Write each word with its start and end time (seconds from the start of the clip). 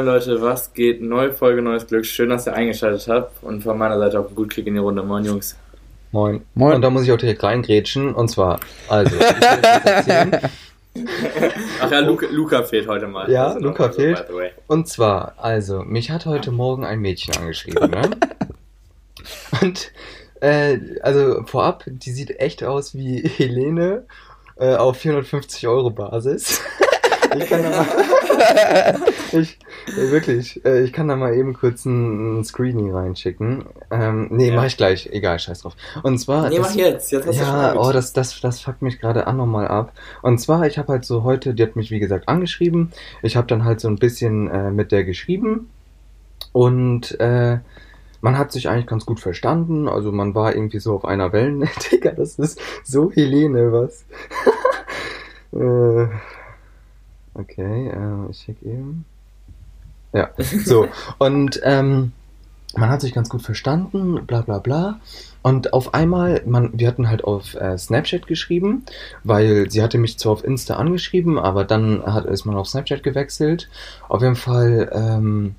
moin 0.00 0.06
Leute, 0.06 0.40
was 0.40 0.72
geht? 0.72 1.02
Neue 1.02 1.30
Folge, 1.30 1.60
neues 1.60 1.86
Glück. 1.86 2.06
Schön, 2.06 2.30
dass 2.30 2.46
ihr 2.46 2.54
eingeschaltet 2.54 3.06
habt. 3.06 3.42
Und 3.42 3.62
von 3.62 3.76
meiner 3.76 3.98
Seite 3.98 4.18
auch 4.18 4.30
ein 4.30 4.34
gut 4.34 4.48
Kick 4.50 4.66
in 4.66 4.72
die 4.72 4.80
Runde. 4.80 5.02
Moin 5.02 5.26
Jungs. 5.26 5.58
Moin. 6.10 6.40
Moin. 6.54 6.76
Und 6.76 6.80
da 6.80 6.88
muss 6.88 7.02
ich 7.02 7.12
auch 7.12 7.18
direkt 7.18 7.42
reingrätschen. 7.42 8.14
Und 8.14 8.28
zwar, 8.28 8.60
also. 8.88 9.14
Ach 11.82 11.90
ja, 11.90 11.98
Luca, 12.00 12.26
Luca 12.30 12.62
fehlt 12.62 12.88
heute 12.88 13.08
mal. 13.08 13.30
Ja, 13.30 13.48
also 13.48 13.58
Luca 13.60 13.90
fehlt. 13.90 14.24
Und 14.68 14.88
zwar, 14.88 15.34
also, 15.36 15.82
mich 15.82 16.10
hat 16.10 16.24
heute 16.24 16.50
Morgen 16.50 16.86
ein 16.86 17.00
Mädchen 17.00 17.36
angeschrieben, 17.36 17.90
ne? 17.90 18.10
Und, 19.60 19.92
äh, 20.40 20.78
also 21.02 21.42
vorab, 21.44 21.84
die 21.86 22.10
sieht 22.10 22.40
echt 22.40 22.64
aus 22.64 22.94
wie 22.94 23.20
Helene 23.20 24.06
äh, 24.56 24.76
auf 24.76 24.96
450 24.96 25.68
Euro 25.68 25.90
Basis. 25.90 26.62
Ich 27.38 27.48
kann 27.48 27.62
da 27.62 27.70
mal, 27.70 27.86
ich, 29.32 29.58
wirklich, 29.96 30.64
äh, 30.64 30.82
ich 30.82 30.92
kann 30.92 31.08
da 31.08 31.16
mal 31.16 31.34
eben 31.34 31.54
kurz 31.54 31.84
ein, 31.84 32.40
ein 32.40 32.44
Screening 32.44 32.92
reinschicken. 32.92 33.64
Ähm, 33.90 34.28
nee, 34.30 34.48
ja. 34.48 34.56
mach 34.56 34.64
ich 34.64 34.76
gleich. 34.76 35.08
Egal, 35.12 35.38
scheiß 35.38 35.62
drauf. 35.62 35.76
Und 36.02 36.18
zwar. 36.18 36.48
Nee, 36.48 36.58
das, 36.58 36.70
mach 36.70 36.74
jetzt. 36.74 37.12
Jetzt 37.12 37.26
hast 37.26 37.38
ja, 37.38 37.74
oh, 37.76 37.92
das, 37.92 38.12
das, 38.12 38.40
das 38.40 38.60
fuckt 38.60 38.82
mich 38.82 39.00
gerade 39.00 39.26
an 39.26 39.36
nochmal 39.36 39.68
ab. 39.68 39.92
Und 40.22 40.38
zwar, 40.38 40.66
ich 40.66 40.78
habe 40.78 40.92
halt 40.92 41.04
so 41.04 41.24
heute, 41.24 41.54
die 41.54 41.62
hat 41.62 41.76
mich 41.76 41.90
wie 41.90 42.00
gesagt 42.00 42.28
angeschrieben. 42.28 42.92
Ich 43.22 43.36
habe 43.36 43.46
dann 43.46 43.64
halt 43.64 43.80
so 43.80 43.88
ein 43.88 43.96
bisschen 43.96 44.48
äh, 44.48 44.70
mit 44.70 44.92
der 44.92 45.04
geschrieben. 45.04 45.70
Und 46.52 47.18
äh, 47.20 47.58
man 48.20 48.38
hat 48.38 48.52
sich 48.52 48.68
eigentlich 48.68 48.86
ganz 48.86 49.06
gut 49.06 49.20
verstanden. 49.20 49.88
Also 49.88 50.12
man 50.12 50.34
war 50.34 50.54
irgendwie 50.54 50.80
so 50.80 50.94
auf 50.94 51.04
einer 51.04 51.32
Wellen. 51.32 51.68
Digga, 51.92 52.12
das 52.12 52.38
ist 52.38 52.60
so 52.84 53.10
Helene, 53.10 53.72
was. 53.72 54.04
äh, 55.52 56.08
Okay, 57.34 57.88
äh, 57.88 58.30
ich 58.30 58.44
check 58.44 58.62
eben. 58.62 59.04
Ja, 60.12 60.30
so. 60.64 60.88
Und 61.18 61.60
ähm, 61.62 62.12
man 62.76 62.90
hat 62.90 63.00
sich 63.00 63.12
ganz 63.12 63.28
gut 63.28 63.42
verstanden, 63.42 64.26
bla 64.26 64.42
bla 64.42 64.58
bla. 64.58 65.00
Und 65.42 65.72
auf 65.72 65.94
einmal, 65.94 66.42
man, 66.46 66.70
wir 66.78 66.86
hatten 66.86 67.08
halt 67.08 67.24
auf 67.24 67.54
äh, 67.54 67.76
Snapchat 67.78 68.26
geschrieben, 68.26 68.84
weil 69.24 69.70
sie 69.70 69.82
hatte 69.82 69.98
mich 69.98 70.18
zwar 70.18 70.32
auf 70.32 70.44
Insta 70.44 70.76
angeschrieben, 70.76 71.38
aber 71.38 71.64
dann 71.64 72.02
hat, 72.04 72.26
ist 72.26 72.44
man 72.44 72.56
auf 72.56 72.68
Snapchat 72.68 73.02
gewechselt. 73.02 73.68
Auf 74.08 74.22
jeden 74.22 74.36
Fall, 74.36 74.90
ähm, 74.92 75.54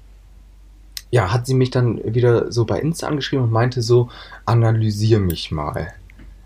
ja, 1.10 1.34
hat 1.34 1.48
sie 1.48 1.56
mich 1.56 1.72
dann 1.72 2.00
wieder 2.14 2.52
so 2.52 2.66
bei 2.66 2.80
Insta 2.80 3.08
angeschrieben 3.08 3.46
und 3.46 3.52
meinte 3.52 3.82
so, 3.82 4.10
analysier 4.46 5.20
mich 5.20 5.52
mal. 5.52 5.94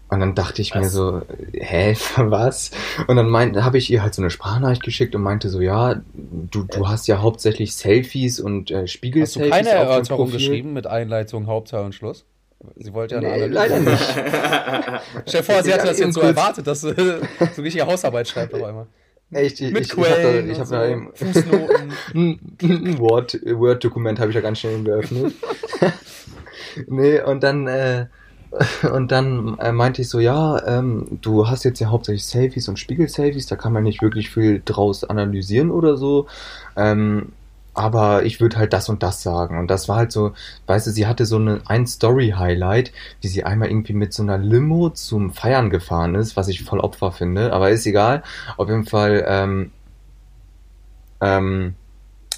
Und 0.07 0.19
dann 0.19 0.35
dachte 0.35 0.61
ich 0.61 0.71
was? 0.71 0.81
mir 0.81 0.89
so, 0.89 1.21
hä, 1.53 1.95
was? 2.17 2.71
Und 3.07 3.15
dann 3.15 3.63
habe 3.63 3.77
ich 3.77 3.89
ihr 3.89 4.03
halt 4.03 4.13
so 4.13 4.21
eine 4.21 4.29
Sprachnachricht 4.29 4.83
geschickt 4.83 5.15
und 5.15 5.23
meinte 5.23 5.49
so, 5.49 5.61
ja, 5.61 6.01
du, 6.13 6.63
du 6.63 6.87
hast 6.87 7.07
ja 7.07 7.21
hauptsächlich 7.21 7.75
Selfies 7.75 8.39
und 8.39 8.69
äh, 8.71 8.87
Spiegel-Selfies. 8.87 9.51
Hast 9.51 9.61
du 9.61 9.65
keine 9.65 9.69
Erörterung 9.69 10.31
geschrieben 10.31 10.73
mit 10.73 10.85
Einleitung, 10.85 11.47
Hauptteil 11.47 11.85
und 11.85 11.95
Schluss? 11.95 12.25
Sie 12.77 12.93
wollte 12.93 13.15
ja 13.15 13.21
eine 13.21 13.29
nee, 13.29 13.43
Analyse. 13.43 13.53
leider 13.53 13.79
nicht. 13.79 15.01
Stell 15.27 15.43
vor, 15.43 15.63
sie 15.63 15.73
hatte 15.73 15.87
das 15.87 15.99
jetzt 15.99 16.13
so 16.13 16.21
erwartet, 16.21 16.67
dass 16.67 16.81
du 16.81 16.93
so 17.55 17.61
richtig 17.61 17.81
Hausarbeit 17.81 18.27
schreibt 18.27 18.53
auf 18.53 18.63
einmal. 18.63 18.87
Echt, 19.31 19.59
ich, 19.59 19.71
Mit 19.71 19.85
ich, 19.85 19.89
Quellen 19.89 20.49
ich 20.49 20.59
habe 20.59 20.69
da, 20.69 20.87
hab 20.87 21.15
da 21.15 21.25
Fußnoten. 21.25 21.93
ein 22.13 22.99
Word-Dokument 22.99 24.19
habe 24.19 24.29
ich 24.29 24.35
da 24.35 24.41
ganz 24.41 24.59
schnell 24.59 24.83
geöffnet. 24.83 25.33
nee, 26.87 27.19
und 27.21 27.43
dann 27.43 27.67
äh, 27.67 28.05
und 28.93 29.11
dann 29.11 29.57
äh, 29.59 29.71
meinte 29.71 30.01
ich 30.01 30.09
so, 30.09 30.19
ja, 30.19 30.63
ähm, 30.65 31.07
du 31.21 31.47
hast 31.47 31.63
jetzt 31.63 31.79
ja 31.79 31.89
hauptsächlich 31.89 32.25
Selfies 32.25 32.67
und 32.67 32.79
Spiegel-Selfies, 32.79 33.47
da 33.47 33.55
kann 33.55 33.73
man 33.73 33.83
nicht 33.83 34.01
wirklich 34.01 34.29
viel 34.29 34.61
draus 34.63 35.03
analysieren 35.03 35.71
oder 35.71 35.97
so. 35.97 36.27
Ähm, 36.75 37.33
aber 37.75 38.23
ich 38.23 38.39
würde 38.39 38.55
halt 38.55 38.71
das 38.71 38.87
und 38.87 39.03
das 39.03 39.21
sagen. 39.21 39.59
Und 39.59 39.69
das 39.69 39.89
war 39.89 39.97
halt 39.97 40.11
so, 40.11 40.33
weißt 40.65 40.87
du, 40.87 40.91
sie 40.91 41.07
hatte 41.07 41.25
so 41.25 41.35
eine, 41.35 41.59
ein 41.65 41.85
Story-Highlight, 41.85 42.93
wie 43.21 43.27
sie 43.27 43.43
einmal 43.43 43.69
irgendwie 43.69 43.93
mit 43.93 44.13
so 44.13 44.23
einer 44.23 44.37
Limo 44.37 44.89
zum 44.91 45.33
Feiern 45.33 45.69
gefahren 45.69 46.15
ist, 46.15 46.37
was 46.37 46.47
ich 46.47 46.63
voll 46.63 46.79
Opfer 46.79 47.11
finde, 47.11 47.51
aber 47.51 47.69
ist 47.69 47.85
egal. 47.85 48.23
Auf 48.55 48.69
jeden 48.69 48.85
Fall, 48.85 49.25
ähm, 49.27 49.71
ähm, 51.19 51.75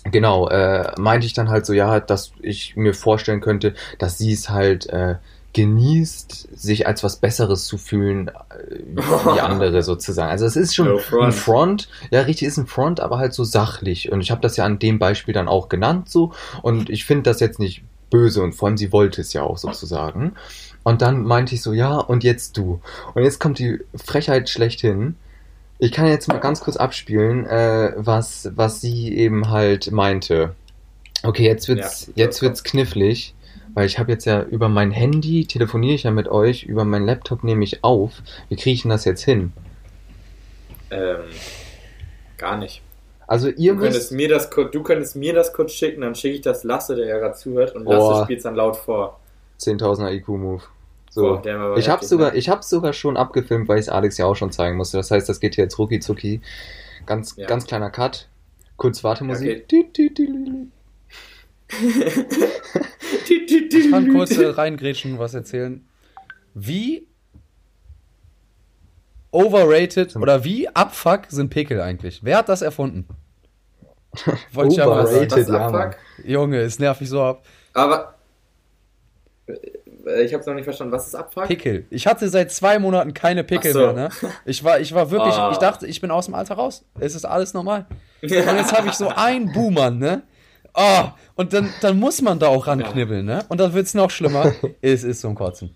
genau, 0.05 0.49
äh, 0.49 0.91
meinte 0.99 1.27
ich 1.27 1.33
dann 1.33 1.49
halt 1.49 1.67
so, 1.67 1.73
ja, 1.73 1.99
dass 1.99 2.31
ich 2.41 2.75
mir 2.75 2.95
vorstellen 2.95 3.41
könnte, 3.41 3.75
dass 3.99 4.17
sie 4.17 4.33
es 4.33 4.49
halt, 4.49 4.87
äh, 4.87 5.15
genießt, 5.57 6.49
sich 6.55 6.85
als 6.85 7.03
was 7.03 7.15
Besseres 7.15 7.65
zu 7.65 7.79
fühlen 7.79 8.27
äh, 8.27 8.79
wie 8.85 9.01
andere 9.41 9.81
sozusagen. 9.81 10.29
Also 10.29 10.45
es 10.45 10.55
ist 10.55 10.75
schon 10.75 10.87
no 10.87 10.99
front. 10.99 11.23
ein 11.23 11.31
Front, 11.31 11.89
ja 12.11 12.21
richtig 12.21 12.47
ist 12.47 12.57
ein 12.57 12.67
Front, 12.67 12.99
aber 12.99 13.17
halt 13.17 13.33
so 13.33 13.43
sachlich. 13.43 14.11
Und 14.11 14.21
ich 14.21 14.29
habe 14.29 14.39
das 14.39 14.55
ja 14.55 14.65
an 14.65 14.77
dem 14.77 14.99
Beispiel 14.99 15.33
dann 15.33 15.47
auch 15.47 15.67
genannt 15.67 16.09
so. 16.09 16.31
Und 16.61 16.91
ich 16.91 17.05
finde 17.05 17.23
das 17.23 17.39
jetzt 17.39 17.57
nicht 17.57 17.81
böse 18.11 18.43
und 18.43 18.53
vor 18.53 18.67
allem 18.67 18.77
sie 18.77 18.91
wollte 18.91 19.19
es 19.19 19.33
ja 19.33 19.41
auch 19.41 19.57
sozusagen. 19.57 20.33
Und 20.83 21.01
dann 21.01 21.23
meinte 21.23 21.55
ich 21.55 21.63
so, 21.63 21.73
ja, 21.73 21.95
und 21.97 22.23
jetzt 22.23 22.55
du. 22.55 22.79
Und 23.15 23.23
jetzt 23.23 23.39
kommt 23.39 23.57
die 23.57 23.79
Frechheit 23.95 24.49
schlechthin. 24.49 25.15
Ich 25.79 25.91
kann 25.91 26.05
jetzt 26.05 26.27
mal 26.27 26.39
ganz 26.39 26.59
kurz 26.59 26.77
abspielen, 26.77 27.47
äh, 27.47 27.93
was, 27.97 28.51
was 28.53 28.79
sie 28.79 29.11
eben 29.17 29.49
halt 29.49 29.91
meinte. 29.91 30.53
Okay, 31.23 31.45
jetzt 31.45 31.67
wird's, 31.67 32.07
ja, 32.07 32.13
jetzt 32.25 32.43
wird's 32.43 32.63
knifflig. 32.63 33.33
Weil 33.77 33.85
ich 33.85 33.99
habe 33.99 34.11
jetzt 34.11 34.25
ja 34.25 34.41
über 34.41 34.69
mein 34.69 34.89
Handy, 34.89 35.45
telefoniere 35.45 35.93
ich 35.93 36.01
ja 36.01 36.09
mit 36.09 36.27
euch, 36.27 36.63
über 36.63 36.83
mein 36.83 37.05
Laptop 37.05 37.43
nehme 37.43 37.63
ich 37.63 37.83
auf. 37.83 38.23
Wie 38.49 38.55
kriege 38.55 38.73
ich 38.73 38.81
denn 38.81 38.89
das 38.89 39.05
jetzt 39.05 39.21
hin? 39.23 39.53
Ähm, 40.89 41.25
gar 42.39 42.57
nicht. 42.57 42.81
Also 43.27 43.49
ihr 43.49 43.75
du 43.75 43.81
könntest, 43.81 44.11
mir 44.11 44.29
das, 44.29 44.49
du 44.49 44.81
könntest 44.81 45.15
mir 45.15 45.35
das 45.35 45.53
kurz 45.53 45.73
schicken, 45.73 46.01
dann 46.01 46.15
schicke 46.15 46.37
ich 46.37 46.41
das 46.41 46.63
Lasse, 46.63 46.95
der 46.95 47.05
ja 47.05 47.19
gerade 47.19 47.35
zuhört, 47.35 47.75
und 47.75 47.85
Lasse 47.85 48.23
spielt 48.23 48.39
es 48.39 48.43
dann 48.45 48.55
laut 48.55 48.77
vor. 48.77 49.19
10.000er 49.59 50.11
IQ-Move. 50.11 50.63
So. 51.11 51.39
Boah, 51.43 51.77
ich 51.77 51.87
habe 51.87 52.03
sogar, 52.03 52.33
ich 52.33 52.49
habe 52.49 52.63
sogar 52.63 52.93
schon 52.93 53.15
abgefilmt, 53.15 53.67
weil 53.67 53.77
ich 53.77 53.85
es 53.85 53.89
Alex 53.89 54.17
ja 54.17 54.25
auch 54.25 54.35
schon 54.35 54.51
zeigen 54.51 54.75
musste. 54.75 54.97
Das 54.97 55.11
heißt, 55.11 55.29
das 55.29 55.39
geht 55.39 55.53
hier 55.53 55.65
jetzt 55.65 55.77
rucki 55.77 55.99
zucki. 55.99 56.41
Ganz, 57.05 57.35
ja. 57.37 57.45
ganz 57.45 57.67
kleiner 57.67 57.91
Cut. 57.91 58.27
Kurz 58.75 59.03
Wartemusik. 59.03 59.65
Okay. 59.71 60.67
Ich 63.29 63.91
kann 63.91 64.11
kurz 64.13 64.37
äh, 64.37 64.47
reingrätschen, 64.47 65.19
was 65.19 65.33
erzählen. 65.33 65.85
Wie 66.53 67.07
overrated 69.31 70.15
oder 70.15 70.43
wie 70.43 70.67
abfuck 70.69 71.25
sind 71.29 71.49
Pickel 71.49 71.81
eigentlich? 71.81 72.23
Wer 72.23 72.37
hat 72.37 72.49
das 72.49 72.61
erfunden? 72.61 73.07
Wollte 74.53 74.73
ich 74.73 74.81
aber 74.81 75.03
Overrated, 75.03 75.47
ja, 75.47 75.69
Mann. 75.69 75.95
Junge, 76.23 76.59
es 76.59 76.79
nervt 76.79 77.01
mich 77.01 77.09
so 77.09 77.21
ab. 77.21 77.45
Aber 77.73 78.15
äh, 80.07 80.23
ich 80.23 80.33
habe 80.33 80.43
noch 80.45 80.53
nicht 80.53 80.63
verstanden. 80.63 80.93
Was 80.93 81.07
ist 81.07 81.15
Abfuck? 81.15 81.45
Pickel. 81.45 81.85
Ich 81.89 82.07
hatte 82.07 82.29
seit 82.29 82.51
zwei 82.51 82.79
Monaten 82.79 83.13
keine 83.13 83.43
Pickel 83.43 83.73
so. 83.73 83.79
mehr. 83.79 83.93
Ne? 83.93 84.09
Ich 84.45 84.63
war, 84.63 84.79
ich 84.79 84.93
war 84.93 85.11
wirklich, 85.11 85.35
oh. 85.37 85.49
ich 85.51 85.57
dachte, 85.57 85.85
ich 85.87 86.01
bin 86.01 86.11
aus 86.11 86.25
dem 86.25 86.33
Alter 86.33 86.55
raus. 86.55 86.85
Es 86.99 87.15
ist 87.15 87.25
alles 87.25 87.53
normal. 87.53 87.85
Und 88.21 88.29
jetzt 88.31 88.75
habe 88.75 88.87
ich 88.87 88.93
so 88.93 89.09
einen 89.09 89.51
Boomer, 89.51 89.91
ne? 89.91 90.23
Oh, 90.73 91.05
und 91.37 91.53
dann, 91.53 91.69
dann 91.81 91.99
muss 91.99 92.21
man 92.21 92.39
da 92.39 92.47
auch 92.47 92.67
ranknibbeln, 92.67 93.25
ne? 93.25 93.45
Und 93.47 93.59
dann 93.59 93.73
wird 93.73 93.85
es 93.85 93.93
noch 93.93 94.09
schlimmer. 94.09 94.53
es 94.81 95.03
ist 95.03 95.21
zum 95.21 95.35
Kotzen. 95.35 95.73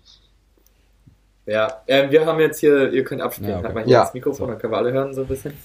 Ja, 1.46 1.82
äh, 1.86 2.10
wir 2.10 2.26
haben 2.26 2.40
jetzt 2.40 2.58
hier, 2.58 2.92
ihr 2.92 3.04
könnt 3.04 3.22
abspielen. 3.22 3.50
Ja, 3.50 3.58
okay. 3.58 3.66
Halt 3.66 3.74
mal 3.74 3.84
hier 3.84 3.92
ja. 3.92 4.00
das 4.02 4.14
Mikrofon, 4.14 4.48
dann 4.48 4.58
können 4.58 4.72
wir 4.72 4.76
alle 4.76 4.92
hören 4.92 5.14
so 5.14 5.22
ein 5.22 5.26
bisschen. 5.28 5.56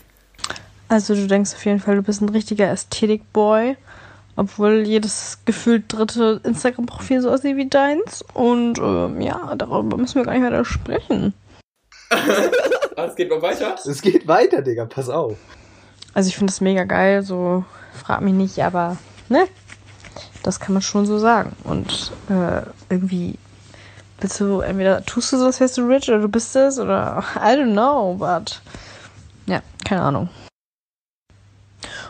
Also 0.88 1.16
du 1.16 1.28
denkst 1.28 1.54
auf 1.54 1.66
jeden 1.66 1.80
Fall, 1.80 1.96
du 1.96 2.04
bist 2.04 2.22
ein 2.22 2.30
richtiger 2.30 2.70
Ästhetik-Boy, 2.70 3.76
obwohl 4.36 4.88
jedes 4.88 5.40
gefühlt 5.46 5.92
dritte 5.92 6.42
Instagram-Profil 6.44 7.22
so 7.22 7.32
aussieht 7.32 7.58
wie 7.58 7.68
deins. 7.68 8.24
Und 8.34 8.78
ähm, 8.78 9.20
ja, 9.20 9.54
darüber 9.56 9.98
müssen 9.98 10.16
wir 10.16 10.26
gar 10.26 10.34
nicht 10.34 10.44
weiter 10.44 10.64
sprechen. 10.64 11.34
ah, 12.10 13.06
es 13.08 13.16
geht 13.16 13.30
mal 13.30 13.42
weiter? 13.42 13.76
Es 13.84 14.02
geht 14.02 14.28
weiter, 14.28 14.62
Digga, 14.62 14.86
pass 14.86 15.10
auf. 15.10 15.38
Also 16.14 16.30
ich 16.30 16.38
finde 16.38 16.52
es 16.52 16.62
mega 16.62 16.84
geil, 16.84 17.24
so 17.24 17.66
frag 17.94 18.22
mich 18.22 18.34
nicht, 18.34 18.60
aber 18.60 18.98
ne? 19.30 19.48
Das 20.44 20.60
kann 20.60 20.74
man 20.74 20.82
schon 20.82 21.06
so 21.06 21.20
sagen. 21.20 21.56
Und 21.64 22.12
äh, 22.30 22.62
irgendwie 22.90 23.38
bist 24.20 24.40
du, 24.40 24.62
entweder 24.62 25.04
tust 25.06 25.32
du 25.32 25.38
so, 25.38 25.46
als 25.46 25.60
wärst 25.60 25.78
du 25.78 25.88
rich 25.88 26.08
oder 26.10 26.20
du 26.20 26.28
bist 26.28 26.56
es 26.56 26.80
oder 26.80 27.24
I 27.36 27.50
don't 27.56 27.74
know, 27.74 28.16
but 28.16 28.62
ja, 29.46 29.62
keine 29.86 30.02
Ahnung. 30.02 30.30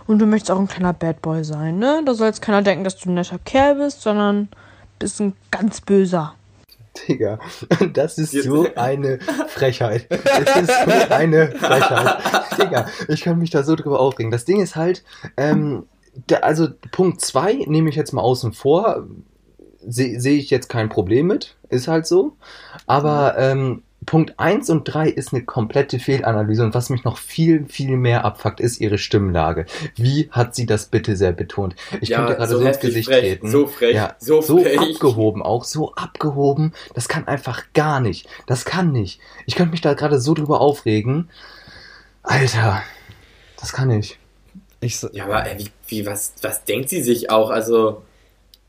Und 0.08 0.20
du 0.20 0.26
möchtest 0.26 0.52
auch 0.52 0.60
ein 0.60 0.68
kleiner 0.68 0.94
Bad 0.94 1.22
Boy 1.22 1.44
sein, 1.44 1.80
ne? 1.80 2.02
Da 2.06 2.14
soll 2.14 2.28
jetzt 2.28 2.42
keiner 2.42 2.62
denken, 2.62 2.86
dass 2.86 2.98
du 2.98 3.10
ein 3.10 3.16
netter 3.16 3.40
Kerl 3.40 3.76
bist, 3.76 4.02
sondern 4.02 4.48
bist 5.00 5.20
ein 5.20 5.34
ganz 5.52 5.82
böser. 5.82 6.34
Digga, 7.08 7.40
das 7.94 8.18
ist 8.18 8.32
so 8.32 8.68
eine 8.76 9.20
Frechheit. 9.50 10.08
Das 10.10 10.62
ist 10.62 10.72
so 10.86 11.14
eine 11.14 11.52
Frechheit. 11.52 12.18
Digga, 12.58 12.86
ich 13.08 13.22
kann 13.22 13.38
mich 13.38 13.50
da 13.50 13.64
so 13.64 13.76
drüber 13.76 14.00
aufregen. 14.00 14.32
Das 14.32 14.46
Ding 14.46 14.62
ist 14.62 14.76
halt, 14.76 15.04
ähm, 15.36 15.86
also 16.42 16.68
Punkt 16.92 17.22
2 17.22 17.66
nehme 17.68 17.90
ich 17.90 17.96
jetzt 17.96 18.14
mal 18.14 18.22
außen 18.22 18.54
vor. 18.54 19.08
Sehe 19.86 20.20
seh 20.20 20.38
ich 20.38 20.50
jetzt 20.50 20.70
kein 20.70 20.90
Problem 20.90 21.28
mit, 21.28 21.56
ist 21.70 21.88
halt 21.88 22.08
so. 22.08 22.36
Aber 22.86 23.38
ähm, 23.38 23.84
Punkt 24.06 24.40
1 24.40 24.70
und 24.70 24.86
3 24.86 25.10
ist 25.10 25.34
eine 25.34 25.44
komplette 25.44 26.00
Fehlanalyse 26.00 26.64
und 26.64 26.74
was 26.74 26.90
mich 26.90 27.04
noch 27.04 27.18
viel, 27.18 27.66
viel 27.66 27.98
mehr 27.98 28.26
abfuckt, 28.26 28.60
ist 28.60 28.80
ihre 28.80 28.98
Stimmlage. 28.98 29.66
Wie 29.96 30.30
hat 30.32 30.56
sie 30.56 30.66
das 30.66 30.86
bitte 30.86 31.16
sehr 31.16 31.34
betont? 31.34 31.76
Ich 32.00 32.10
ja, 32.10 32.20
könnte 32.20 32.36
gerade 32.36 32.52
so, 32.52 32.60
so 32.60 32.66
ins 32.66 32.80
Gesicht 32.80 33.10
frech, 33.10 33.20
treten. 33.20 33.50
So 33.50 33.68
frech, 33.68 33.96
ja, 33.96 34.16
so, 34.20 34.42
so 34.42 34.60
frech. 34.60 34.80
abgehoben 34.80 35.42
auch, 35.42 35.66
so 35.66 35.94
abgehoben. 35.94 36.74
Das 36.94 37.10
kann 37.10 37.28
einfach 37.28 37.64
gar 37.74 38.00
nicht. 38.00 38.30
Das 38.46 38.66
kann 38.66 38.92
nicht. 38.92 39.20
Ich 39.46 39.56
könnte 39.56 39.72
mich 39.72 39.82
da 39.82 39.94
gerade 39.94 40.22
so 40.22 40.34
drüber 40.34 40.62
aufregen. 40.62 41.30
Alter, 42.24 42.84
das 43.60 43.74
kann 43.74 43.90
ich. 43.90 44.20
ich 44.80 45.00
so, 45.00 45.10
ja, 45.12 45.26
aber 45.26 45.50
ey, 45.50 45.60
wie, 45.60 45.70
wie, 45.88 46.06
was, 46.06 46.34
was 46.42 46.64
denkt 46.66 46.90
sie 46.90 47.02
sich 47.02 47.30
auch? 47.30 47.50
Also, 47.50 48.04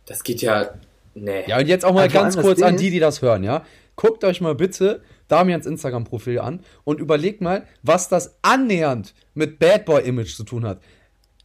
das 0.06 0.22
geht 0.22 0.42
ja. 0.42 0.70
Nee. 1.14 1.44
Ja, 1.46 1.58
und 1.58 1.66
jetzt 1.66 1.84
auch 1.84 1.92
mal 1.92 2.02
also 2.02 2.18
ganz 2.18 2.36
kurz 2.36 2.62
an 2.62 2.76
die, 2.76 2.90
die 2.90 3.00
das 3.00 3.22
hören, 3.22 3.42
ja. 3.42 3.64
Guckt 3.96 4.22
euch 4.22 4.40
mal 4.40 4.54
bitte 4.54 5.02
Damians 5.26 5.66
Instagram-Profil 5.66 6.38
an 6.38 6.60
und 6.84 7.00
überlegt 7.00 7.40
mal, 7.40 7.64
was 7.82 8.08
das 8.08 8.36
annähernd 8.42 9.14
mit 9.34 9.58
Bad 9.58 9.84
Boy-Image 9.84 10.34
zu 10.36 10.44
tun 10.44 10.64
hat. 10.64 10.78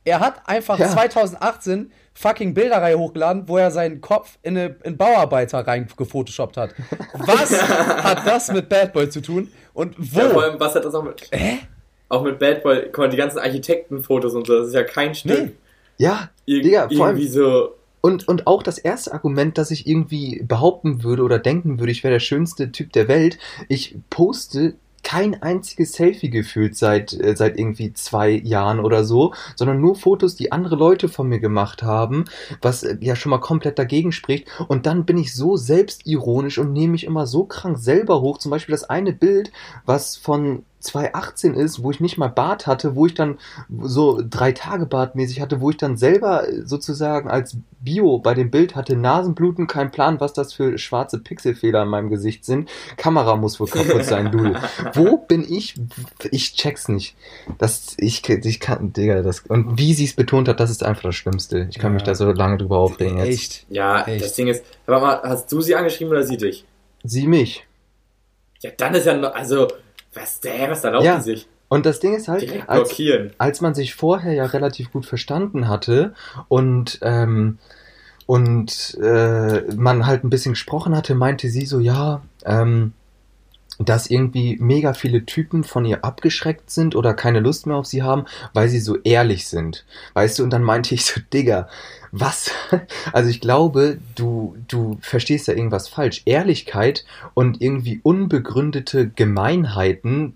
Er 0.05 0.19
hat 0.19 0.47
einfach 0.47 0.79
ja. 0.79 0.89
2018 0.89 1.91
fucking 2.13 2.53
Bilderreihe 2.53 2.97
hochgeladen, 2.97 3.47
wo 3.47 3.57
er 3.57 3.71
seinen 3.71 4.01
Kopf 4.01 4.37
in, 4.41 4.57
eine, 4.57 4.75
in 4.83 4.97
Bauarbeiter 4.97 5.65
rein 5.65 5.87
gefotoshoppt 5.95 6.57
hat. 6.57 6.75
Was 7.13 7.51
hat 7.51 8.27
das 8.27 8.51
mit 8.51 8.69
Bad 8.69 8.93
Boy 8.93 9.09
zu 9.09 9.21
tun? 9.21 9.51
Und 9.73 9.95
wo? 9.97 10.19
Ja, 10.19 10.29
vor 10.29 10.43
allem, 10.43 10.59
was 10.59 10.75
hat 10.75 10.85
das 10.85 10.93
auch 10.93 11.03
mit. 11.03 11.27
Hä? 11.31 11.59
Auch 12.09 12.21
mit 12.21 12.37
Bad 12.37 12.61
Boy, 12.61 12.83
guck 12.85 12.97
mal, 12.99 13.09
die 13.09 13.17
ganzen 13.17 13.39
Architektenfotos 13.39 14.35
und 14.35 14.45
so, 14.45 14.59
das 14.59 14.67
ist 14.67 14.75
ja 14.75 14.83
kein 14.83 15.15
Stück. 15.15 15.45
Nee. 15.45 15.51
Ja, 15.97 16.29
Ir 16.45 16.61
Digga, 16.61 16.87
irgendwie 16.89 17.27
so 17.27 17.75
und, 18.05 18.27
und 18.27 18.47
auch 18.47 18.63
das 18.63 18.77
erste 18.77 19.13
Argument, 19.13 19.57
dass 19.57 19.71
ich 19.71 19.87
irgendwie 19.87 20.43
behaupten 20.45 21.03
würde 21.03 21.23
oder 21.23 21.39
denken 21.39 21.79
würde, 21.79 21.93
ich 21.93 22.03
wäre 22.03 22.11
der 22.11 22.19
schönste 22.19 22.69
Typ 22.69 22.91
der 22.91 23.07
Welt. 23.07 23.37
Ich 23.69 23.95
poste 24.09 24.75
kein 25.03 25.41
einziges 25.41 25.93
Selfie 25.93 26.29
gefühlt 26.29 26.75
seit, 26.75 27.13
äh, 27.13 27.35
seit 27.37 27.57
irgendwie 27.57 27.93
zwei 27.93 28.31
Jahren 28.31 28.81
oder 28.81 29.05
so, 29.05 29.33
sondern 29.55 29.79
nur 29.79 29.95
Fotos, 29.95 30.35
die 30.35 30.51
andere 30.51 30.75
Leute 30.75 31.07
von 31.07 31.29
mir 31.29 31.39
gemacht 31.39 31.81
haben, 31.81 32.25
was 32.61 32.83
äh, 32.83 32.97
ja 32.99 33.15
schon 33.15 33.29
mal 33.29 33.39
komplett 33.39 33.79
dagegen 33.79 34.11
spricht. 34.11 34.47
Und 34.67 34.85
dann 34.85 35.05
bin 35.05 35.17
ich 35.17 35.33
so 35.33 35.55
selbstironisch 35.55 36.57
und 36.57 36.73
nehme 36.73 36.93
mich 36.93 37.05
immer 37.05 37.25
so 37.25 37.45
krank 37.45 37.77
selber 37.77 38.19
hoch. 38.19 38.37
Zum 38.37 38.49
Beispiel 38.49 38.73
das 38.73 38.89
eine 38.89 39.13
Bild, 39.13 39.51
was 39.85 40.17
von 40.17 40.65
2018 40.83 41.55
ist, 41.55 41.81
wo 41.81 41.91
ich 41.91 41.99
nicht 41.99 42.17
mal 42.17 42.27
Bart 42.27 42.67
hatte, 42.67 42.95
wo 42.95 43.05
ich 43.05 43.13
dann 43.13 43.39
so 43.81 44.21
drei 44.27 44.51
Tage 44.51 44.85
Bart 44.85 45.15
mäßig 45.15 45.41
hatte, 45.41 45.61
wo 45.61 45.69
ich 45.69 45.77
dann 45.77 45.97
selber 45.97 46.45
sozusagen 46.63 47.29
als 47.29 47.57
Bio 47.79 48.19
bei 48.19 48.33
dem 48.33 48.49
Bild 48.49 48.75
hatte, 48.75 48.95
Nasenbluten, 48.95 49.67
kein 49.67 49.91
Plan, 49.91 50.19
was 50.19 50.33
das 50.33 50.53
für 50.53 50.77
schwarze 50.77 51.19
Pixelfehler 51.19 51.83
in 51.83 51.89
meinem 51.89 52.09
Gesicht 52.09 52.45
sind. 52.45 52.69
Kamera 52.97 53.35
muss 53.35 53.59
wohl 53.59 53.67
kaputt 53.67 54.05
sein, 54.05 54.31
du. 54.31 54.53
wo 54.93 55.17
bin 55.17 55.45
ich? 55.47 55.75
Ich 56.31 56.53
check's 56.53 56.87
nicht. 56.87 57.15
Das, 57.57 57.95
ich, 57.97 58.27
ich 58.29 58.59
kann, 58.59 58.93
Digga, 58.93 59.21
das, 59.21 59.41
und 59.41 59.77
wie 59.77 59.93
sie 59.93 60.05
es 60.05 60.13
betont 60.13 60.47
hat, 60.47 60.59
das 60.59 60.69
ist 60.69 60.83
einfach 60.83 61.03
das 61.03 61.15
Schlimmste. 61.15 61.67
Ich 61.69 61.79
kann 61.79 61.91
ja. 61.91 61.95
mich 61.95 62.03
da 62.03 62.15
so 62.15 62.31
lange 62.31 62.57
drüber 62.57 62.77
aufregen 62.77 63.17
jetzt. 63.17 63.27
Echt? 63.27 63.65
Ja, 63.69 64.03
Echt. 64.03 64.23
das 64.23 64.33
Ding 64.33 64.47
ist, 64.47 64.63
mal, 64.87 65.21
hast 65.23 65.51
du 65.51 65.61
sie 65.61 65.75
angeschrieben 65.75 66.11
oder 66.11 66.23
sie 66.23 66.37
dich? 66.37 66.65
Sie 67.03 67.27
mich. 67.27 67.65
Ja, 68.61 68.71
dann 68.77 68.95
ist 68.95 69.05
ja 69.05 69.13
noch, 69.15 69.33
also, 69.33 69.67
was, 70.13 70.39
der, 70.39 70.69
was 70.69 70.81
da 70.81 70.89
laufen 70.89 71.05
ja. 71.05 71.21
sich? 71.21 71.47
Und 71.69 71.85
das 71.85 71.99
Ding 71.99 72.13
ist 72.15 72.27
halt, 72.27 72.69
als, 72.69 73.01
als, 73.39 73.61
man 73.61 73.73
sich 73.73 73.95
vorher 73.95 74.33
ja 74.33 74.45
relativ 74.45 74.91
gut 74.91 75.07
verstanden 75.07 75.67
hatte 75.67 76.13
und 76.47 76.99
ähm, 77.01 77.57
und 78.25 78.97
äh, 79.01 79.63
man 79.75 80.05
halt 80.05 80.23
ein 80.23 80.29
bisschen 80.29 80.53
gesprochen 80.53 80.95
hatte, 80.95 81.15
meinte 81.15 81.49
sie 81.49 81.65
so, 81.65 81.79
ja, 81.79 82.21
ähm, 82.45 82.93
dass 83.79 84.09
irgendwie 84.09 84.57
mega 84.59 84.93
viele 84.93 85.25
Typen 85.25 85.63
von 85.63 85.83
ihr 85.83 86.05
abgeschreckt 86.05 86.69
sind 86.69 86.95
oder 86.95 87.13
keine 87.13 87.39
Lust 87.39 87.65
mehr 87.65 87.75
auf 87.75 87.87
sie 87.87 88.03
haben, 88.03 88.25
weil 88.53 88.69
sie 88.69 88.79
so 88.79 88.97
ehrlich 89.03 89.47
sind. 89.47 89.85
Weißt 90.13 90.39
du, 90.39 90.43
und 90.43 90.51
dann 90.51 90.63
meinte 90.63 90.93
ich 90.93 91.05
so, 91.05 91.19
Digga, 91.33 91.67
was? 92.13 92.51
Also 93.11 93.29
ich 93.29 93.41
glaube, 93.41 93.97
du, 94.15 94.55
du 94.67 94.97
verstehst 95.01 95.47
da 95.47 95.53
irgendwas 95.53 95.87
falsch. 95.87 96.21
Ehrlichkeit 96.25 97.05
und 97.33 97.61
irgendwie 97.61 97.99
unbegründete 98.03 99.09
Gemeinheiten 99.09 100.35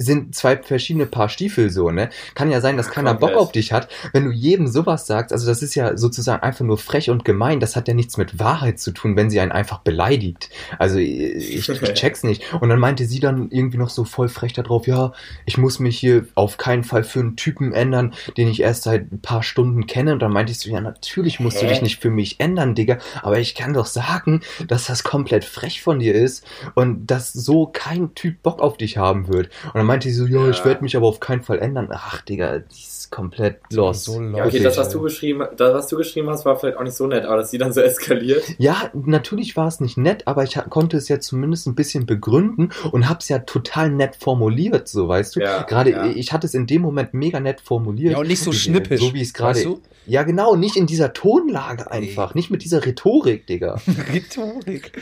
sind 0.00 0.34
zwei 0.34 0.56
verschiedene 0.56 1.06
Paar 1.06 1.28
Stiefel 1.28 1.70
so, 1.70 1.90
ne? 1.90 2.08
Kann 2.34 2.50
ja 2.50 2.60
sein, 2.60 2.76
dass 2.76 2.90
keiner 2.90 3.14
Bock 3.14 3.34
auf 3.34 3.52
dich 3.52 3.72
hat. 3.72 3.88
Wenn 4.12 4.24
du 4.24 4.30
jedem 4.30 4.66
sowas 4.66 5.06
sagst, 5.06 5.32
also 5.32 5.46
das 5.46 5.62
ist 5.62 5.74
ja 5.74 5.96
sozusagen 5.96 6.42
einfach 6.42 6.64
nur 6.64 6.78
frech 6.78 7.10
und 7.10 7.24
gemein, 7.24 7.60
das 7.60 7.76
hat 7.76 7.86
ja 7.86 7.94
nichts 7.94 8.16
mit 8.16 8.38
Wahrheit 8.38 8.80
zu 8.80 8.92
tun, 8.92 9.16
wenn 9.16 9.30
sie 9.30 9.40
einen 9.40 9.52
einfach 9.52 9.80
beleidigt. 9.80 10.48
Also 10.78 10.98
ich, 10.98 11.68
ich 11.68 11.82
check's 11.94 12.22
nicht. 12.22 12.54
Und 12.54 12.70
dann 12.70 12.78
meinte 12.78 13.04
sie 13.04 13.20
dann 13.20 13.50
irgendwie 13.50 13.78
noch 13.78 13.90
so 13.90 14.04
voll 14.04 14.28
frech 14.28 14.54
darauf, 14.54 14.86
ja, 14.86 15.12
ich 15.44 15.58
muss 15.58 15.78
mich 15.78 15.98
hier 15.98 16.26
auf 16.34 16.56
keinen 16.56 16.84
Fall 16.84 17.04
für 17.04 17.20
einen 17.20 17.36
Typen 17.36 17.72
ändern, 17.72 18.14
den 18.36 18.48
ich 18.48 18.62
erst 18.62 18.84
seit 18.84 19.12
ein 19.12 19.20
paar 19.20 19.42
Stunden 19.42 19.86
kenne. 19.86 20.14
Und 20.14 20.20
dann 20.20 20.32
meinte 20.32 20.52
ich 20.52 20.58
so, 20.58 20.70
ja, 20.70 20.80
natürlich 20.80 21.40
musst 21.40 21.58
Hä? 21.58 21.66
du 21.66 21.68
dich 21.68 21.82
nicht 21.82 22.00
für 22.00 22.10
mich 22.10 22.40
ändern, 22.40 22.74
Digga, 22.74 22.98
aber 23.22 23.38
ich 23.38 23.54
kann 23.54 23.74
doch 23.74 23.86
sagen, 23.86 24.40
dass 24.66 24.86
das 24.86 25.02
komplett 25.02 25.44
frech 25.44 25.82
von 25.82 25.98
dir 25.98 26.14
ist 26.14 26.46
und 26.74 27.06
dass 27.06 27.32
so 27.32 27.66
kein 27.66 28.14
Typ 28.14 28.42
Bock 28.42 28.60
auf 28.60 28.76
dich 28.76 28.96
haben 28.96 29.28
wird. 29.28 29.50
Und 29.66 29.74
dann 29.74 29.89
meinte 29.90 30.08
sie 30.08 30.14
so, 30.14 30.26
ja, 30.26 30.48
ich 30.48 30.64
werde 30.64 30.82
mich 30.84 30.96
aber 30.96 31.08
auf 31.08 31.18
keinen 31.18 31.42
Fall 31.42 31.58
ändern. 31.58 31.88
Ach, 31.90 32.22
Digga, 32.22 32.60
die 32.60 32.89
ist 33.10 33.16
komplett 33.16 33.60
lost. 33.72 34.04
So 34.04 34.20
ja, 34.20 34.44
okay, 34.44 34.60
das, 34.60 34.76
was 34.78 34.88
du 34.90 35.00
geschrieben, 35.00 35.44
das, 35.56 35.74
was 35.74 35.88
du 35.88 35.96
geschrieben 35.96 36.28
hast, 36.30 36.44
war 36.44 36.56
vielleicht 36.56 36.78
auch 36.78 36.84
nicht 36.84 36.96
so 36.96 37.06
nett, 37.06 37.24
aber 37.24 37.38
dass 37.38 37.50
sie 37.50 37.58
dann 37.58 37.72
so 37.72 37.80
eskaliert. 37.90 38.44
Ja, 38.58 38.90
natürlich 38.94 39.56
war 39.56 39.68
es 39.68 39.80
nicht 39.80 39.96
nett, 39.96 40.26
aber 40.26 40.44
ich 40.44 40.58
konnte 40.70 40.96
es 40.96 41.08
ja 41.08 41.20
zumindest 41.20 41.66
ein 41.66 41.74
bisschen 41.74 42.06
begründen 42.06 42.70
und 42.92 43.08
habe 43.08 43.20
es 43.20 43.28
ja 43.28 43.40
total 43.40 43.90
nett 43.90 44.16
formuliert, 44.16 44.88
so 44.88 45.08
weißt 45.08 45.36
du. 45.36 45.40
Ja, 45.40 45.62
gerade 45.62 45.90
ja. 45.90 46.06
ich 46.06 46.32
hatte 46.32 46.46
es 46.46 46.54
in 46.54 46.66
dem 46.66 46.82
Moment 46.82 47.14
mega 47.14 47.40
nett 47.40 47.60
formuliert. 47.60 48.12
Ja, 48.12 48.18
und 48.18 48.28
nicht 48.28 48.42
so 48.42 48.52
schnippisch. 48.52 49.00
So 49.00 49.14
wie 49.14 49.22
es 49.22 49.34
gerade. 49.34 49.56
Weißt 49.56 49.66
du? 49.66 49.80
Ja, 50.06 50.22
genau, 50.22 50.56
nicht 50.56 50.76
in 50.76 50.86
dieser 50.86 51.12
Tonlage 51.12 51.90
einfach, 51.90 52.34
nee. 52.34 52.40
nicht 52.40 52.50
mit 52.50 52.64
dieser 52.64 52.84
Rhetorik, 52.84 53.46
Digga. 53.46 53.80
Rhetorik. 54.12 54.92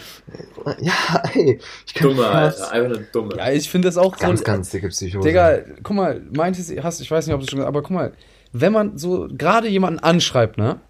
Ja, 0.81 1.23
ey. 1.33 1.59
Ich 1.87 1.95
dumme, 1.95 2.27
Alter, 2.27 2.73
einfach 2.73 2.97
eine 2.97 3.07
dumme. 3.11 3.37
Ja, 3.37 3.51
ich 3.51 3.71
finde 3.71 3.89
das 3.89 3.97
auch 3.97 4.19
ganz, 4.19 4.41
so, 4.41 4.45
ganz 4.45 4.71
dicke 4.71 4.89
Psychose. 4.89 5.27
Digga, 5.27 5.61
guck 5.83 5.97
mal, 5.97 6.21
meinte 6.35 6.61
sie, 6.61 6.83
hast, 6.83 7.01
ich 7.01 7.11
weiß 7.11 7.27
nicht, 7.27 7.35
ob 7.35 7.41
du 7.41 7.47
schon, 7.47 7.61
aber 7.63 7.81
guck 7.81 7.93
mal, 7.93 7.98
wenn 8.53 8.73
man 8.73 8.99
so 8.99 9.29
gerade 9.31 9.69
jemanden 9.69 10.00
anschreibt, 10.00 10.59
ne? 10.59 10.81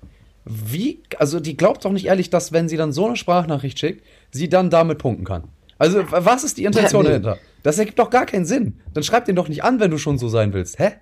Wie, 0.44 1.02
also 1.18 1.40
die 1.40 1.56
glaubt 1.56 1.84
doch 1.84 1.92
nicht 1.92 2.06
ehrlich, 2.06 2.30
dass 2.30 2.52
wenn 2.52 2.68
sie 2.68 2.78
dann 2.78 2.92
so 2.92 3.06
eine 3.06 3.16
Sprachnachricht 3.16 3.78
schickt, 3.78 4.02
sie 4.30 4.48
dann 4.48 4.70
damit 4.70 4.98
punkten 4.98 5.24
kann. 5.24 5.44
Also, 5.78 6.02
was 6.10 6.42
ist 6.42 6.56
die 6.58 6.64
Intention 6.64 7.04
ja, 7.04 7.10
nee. 7.18 7.20
dahinter? 7.20 7.38
Das 7.62 7.78
ergibt 7.78 7.98
doch 7.98 8.10
gar 8.10 8.26
keinen 8.26 8.46
Sinn. 8.46 8.80
Dann 8.94 9.02
schreib 9.02 9.26
den 9.26 9.36
doch 9.36 9.48
nicht 9.48 9.62
an, 9.62 9.78
wenn 9.78 9.90
du 9.90 9.98
schon 9.98 10.18
so 10.18 10.28
sein 10.28 10.52
willst. 10.52 10.78
Hä? 10.78 10.92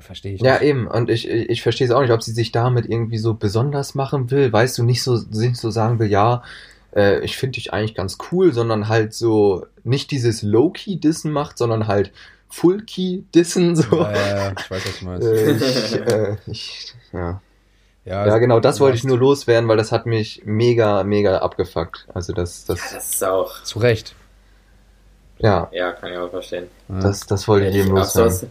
Verstehe 0.00 0.34
ich. 0.34 0.40
Ja, 0.40 0.54
nicht. 0.54 0.62
eben. 0.62 0.86
Und 0.86 1.10
ich, 1.10 1.28
ich 1.28 1.62
verstehe 1.62 1.86
es 1.86 1.92
auch 1.92 2.00
nicht, 2.00 2.12
ob 2.12 2.22
sie 2.22 2.32
sich 2.32 2.52
damit 2.52 2.86
irgendwie 2.88 3.18
so 3.18 3.34
besonders 3.34 3.94
machen 3.94 4.30
will. 4.30 4.52
Weißt 4.52 4.78
du, 4.78 4.82
nicht 4.82 5.02
so, 5.02 5.20
nicht 5.30 5.56
so 5.56 5.70
sagen 5.70 5.98
will, 5.98 6.08
ja, 6.08 6.42
äh, 6.94 7.24
ich 7.24 7.36
finde 7.36 7.54
dich 7.54 7.72
eigentlich 7.72 7.94
ganz 7.94 8.18
cool, 8.30 8.52
sondern 8.52 8.88
halt 8.88 9.12
so 9.14 9.66
nicht 9.84 10.10
dieses 10.10 10.42
Low-Key-Dissen 10.42 11.32
macht, 11.32 11.58
sondern 11.58 11.86
halt 11.86 12.12
Full-Key-Dissen. 12.50 13.76
So. 13.76 13.96
Ja, 13.96 14.12
ja, 14.12 14.26
ja, 14.26 14.52
ich 14.58 14.70
weiß, 14.70 14.86
was 14.86 14.98
du 14.98 15.04
meinst. 15.04 15.26
äh, 15.26 15.52
ich, 15.52 15.94
äh, 16.06 16.36
ich, 16.46 16.94
ja. 17.12 17.40
Ja, 18.04 18.26
ja, 18.26 18.38
genau, 18.38 18.58
das 18.58 18.80
wollte 18.80 18.96
ich 18.96 19.04
nur 19.04 19.18
loswerden, 19.18 19.68
weil 19.68 19.76
das 19.76 19.92
hat 19.92 20.06
mich 20.06 20.40
mega, 20.46 21.04
mega 21.04 21.38
abgefuckt. 21.38 22.06
Also 22.14 22.32
das, 22.32 22.64
das. 22.64 22.78
Ja, 22.78 22.96
das 22.96 23.10
ist 23.10 23.24
auch. 23.24 23.62
Zu 23.64 23.80
Recht. 23.80 24.14
Ja. 25.38 25.68
Ja, 25.72 25.92
kann 25.92 26.12
ich 26.12 26.18
auch 26.18 26.30
verstehen. 26.30 26.68
Das, 26.88 27.26
das 27.26 27.46
wollte 27.46 27.66
ich 27.66 27.74
eben 27.76 27.90
loswerden. 27.90 28.48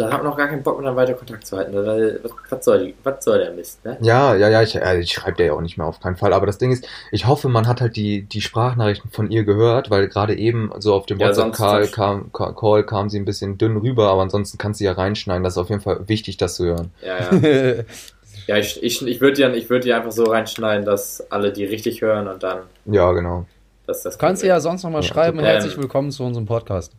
Da 0.00 0.10
hat 0.10 0.22
man 0.22 0.30
noch 0.30 0.36
gar 0.36 0.48
keinen 0.48 0.62
Bock 0.62 0.78
mehr 0.78 0.86
dann 0.86 0.96
weiter 0.96 1.12
Kontakt 1.12 1.46
zu 1.46 1.58
halten. 1.58 1.74
Weil, 1.74 2.20
was, 2.22 2.32
was, 2.48 2.64
soll, 2.64 2.94
was 3.04 3.22
soll 3.22 3.38
der 3.38 3.52
Mist, 3.52 3.84
ne? 3.84 3.98
Ja, 4.00 4.34
ja, 4.34 4.48
ja, 4.48 4.62
ich, 4.62 4.74
äh, 4.74 5.00
ich 5.00 5.12
schreibe 5.12 5.36
der 5.36 5.46
ja 5.46 5.52
auch 5.52 5.60
nicht 5.60 5.76
mehr 5.76 5.86
auf 5.86 6.00
keinen 6.00 6.16
Fall. 6.16 6.32
Aber 6.32 6.46
das 6.46 6.56
Ding 6.56 6.72
ist, 6.72 6.88
ich 7.12 7.26
hoffe, 7.26 7.50
man 7.50 7.68
hat 7.68 7.82
halt 7.82 7.96
die, 7.96 8.22
die 8.22 8.40
Sprachnachrichten 8.40 9.10
von 9.10 9.30
ihr 9.30 9.44
gehört, 9.44 9.90
weil 9.90 10.08
gerade 10.08 10.34
eben 10.36 10.72
so 10.78 10.94
auf 10.94 11.04
dem 11.04 11.18
ja, 11.18 11.28
WhatsApp-Call 11.28 11.88
kam, 11.88 12.32
Call 12.32 12.84
kam 12.86 13.10
sie 13.10 13.18
ein 13.18 13.26
bisschen 13.26 13.58
dünn 13.58 13.76
rüber, 13.76 14.08
aber 14.08 14.22
ansonsten 14.22 14.56
kannst 14.56 14.80
du 14.80 14.84
ja 14.84 14.92
reinschneiden. 14.92 15.44
Das 15.44 15.54
ist 15.54 15.58
auf 15.58 15.68
jeden 15.68 15.82
Fall 15.82 16.08
wichtig, 16.08 16.38
das 16.38 16.54
zu 16.54 16.64
hören. 16.64 16.92
Ja, 17.02 17.18
ja. 17.18 17.82
ja, 18.46 18.56
ich, 18.56 18.82
ich, 18.82 19.06
ich 19.06 19.20
würde 19.20 19.52
die, 19.52 19.68
würd 19.68 19.86
einfach 19.90 20.12
so 20.12 20.24
reinschneiden, 20.24 20.86
dass 20.86 21.30
alle 21.30 21.52
die 21.52 21.64
richtig 21.64 22.00
hören 22.00 22.26
und 22.26 22.42
dann. 22.42 22.60
Ja, 22.86 23.12
genau. 23.12 23.44
Das, 23.86 24.02
das 24.02 24.18
kannst 24.18 24.42
du 24.42 24.46
ja 24.46 24.60
sonst 24.60 24.82
nochmal 24.82 25.02
ja, 25.02 25.08
schreiben. 25.08 25.40
Herzlich 25.40 25.76
willkommen 25.76 26.10
zu 26.10 26.24
unserem 26.24 26.46
Podcast. 26.46 26.92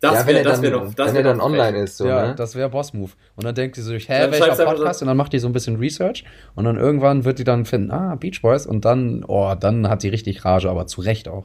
Das 0.00 0.14
ja, 0.14 0.26
wäre 0.26 0.62
wär 0.62 0.70
noch. 0.70 0.94
Das 0.94 1.08
wenn 1.08 1.16
er 1.16 1.22
dann 1.22 1.40
online 1.42 1.78
ist, 1.82 1.98
so, 1.98 2.06
Ja, 2.06 2.28
ne? 2.28 2.34
das 2.34 2.54
wäre 2.54 2.70
Boss-Move. 2.70 3.10
Und 3.36 3.44
dann 3.44 3.54
denkt 3.54 3.76
sie 3.76 3.82
sich, 3.82 4.08
hä, 4.08 4.30
welcher 4.30 4.64
Podcast? 4.64 5.02
Und 5.02 5.08
dann 5.08 5.16
macht 5.16 5.34
die 5.34 5.38
so 5.38 5.46
ein 5.46 5.52
bisschen 5.52 5.76
Research. 5.76 6.24
Und 6.54 6.64
dann 6.64 6.78
irgendwann 6.78 7.26
wird 7.26 7.38
die 7.38 7.44
dann 7.44 7.66
finden, 7.66 7.90
ah, 7.90 8.14
Beach 8.14 8.40
Boys. 8.40 8.66
Und 8.66 8.86
dann, 8.86 9.24
oh, 9.26 9.54
dann 9.60 9.88
hat 9.90 10.00
sie 10.00 10.08
richtig 10.08 10.42
Rage, 10.44 10.70
aber 10.70 10.86
zu 10.86 11.02
Recht 11.02 11.28
auch. 11.28 11.44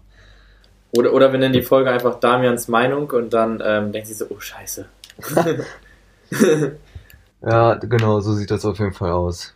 Oder, 0.92 1.12
oder 1.12 1.34
wir 1.34 1.40
nennen 1.40 1.54
die 1.54 1.62
Folge 1.62 1.90
einfach 1.92 2.22
Damians 2.22 2.70
Meinung 2.70 3.10
und 3.12 3.34
dann 3.34 3.62
ähm, 3.64 3.92
denkt 3.92 4.08
sie 4.08 4.14
so, 4.14 4.26
oh, 4.30 4.40
scheiße. 4.40 4.86
ja, 7.42 7.74
genau, 7.76 8.22
so 8.22 8.34
sieht 8.34 8.52
das 8.52 8.64
auf 8.66 8.80
jeden 8.80 8.94
Fall 8.94 9.12
aus. 9.12 9.54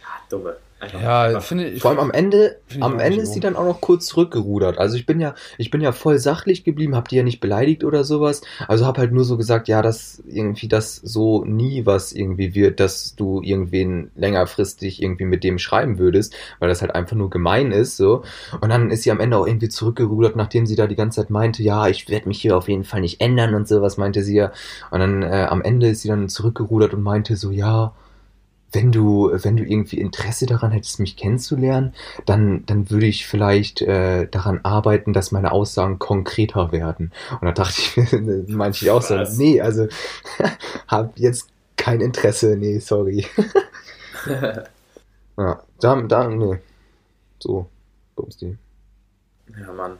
Ja, 0.00 0.08
dumme. 0.28 0.56
Ja, 0.92 1.40
finde 1.40 1.68
ich. 1.68 1.82
Vor 1.82 1.90
allem 1.90 2.00
am 2.00 2.10
Ende, 2.10 2.56
am 2.80 2.98
Ende 2.98 3.20
ist 3.20 3.34
sie 3.34 3.40
dann 3.40 3.56
auch 3.56 3.64
noch 3.64 3.80
kurz 3.80 4.06
zurückgerudert. 4.06 4.78
Also 4.78 4.96
ich 4.96 5.06
bin 5.06 5.20
ja, 5.20 5.34
ich 5.58 5.70
bin 5.70 5.80
ja 5.80 5.92
voll 5.92 6.18
sachlich 6.18 6.64
geblieben, 6.64 6.96
hab 6.96 7.08
die 7.08 7.16
ja 7.16 7.22
nicht 7.22 7.40
beleidigt 7.40 7.84
oder 7.84 8.04
sowas. 8.04 8.40
Also 8.66 8.86
hab 8.86 8.98
halt 8.98 9.12
nur 9.12 9.24
so 9.24 9.36
gesagt, 9.36 9.68
ja, 9.68 9.82
dass 9.82 10.22
irgendwie 10.26 10.68
das 10.68 10.96
so 10.96 11.44
nie 11.44 11.84
was 11.86 12.12
irgendwie 12.12 12.54
wird, 12.54 12.80
dass 12.80 13.14
du 13.14 13.42
irgendwen 13.42 14.10
längerfristig 14.16 15.02
irgendwie 15.02 15.26
mit 15.26 15.44
dem 15.44 15.58
schreiben 15.58 15.98
würdest, 15.98 16.34
weil 16.58 16.68
das 16.68 16.80
halt 16.80 16.94
einfach 16.94 17.16
nur 17.16 17.30
gemein 17.30 17.72
ist, 17.72 17.96
so. 17.96 18.22
Und 18.60 18.70
dann 18.70 18.90
ist 18.90 19.02
sie 19.02 19.10
am 19.10 19.20
Ende 19.20 19.36
auch 19.36 19.46
irgendwie 19.46 19.68
zurückgerudert, 19.68 20.36
nachdem 20.36 20.66
sie 20.66 20.76
da 20.76 20.86
die 20.86 20.96
ganze 20.96 21.20
Zeit 21.20 21.30
meinte, 21.30 21.62
ja, 21.62 21.88
ich 21.88 22.08
werde 22.08 22.28
mich 22.28 22.40
hier 22.40 22.56
auf 22.56 22.68
jeden 22.68 22.84
Fall 22.84 23.00
nicht 23.02 23.20
ändern 23.20 23.54
und 23.54 23.68
sowas 23.68 23.96
meinte 23.96 24.22
sie 24.22 24.36
ja. 24.36 24.52
Und 24.90 25.00
dann 25.00 25.22
äh, 25.22 25.46
am 25.48 25.62
Ende 25.62 25.88
ist 25.88 26.02
sie 26.02 26.08
dann 26.08 26.28
zurückgerudert 26.28 26.94
und 26.94 27.02
meinte 27.02 27.36
so, 27.36 27.50
ja, 27.50 27.92
wenn 28.72 28.92
du, 28.92 29.30
wenn 29.32 29.56
du 29.56 29.64
irgendwie 29.64 29.98
Interesse 29.98 30.46
daran 30.46 30.70
hättest, 30.70 31.00
mich 31.00 31.16
kennenzulernen, 31.16 31.94
dann, 32.26 32.64
dann 32.66 32.90
würde 32.90 33.06
ich 33.06 33.26
vielleicht 33.26 33.82
äh, 33.82 34.28
daran 34.28 34.60
arbeiten, 34.62 35.12
dass 35.12 35.32
meine 35.32 35.52
Aussagen 35.52 35.98
konkreter 35.98 36.72
werden. 36.72 37.12
Und 37.40 37.46
da 37.46 37.52
dachte 37.52 37.80
ich 37.80 38.48
manche 38.48 38.84
ich 38.84 38.90
auch 38.90 39.02
so, 39.02 39.16
nee, 39.36 39.60
also 39.60 39.88
hab 40.88 41.18
jetzt 41.18 41.48
kein 41.76 42.00
Interesse, 42.00 42.56
nee, 42.56 42.78
sorry. 42.78 43.26
ja, 45.36 45.62
da, 45.80 46.02
da, 46.02 46.28
nee. 46.28 46.58
So, 47.38 47.66
bums 48.14 48.36
die. 48.36 48.56
Ja, 49.58 49.72
Mann. 49.72 49.96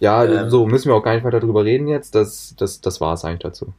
Ja, 0.00 0.24
ähm, 0.24 0.50
so 0.50 0.66
müssen 0.66 0.88
wir 0.88 0.94
auch 0.94 1.02
gar 1.02 1.14
nicht 1.14 1.24
weiter 1.24 1.40
drüber 1.40 1.64
reden 1.64 1.88
jetzt. 1.88 2.14
Das, 2.14 2.54
das, 2.58 2.80
das 2.80 3.00
war 3.00 3.14
es 3.14 3.24
eigentlich 3.24 3.40
dazu. 3.40 3.72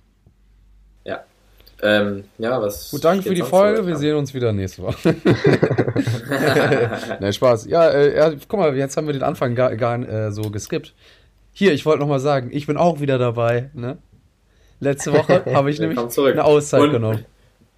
Ähm, 1.81 2.23
ja, 2.39 2.59
was. 2.61 2.89
Gut, 2.89 3.03
danke 3.03 3.23
für 3.23 3.35
die 3.35 3.43
Folge. 3.43 3.85
Wir 3.85 3.97
sehen 3.97 4.15
uns 4.15 4.33
wieder 4.33 4.51
nächste 4.51 4.81
Woche. 4.81 5.15
Nein, 7.19 7.33
Spaß. 7.33 7.65
Ja, 7.67 7.89
äh, 7.89 8.17
ja, 8.17 8.31
guck 8.47 8.59
mal, 8.59 8.75
jetzt 8.75 8.97
haben 8.97 9.05
wir 9.05 9.13
den 9.13 9.23
Anfang 9.23 9.53
gar, 9.53 9.75
gar 9.75 9.99
äh, 9.99 10.31
so 10.31 10.49
geskippt. 10.49 10.93
Hier, 11.51 11.73
ich 11.73 11.85
wollte 11.85 11.99
nochmal 11.99 12.19
sagen, 12.19 12.49
ich 12.51 12.67
bin 12.67 12.77
auch 12.77 12.99
wieder 12.99 13.17
dabei. 13.17 13.69
Ne? 13.73 13.97
Letzte 14.79 15.13
Woche 15.13 15.43
habe 15.53 15.69
ich 15.69 15.79
nämlich 15.79 15.99
eine 15.99 16.43
Auszeit 16.43 16.81
Und, 16.81 16.91
genommen. 16.91 17.25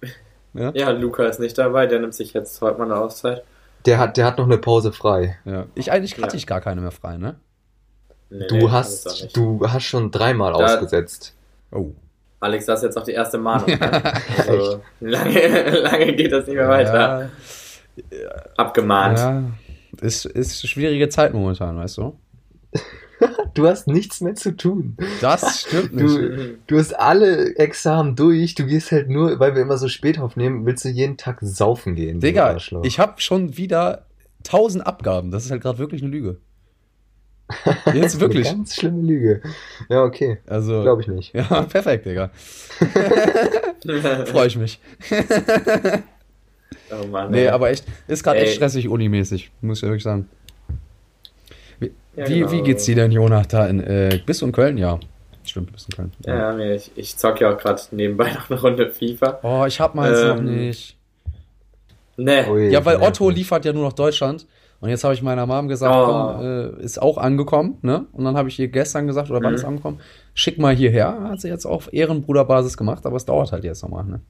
Ja? 0.52 0.72
ja, 0.74 0.90
Luca 0.90 1.26
ist 1.26 1.38
nicht 1.38 1.56
dabei, 1.56 1.86
der 1.86 2.00
nimmt 2.00 2.12
sich 2.12 2.32
jetzt 2.32 2.60
heute 2.60 2.76
mal 2.76 2.86
eine 2.86 2.96
Auszeit. 2.96 3.44
Der 3.86 3.98
hat, 3.98 4.16
der 4.16 4.26
hat 4.26 4.36
noch 4.36 4.46
eine 4.46 4.58
Pause 4.58 4.90
frei. 4.90 5.38
Ja. 5.44 5.66
Ich 5.76 5.92
eigentlich 5.92 6.16
hatte 6.16 6.34
ja. 6.34 6.38
ich 6.38 6.46
gar 6.48 6.60
keine 6.60 6.80
mehr 6.80 6.90
frei, 6.90 7.18
ne? 7.18 7.36
Nee, 8.30 8.48
du 8.48 8.56
nee, 8.56 8.68
hast, 8.68 9.36
du 9.36 9.60
hast 9.64 9.84
schon 9.84 10.10
dreimal 10.10 10.52
da, 10.52 10.64
ausgesetzt. 10.64 11.36
Oh. 11.70 11.92
Alex, 12.40 12.64
das 12.64 12.80
ist 12.80 12.84
jetzt 12.84 12.96
auch 12.96 13.04
die 13.04 13.12
erste 13.12 13.38
Mahnung. 13.38 13.68
Ne? 13.80 14.12
Also, 14.48 14.82
lange, 15.00 15.70
lange 15.82 16.14
geht 16.14 16.32
das 16.32 16.46
nicht 16.46 16.56
mehr 16.56 16.68
weiter. 16.68 17.30
Ja. 18.10 18.28
Abgemahnt. 18.56 19.18
Ja. 19.18 19.44
Ist, 20.00 20.24
ist 20.24 20.66
schwierige 20.66 21.08
Zeit 21.10 21.34
momentan, 21.34 21.76
weißt 21.76 21.98
du? 21.98 22.18
du 23.54 23.68
hast 23.68 23.86
nichts 23.86 24.20
mehr 24.22 24.34
zu 24.34 24.56
tun. 24.56 24.96
Das 25.20 25.62
stimmt 25.62 25.94
nicht. 25.94 26.08
Du, 26.08 26.58
du, 26.66 26.78
hast 26.78 26.98
alle 26.98 27.56
Examen 27.56 28.16
durch. 28.16 28.54
Du 28.54 28.64
gehst 28.64 28.92
halt 28.92 29.10
nur, 29.10 29.38
weil 29.38 29.54
wir 29.54 29.62
immer 29.62 29.76
so 29.76 29.88
spät 29.88 30.18
aufnehmen, 30.18 30.64
willst 30.64 30.84
du 30.84 30.88
jeden 30.88 31.18
Tag 31.18 31.38
saufen 31.42 31.94
gehen. 31.94 32.20
Digga, 32.20 32.56
ich 32.82 32.98
habe 32.98 33.20
schon 33.20 33.56
wieder 33.56 34.06
tausend 34.42 34.86
Abgaben. 34.86 35.30
Das 35.30 35.44
ist 35.44 35.50
halt 35.50 35.62
gerade 35.62 35.78
wirklich 35.78 36.02
eine 36.02 36.10
Lüge. 36.10 36.38
Jetzt 37.94 38.20
wirklich. 38.20 38.48
Eine 38.48 38.58
ganz 38.58 38.74
schlimme 38.74 39.02
Lüge. 39.02 39.42
Ja, 39.88 40.02
okay. 40.02 40.38
Also. 40.46 40.82
Glaube 40.82 41.02
ich 41.02 41.08
nicht. 41.08 41.34
Ja, 41.34 41.62
perfekt, 41.70 42.06
Digga. 42.06 42.30
Freue 44.26 44.46
ich 44.46 44.56
mich. 44.56 44.80
oh 46.90 47.06
Mann. 47.06 47.30
Nee, 47.30 47.48
aber 47.48 47.70
echt, 47.70 47.84
ist 48.08 48.22
gerade 48.22 48.40
echt 48.40 48.54
stressig 48.54 48.88
unimäßig, 48.88 49.50
muss 49.60 49.78
ich 49.78 49.82
wirklich 49.84 50.02
sagen. 50.02 50.28
Wie, 51.78 51.92
ja, 52.16 52.24
genau. 52.24 52.52
wie, 52.52 52.62
geht's 52.62 52.84
dir 52.84 52.94
denn, 52.94 53.12
Jonah, 53.12 53.42
da 53.42 53.66
in, 53.66 53.80
äh, 53.80 54.20
bist 54.24 54.42
du 54.42 54.46
in 54.46 54.52
Köln? 54.52 54.78
Ja. 54.78 54.98
Stimmt, 55.42 55.72
bist 55.72 55.88
in 55.90 55.96
Köln. 55.96 56.12
Ja, 56.26 56.58
ja 56.58 56.74
ich, 56.74 56.90
ich 56.94 57.16
zock 57.16 57.40
ja 57.40 57.52
auch 57.52 57.58
gerade 57.58 57.80
nebenbei 57.92 58.32
noch 58.32 58.50
eine 58.50 58.60
Runde 58.60 58.90
FIFA. 58.90 59.40
Oh, 59.42 59.64
ich 59.66 59.80
hab 59.80 59.94
meins 59.94 60.18
ähm, 60.18 60.28
noch 60.28 60.42
nicht. 60.42 60.96
Nee. 62.16 62.68
ja, 62.68 62.84
weil 62.84 62.98
Otto 62.98 63.30
liefert 63.30 63.64
ja 63.64 63.72
nur 63.72 63.84
noch 63.84 63.94
Deutschland. 63.94 64.46
Und 64.80 64.88
jetzt 64.88 65.04
habe 65.04 65.12
ich 65.12 65.22
meiner 65.22 65.46
Mom 65.46 65.68
gesagt, 65.68 65.94
oh. 65.94 66.06
komm, 66.06 66.40
äh, 66.40 66.82
ist 66.82 67.00
auch 67.00 67.18
angekommen, 67.18 67.78
ne? 67.82 68.06
Und 68.12 68.24
dann 68.24 68.36
habe 68.36 68.48
ich 68.48 68.58
ihr 68.58 68.68
gestern 68.68 69.06
gesagt, 69.06 69.30
oder 69.30 69.42
wann 69.42 69.50
mhm. 69.50 69.56
ist 69.56 69.64
angekommen? 69.64 70.00
Schick 70.32 70.58
mal 70.58 70.74
hierher. 70.74 71.20
Hat 71.28 71.40
sie 71.40 71.48
jetzt 71.48 71.66
auf 71.66 71.92
Ehrenbruderbasis 71.92 72.78
gemacht, 72.78 73.04
aber 73.04 73.16
es 73.16 73.26
dauert 73.26 73.52
halt 73.52 73.64
jetzt 73.64 73.82
nochmal, 73.82 74.04
ne? 74.04 74.20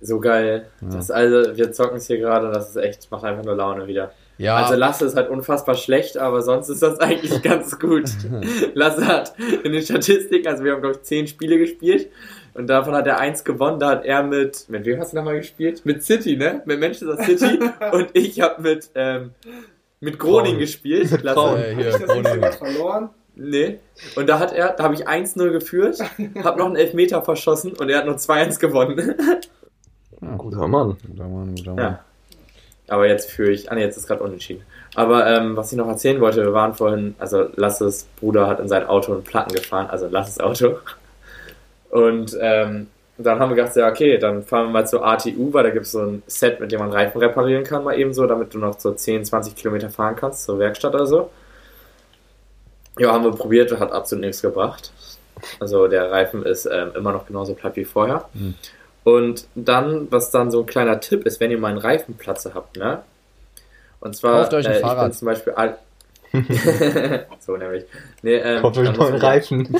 So 0.00 0.20
geil. 0.20 0.66
Ja. 0.80 0.88
Das 0.88 1.10
also, 1.10 1.56
wir 1.56 1.72
zocken 1.72 1.96
es 1.96 2.06
hier 2.06 2.18
gerade 2.18 2.46
und 2.46 2.54
das 2.54 2.70
ist 2.70 2.76
echt, 2.76 3.10
macht 3.10 3.24
einfach 3.24 3.44
nur 3.44 3.54
Laune 3.54 3.86
wieder. 3.86 4.12
Ja. 4.36 4.56
Also 4.56 4.74
Lasse 4.74 5.04
ist 5.04 5.16
halt 5.16 5.28
unfassbar 5.28 5.74
schlecht, 5.74 6.18
aber 6.18 6.42
sonst 6.42 6.68
ist 6.68 6.82
das 6.82 6.98
eigentlich 7.00 7.42
ganz 7.42 7.78
gut. 7.78 8.04
Lasse 8.74 9.06
hat 9.06 9.34
in 9.64 9.72
den 9.72 9.82
Statistiken, 9.82 10.46
also 10.46 10.62
wir 10.64 10.72
haben 10.72 10.80
glaube 10.80 10.96
ich 10.96 11.02
zehn 11.02 11.26
Spiele 11.26 11.58
gespielt 11.58 12.08
und 12.58 12.66
davon 12.66 12.92
hat 12.96 13.06
er 13.06 13.20
eins 13.20 13.44
gewonnen. 13.44 13.78
Da 13.78 13.90
hat 13.90 14.04
er 14.04 14.24
mit, 14.24 14.68
mit 14.68 14.84
wem 14.84 14.98
hast 14.98 15.12
du 15.12 15.16
nochmal 15.16 15.36
gespielt? 15.36 15.86
Mit 15.86 16.02
City, 16.02 16.36
ne? 16.36 16.60
Mit 16.64 16.80
Manchester 16.80 17.16
City. 17.22 17.60
und 17.92 18.08
ich 18.14 18.40
habe 18.40 18.60
mit, 18.60 18.90
ähm, 18.96 19.30
mit 20.00 20.18
Groningen 20.18 20.58
gespielt. 20.58 21.08
Klasse. 21.20 21.64
Äh, 21.64 21.76
hier, 21.76 21.92
Groningen. 22.00 22.52
verloren. 22.52 23.10
Nee. 23.36 23.78
Und 24.16 24.28
da 24.28 24.40
hat 24.40 24.52
er, 24.52 24.72
da 24.72 24.82
habe 24.82 24.94
ich 24.94 25.06
1-0 25.06 25.50
geführt, 25.50 26.00
habe 26.42 26.58
noch 26.58 26.66
einen 26.66 26.74
Elfmeter 26.74 27.22
verschossen 27.22 27.74
und 27.74 27.88
er 27.90 27.98
hat 27.98 28.06
nur 28.06 28.16
2-1 28.16 28.58
gewonnen. 28.58 29.14
ja, 30.20 30.34
guter 30.36 30.66
Mann. 30.66 30.96
Guter 31.06 31.28
Mann, 31.28 31.54
guter 31.54 31.74
Mann. 31.74 31.84
Ja. 31.84 32.04
Aber 32.88 33.06
jetzt 33.06 33.30
führe 33.30 33.52
ich, 33.52 33.70
ah 33.70 33.76
ne, 33.76 33.82
jetzt 33.82 33.96
ist 33.96 34.08
gerade 34.08 34.24
unentschieden. 34.24 34.62
Aber 34.96 35.28
ähm, 35.28 35.56
was 35.56 35.70
ich 35.70 35.78
noch 35.78 35.86
erzählen 35.86 36.20
wollte, 36.20 36.42
wir 36.42 36.52
waren 36.54 36.74
vorhin, 36.74 37.14
also 37.20 37.46
Lasses 37.54 38.08
Bruder 38.18 38.48
hat 38.48 38.58
in 38.58 38.66
sein 38.66 38.84
Auto 38.84 39.12
einen 39.12 39.22
Platten 39.22 39.54
gefahren, 39.54 39.86
also 39.88 40.08
Lasses 40.08 40.40
Auto. 40.40 40.78
Und 41.90 42.36
ähm, 42.40 42.88
dann 43.18 43.40
haben 43.40 43.50
wir 43.50 43.56
gedacht, 43.56 43.74
ja, 43.76 43.88
okay, 43.88 44.16
dann 44.18 44.44
fahren 44.44 44.66
wir 44.66 44.72
mal 44.72 44.86
zur 44.86 45.04
ATU, 45.04 45.52
weil 45.52 45.64
da 45.64 45.70
gibt 45.70 45.86
es 45.86 45.92
so 45.92 46.00
ein 46.00 46.22
Set, 46.26 46.60
mit 46.60 46.70
dem 46.70 46.78
man 46.78 46.92
Reifen 46.92 47.20
reparieren 47.20 47.64
kann, 47.64 47.82
mal 47.82 47.98
eben 47.98 48.14
so, 48.14 48.26
damit 48.26 48.54
du 48.54 48.58
noch 48.58 48.78
so 48.78 48.92
10, 48.92 49.24
20 49.24 49.56
Kilometer 49.56 49.90
fahren 49.90 50.14
kannst 50.14 50.44
zur 50.44 50.58
Werkstatt 50.58 50.94
oder 50.94 51.06
so. 51.06 51.30
Ja, 52.98 53.12
haben 53.12 53.24
wir 53.24 53.32
probiert, 53.32 53.76
hat 53.78 53.92
absolut 53.92 54.24
nichts 54.24 54.42
gebracht. 54.42 54.92
Also 55.60 55.88
der 55.88 56.10
Reifen 56.10 56.44
ist 56.44 56.66
ähm, 56.66 56.92
immer 56.94 57.12
noch 57.12 57.26
genauso 57.26 57.54
platt 57.54 57.76
wie 57.76 57.84
vorher. 57.84 58.28
Mhm. 58.34 58.54
Und 59.04 59.46
dann, 59.54 60.08
was 60.10 60.30
dann 60.30 60.50
so 60.50 60.60
ein 60.60 60.66
kleiner 60.66 61.00
Tipp 61.00 61.24
ist, 61.24 61.40
wenn 61.40 61.50
ihr 61.50 61.58
mal 61.58 61.68
einen 61.68 61.78
Reifenplatze 61.78 62.54
habt, 62.54 62.76
ne? 62.76 63.02
Und 64.00 64.14
zwar, 64.14 64.52
euch 64.52 64.66
ein 64.66 64.72
äh, 64.72 64.80
ich 64.80 65.00
bin 65.00 65.12
zum 65.12 65.26
Beispiel, 65.26 65.54
so 67.38 67.56
nämlich. 67.56 67.84
Nee, 68.22 68.36
ähm, 68.36 68.60
Kommt 68.60 68.76
durch 68.76 68.96
neuen 68.96 69.14
Reifen. 69.16 69.68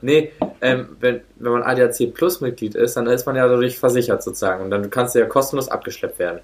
nee, 0.00 0.32
ähm, 0.60 0.96
wenn, 1.00 1.22
wenn 1.36 1.52
man 1.52 1.62
ADAC 1.62 2.12
Plus 2.12 2.40
Mitglied 2.40 2.74
ist, 2.74 2.96
dann 2.96 3.06
ist 3.06 3.26
man 3.26 3.36
ja 3.36 3.48
dadurch 3.48 3.78
versichert 3.78 4.22
sozusagen. 4.22 4.64
Und 4.64 4.70
dann 4.70 4.90
kannst 4.90 5.14
du 5.14 5.18
ja 5.18 5.26
kostenlos 5.26 5.68
abgeschleppt 5.68 6.18
werden. 6.18 6.40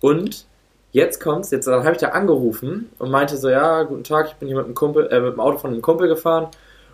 Und 0.00 0.46
jetzt 0.92 1.20
kommt's, 1.20 1.50
jetzt 1.50 1.66
dann 1.66 1.82
habe 1.82 1.92
ich 1.92 1.98
da 1.98 2.08
angerufen 2.10 2.90
und 2.98 3.10
meinte 3.10 3.36
so, 3.36 3.48
ja, 3.50 3.82
guten 3.82 4.04
Tag, 4.04 4.28
ich 4.28 4.34
bin 4.34 4.48
hier 4.48 4.56
mit 4.56 4.66
dem 4.66 4.74
Kumpel, 4.74 5.08
äh, 5.10 5.20
mit 5.20 5.32
dem 5.32 5.40
Auto 5.40 5.58
von 5.58 5.72
einem 5.72 5.82
Kumpel 5.82 6.08
gefahren 6.08 6.48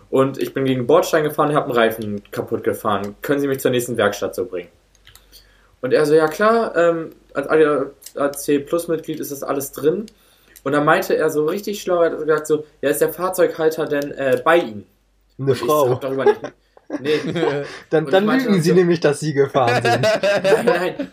und 0.09 0.39
ich 0.39 0.53
bin 0.53 0.65
gegen 0.65 0.81
den 0.81 0.87
Bordstein 0.87 1.23
gefahren 1.23 1.49
und 1.49 1.55
habe 1.55 1.67
einen 1.67 1.75
Reifen 1.75 2.23
kaputt 2.31 2.63
gefahren. 2.63 3.15
Können 3.21 3.39
Sie 3.39 3.47
mich 3.47 3.59
zur 3.59 3.71
nächsten 3.71 3.97
Werkstatt 3.97 4.33
so 4.35 4.45
bringen? 4.45 4.69
Und 5.81 5.93
er 5.93 6.05
so, 6.05 6.13
ja 6.13 6.27
klar, 6.27 6.75
ähm, 6.75 7.11
als 7.33 7.47
ADAC 7.47 7.91
Plus 8.13 8.87
Mitglied 8.87 9.19
ist 9.19 9.31
das 9.31 9.43
alles 9.43 9.71
drin. 9.71 10.05
Und 10.63 10.73
dann 10.73 10.85
meinte 10.85 11.15
er 11.15 11.29
so 11.29 11.45
richtig 11.45 11.81
schlau, 11.81 12.01
er 12.01 12.11
hat 12.11 12.19
gesagt 12.19 12.47
so, 12.47 12.65
ja, 12.81 12.89
ist 12.89 13.01
der 13.01 13.11
Fahrzeughalter 13.11 13.85
denn 13.87 14.11
äh, 14.11 14.41
bei 14.43 14.57
ihm? 14.57 14.85
Eine 15.39 15.55
Frau. 15.55 15.95
darüber 15.95 16.25
nicht, 16.25 16.41
nee. 16.99 17.19
dann 17.89 18.05
dann 18.05 18.27
lügen 18.27 18.61
sie 18.61 18.69
so, 18.69 18.75
nämlich, 18.75 18.99
dass 18.99 19.19
sie 19.19 19.33
gefahren 19.33 19.81
sind. 19.83 20.01
nein, 20.43 20.65
nein. 20.65 21.11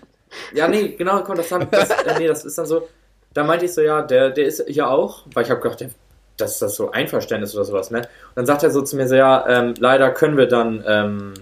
Ja, 0.53 0.69
nee, 0.69 0.89
genau, 0.89 1.23
komm, 1.23 1.37
das, 1.37 1.51
haben, 1.51 1.69
das, 1.71 1.89
äh, 1.89 2.19
nee, 2.19 2.27
das 2.27 2.45
ist 2.45 2.59
dann 2.59 2.67
so, 2.67 2.87
da 3.33 3.45
meinte 3.45 3.65
ich 3.65 3.73
so, 3.73 3.81
ja, 3.81 4.03
der, 4.03 4.31
der 4.31 4.45
ist 4.45 4.63
hier 4.69 4.91
auch, 4.91 5.25
weil 5.33 5.45
ich 5.45 5.51
habe 5.51 5.61
gedacht, 5.61 5.81
der, 5.81 5.91
das 6.37 6.53
ist 6.53 6.63
das 6.63 6.77
so 6.77 6.91
Einverständnis 6.91 7.55
oder 7.55 7.65
sowas, 7.65 7.91
ne? 7.91 8.01
Und 8.01 8.37
dann 8.37 8.47
sagt 8.47 8.63
er 8.63 8.71
so 8.71 8.83
zu 8.83 8.97
mir 8.97 9.09
so, 9.09 9.15
ja, 9.15 9.47
ähm, 9.49 9.75
leider 9.79 10.11
können 10.11 10.37
wir 10.37 10.47
dann 10.47 10.85
ähm, 10.87 11.35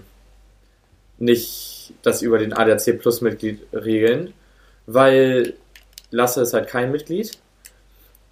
nicht 1.17 1.93
das 2.03 2.21
über 2.21 2.37
den 2.37 2.53
ADAC 2.53 2.99
Plus 2.99 3.21
Mitglied 3.21 3.65
regeln 3.73 4.33
weil 4.87 5.53
Lasse 6.09 6.41
ist 6.41 6.53
halt 6.53 6.67
kein 6.67 6.91
Mitglied. 6.91 7.37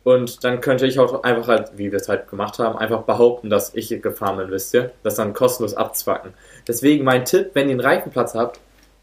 Und 0.03 0.43
dann 0.43 0.61
könnte 0.61 0.85
ich 0.85 0.99
auch 0.99 1.23
einfach 1.23 1.47
halt, 1.47 1.71
wie 1.77 1.91
wir 1.91 1.99
es 1.99 2.07
halt 2.07 2.29
gemacht 2.29 2.59
haben, 2.59 2.77
einfach 2.77 3.03
behaupten, 3.03 3.49
dass 3.49 3.73
ich 3.73 3.89
gefahren 4.01 4.37
bin, 4.37 4.51
wisst 4.51 4.73
ihr? 4.75 4.91
Das 5.01 5.15
dann 5.15 5.33
kostenlos 5.33 5.73
abzwacken. 5.73 6.33
Deswegen 6.67 7.03
mein 7.03 7.25
Tipp, 7.25 7.51
wenn 7.53 7.67
ihr 7.69 7.71
einen 7.71 7.79
Reifenplatz 7.79 8.35
habt 8.35 8.59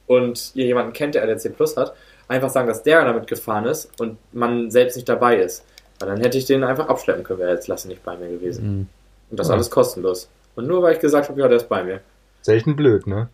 und 0.06 0.52
ihr 0.54 0.64
jemanden 0.64 0.92
kennt, 0.92 1.16
der 1.16 1.24
LRC 1.24 1.56
Plus 1.56 1.76
hat, 1.76 1.92
einfach 2.28 2.50
sagen, 2.50 2.68
dass 2.68 2.84
der 2.84 3.04
damit 3.04 3.26
gefahren 3.26 3.66
ist 3.66 3.90
und 4.00 4.16
man 4.32 4.70
selbst 4.70 4.94
nicht 4.94 5.08
dabei 5.08 5.38
ist. 5.38 5.64
Weil 5.98 6.08
dann 6.08 6.20
hätte 6.20 6.38
ich 6.38 6.44
den 6.44 6.62
einfach 6.62 6.88
abschleppen 6.88 7.24
können, 7.24 7.40
wäre 7.40 7.52
jetzt 7.52 7.66
Lasse 7.66 7.88
nicht 7.88 8.04
bei 8.04 8.16
mir 8.16 8.28
gewesen. 8.28 8.64
Mhm. 8.64 8.88
Und 9.30 9.40
das 9.40 9.48
ja. 9.48 9.54
alles 9.54 9.70
kostenlos. 9.70 10.28
Und 10.54 10.68
nur 10.68 10.82
weil 10.82 10.94
ich 10.94 11.00
gesagt 11.00 11.28
habe, 11.28 11.40
ja, 11.40 11.48
der 11.48 11.56
ist 11.56 11.68
bei 11.68 11.82
mir. 11.82 12.00
Selten 12.42 12.76
blöd, 12.76 13.08
ne? 13.08 13.28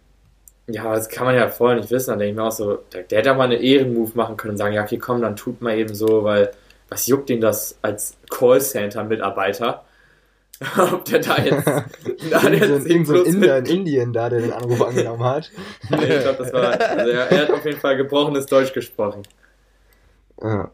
Ja, 0.69 0.95
das 0.95 1.09
kann 1.09 1.27
man 1.27 1.35
ja 1.35 1.49
vorher 1.49 1.79
nicht 1.79 1.91
wissen. 1.91 2.11
Dann 2.11 2.19
denke 2.19 2.31
ich 2.31 2.37
mir 2.37 2.45
auch 2.45 2.53
so, 2.53 2.77
der, 2.93 3.03
der 3.03 3.19
hätte 3.19 3.35
mal 3.35 3.45
eine 3.45 3.57
Ehrenmove 3.57 4.15
machen 4.15 4.37
können 4.37 4.53
und 4.53 4.59
sagen, 4.59 4.75
ja, 4.75 4.83
okay, 4.83 4.99
komm, 4.99 5.23
dann 5.23 5.35
tut 5.35 5.63
mal 5.63 5.77
eben 5.77 5.95
so, 5.95 6.25
weil 6.25 6.51
was 6.91 7.07
juckt 7.07 7.31
ihn 7.31 7.41
das 7.41 7.79
als 7.83 8.17
Callcenter-Mitarbeiter? 8.31 9.85
Ob 10.93 11.05
der 11.05 11.21
da 11.21 11.37
jetzt. 11.39 11.67
da 12.31 12.43
irgend 12.43 12.83
so, 12.83 12.89
irgend 12.89 13.07
so 13.07 13.15
ein 13.15 13.27
Inder 13.27 13.59
in 13.59 13.67
Indien 13.67 14.13
da, 14.13 14.29
der 14.29 14.41
den 14.41 14.53
Anruf 14.53 14.83
angenommen 14.83 15.23
hat. 15.23 15.51
nee, 15.91 16.17
ich 16.17 16.23
glaube, 16.23 16.39
das 16.39 16.53
war. 16.53 16.81
Also 16.81 17.11
er, 17.11 17.31
er, 17.31 17.43
hat 17.43 17.51
auf 17.51 17.65
jeden 17.65 17.79
Fall 17.79 17.97
gebrochenes 17.97 18.47
Deutsch 18.47 18.73
gesprochen. 18.73 19.23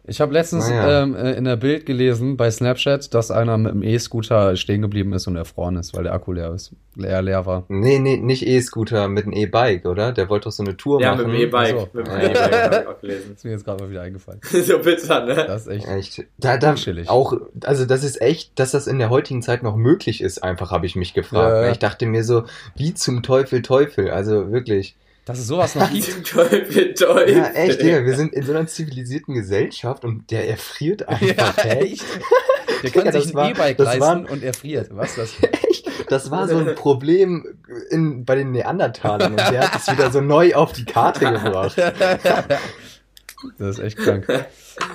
Ich 0.07 0.21
habe 0.21 0.33
letztens 0.35 0.69
ja. 0.69 1.03
ähm, 1.03 1.17
äh, 1.17 1.33
in 1.33 1.45
der 1.45 1.57
Bild 1.57 1.87
gelesen 1.87 2.37
bei 2.37 2.51
Snapchat, 2.51 3.15
dass 3.15 3.31
einer 3.31 3.57
mit 3.57 3.73
dem 3.73 3.83
E-Scooter 3.83 4.57
stehen 4.57 4.83
geblieben 4.83 5.15
ist 5.15 5.27
und 5.27 5.37
erfroren 5.37 5.77
ist, 5.77 5.95
weil 5.97 6.03
der 6.03 6.13
Akku 6.13 6.33
leer 6.33 6.53
ist. 6.53 6.73
Leer, 6.97 7.23
leer 7.23 7.47
war. 7.47 7.65
Nee, 7.69 7.99
nee, 7.99 8.19
nicht 8.19 8.47
E-Scooter, 8.47 9.09
mit 9.09 9.25
einem 9.25 9.33
E-Bike, 9.33 9.87
oder? 9.87 10.13
Der 10.13 10.29
wollte 10.29 10.45
doch 10.45 10.53
so 10.53 10.63
eine 10.63 10.77
Tour 10.77 11.01
ja, 11.01 11.13
machen. 11.13 11.23
Ja, 11.23 11.29
mit 11.29 11.37
dem 11.37 11.49
E-Bike. 11.49 11.81
So. 11.81 11.89
Mit 11.95 12.07
dem 12.07 12.13
E-Bike 12.13 12.53
habe 12.53 12.83
ich 12.83 12.89
auch 12.89 13.01
gelesen. 13.01 13.23
Das 13.31 13.37
ist 13.39 13.45
mir 13.45 13.51
jetzt 13.53 13.65
gerade 13.65 13.83
mal 13.83 13.91
wieder 13.91 14.03
eingefallen. 14.03 14.41
so 14.45 14.79
bitter, 14.79 15.25
ne? 15.25 15.35
Das 15.35 15.67
ist 15.67 15.69
echt, 15.69 15.89
echt 15.89 16.27
da, 16.37 16.59
da 16.59 16.75
chillig. 16.75 17.09
Auch, 17.09 17.35
also 17.65 17.87
das 17.87 18.05
ist 18.05 18.21
echt, 18.21 18.59
dass 18.59 18.73
das 18.73 18.87
in 18.87 18.99
der 18.99 19.09
heutigen 19.09 19.41
Zeit 19.41 19.63
noch 19.63 19.77
möglich 19.77 20.21
ist, 20.21 20.45
einfach 20.45 20.73
habe 20.73 20.85
ich 20.85 20.95
mich 20.95 21.15
gefragt. 21.15 21.65
Ja. 21.65 21.71
Ich 21.71 21.79
dachte 21.79 22.05
mir 22.05 22.23
so, 22.23 22.45
wie 22.77 22.93
zum 22.93 23.23
Teufel 23.23 23.63
Teufel, 23.63 24.11
also 24.11 24.53
wirklich. 24.53 24.95
Dass 25.25 25.39
es 25.39 25.47
sowas 25.47 25.75
noch 25.75 25.91
gibt. 25.93 26.27
Teufel, 26.27 26.95
Teufel. 26.95 27.37
Ja, 27.37 27.51
echt, 27.53 27.81
Digga, 27.81 28.05
wir 28.05 28.15
sind 28.15 28.35
in 28.35 28.43
so 28.45 28.53
einer 28.53 28.67
zivilisierten 28.67 29.35
Gesellschaft 29.35 30.05
und 30.05 30.31
der 30.31 30.49
erfriert 30.49 31.09
einfach. 31.09 31.65
Ja, 31.65 31.71
echt. 31.71 32.05
Der 32.83 32.91
kann 32.91 33.07
ja, 33.07 33.13
sich 33.13 33.35
ein 33.35 33.51
E-Bike 33.51 33.79
leisten 33.79 34.01
war, 34.01 34.31
und 34.31 34.43
erfriert. 34.43 34.89
Was 34.91 35.17
das? 35.17 35.35
Echt? 35.43 35.91
Das 36.11 36.31
war 36.31 36.47
so 36.49 36.59
ein 36.59 36.75
Problem 36.75 37.47
in, 37.91 38.27
bei 38.27 38.35
den 38.35 38.51
Neandertalern 38.51 39.33
und 39.33 39.39
der 39.39 39.61
hat 39.61 39.81
es 39.81 39.91
wieder 39.91 40.11
so 40.11 40.21
neu 40.21 40.55
auf 40.55 40.73
die 40.73 40.85
Karte 40.85 41.21
gebracht. 41.21 41.77
Das 43.59 43.79
ist 43.79 43.85
echt 43.85 43.99
krank. 43.99 44.27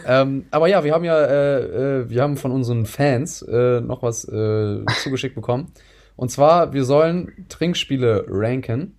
ähm, 0.06 0.46
aber 0.52 0.68
ja, 0.68 0.84
wir 0.84 0.94
haben 0.94 1.04
ja, 1.04 1.20
äh, 1.20 2.02
äh, 2.02 2.10
wir 2.10 2.22
haben 2.22 2.38
von 2.38 2.52
unseren 2.52 2.86
Fans 2.86 3.42
äh, 3.42 3.82
noch 3.82 4.04
was 4.04 4.26
äh, 4.26 4.86
zugeschickt 5.04 5.36
bekommen. 5.36 5.72
Und 6.16 6.30
zwar, 6.30 6.74
wir 6.74 6.84
sollen 6.84 7.46
Trinkspiele 7.50 8.26
ranken. 8.28 8.99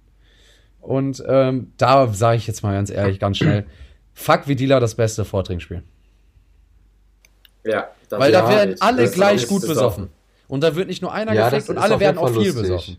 Und 0.80 1.22
ähm, 1.26 1.72
da 1.76 2.08
sage 2.08 2.36
ich 2.38 2.46
jetzt 2.46 2.62
mal 2.62 2.72
ganz 2.72 2.90
ehrlich, 2.90 3.20
ganz 3.20 3.38
schnell, 3.38 3.66
fuck 4.14 4.48
wie 4.48 4.56
Dealer 4.56 4.80
das 4.80 4.94
beste 4.94 5.24
Vortrinkspiel. 5.24 5.82
Ja. 7.64 7.88
Weil 8.08 8.32
da 8.32 8.48
werden 8.48 8.76
alle 8.80 9.08
gleich 9.10 9.46
gut 9.46 9.66
besoffen. 9.66 10.08
Und 10.48 10.64
da 10.64 10.74
wird 10.74 10.88
nicht 10.88 11.02
nur 11.02 11.12
einer 11.12 11.32
ja, 11.32 11.48
gefickt 11.48 11.68
und 11.68 11.78
alle 11.78 12.00
werden 12.00 12.18
auch 12.18 12.28
viel 12.28 12.38
lustig. 12.38 12.62
besoffen. 12.62 12.96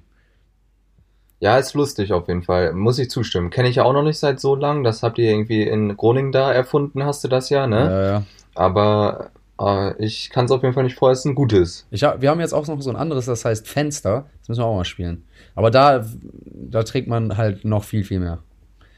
Ja, 1.42 1.58
ist 1.58 1.74
lustig 1.74 2.14
auf 2.14 2.28
jeden 2.28 2.44
Fall. 2.44 2.72
Muss 2.72 3.00
ich 3.00 3.10
zustimmen. 3.10 3.50
Kenne 3.50 3.68
ich 3.68 3.78
ja 3.78 3.84
auch 3.84 3.94
noch 3.94 4.04
nicht 4.04 4.20
seit 4.20 4.40
so 4.40 4.56
lang. 4.56 4.84
Das 4.84 5.02
habt 5.02 5.18
ihr 5.18 5.30
irgendwie 5.30 5.64
in 5.64 5.98
Groningen 5.98 6.32
da 6.32 6.54
erfunden, 6.54 7.04
hast 7.04 7.24
du 7.24 7.28
das 7.28 7.50
ja, 7.50 7.66
ne? 7.66 7.80
Ja, 7.80 8.06
ja. 8.06 8.24
Aber 8.54 9.32
äh, 9.60 9.96
ich 10.04 10.30
kann 10.30 10.46
es 10.46 10.52
auf 10.52 10.62
jeden 10.62 10.76
Fall 10.76 10.84
nicht 10.84 10.98
vorher, 10.98 11.14
es 11.14 11.20
ist 11.20 11.26
ein 11.26 11.36
gutes. 11.36 11.88
Ich 11.90 12.04
hab, 12.04 12.22
wir 12.22 12.30
haben 12.30 12.40
jetzt 12.40 12.54
auch 12.54 12.68
noch 12.68 12.80
so 12.82 12.92
ein 12.92 12.96
anderes, 12.96 13.26
das 13.26 13.44
heißt 13.44 13.68
Fenster. 13.68 14.28
Das 14.40 14.50
müssen 14.50 14.62
wir 14.62 14.66
auch 14.66 14.76
mal 14.76 14.86
spielen. 14.86 15.26
Aber 15.56 15.72
da, 15.72 16.06
da 16.46 16.84
trägt 16.84 17.08
man 17.08 17.38
halt 17.38 17.66
noch 17.66 17.84
viel, 17.84 18.04
viel 18.04 18.20
mehr. 18.20 18.40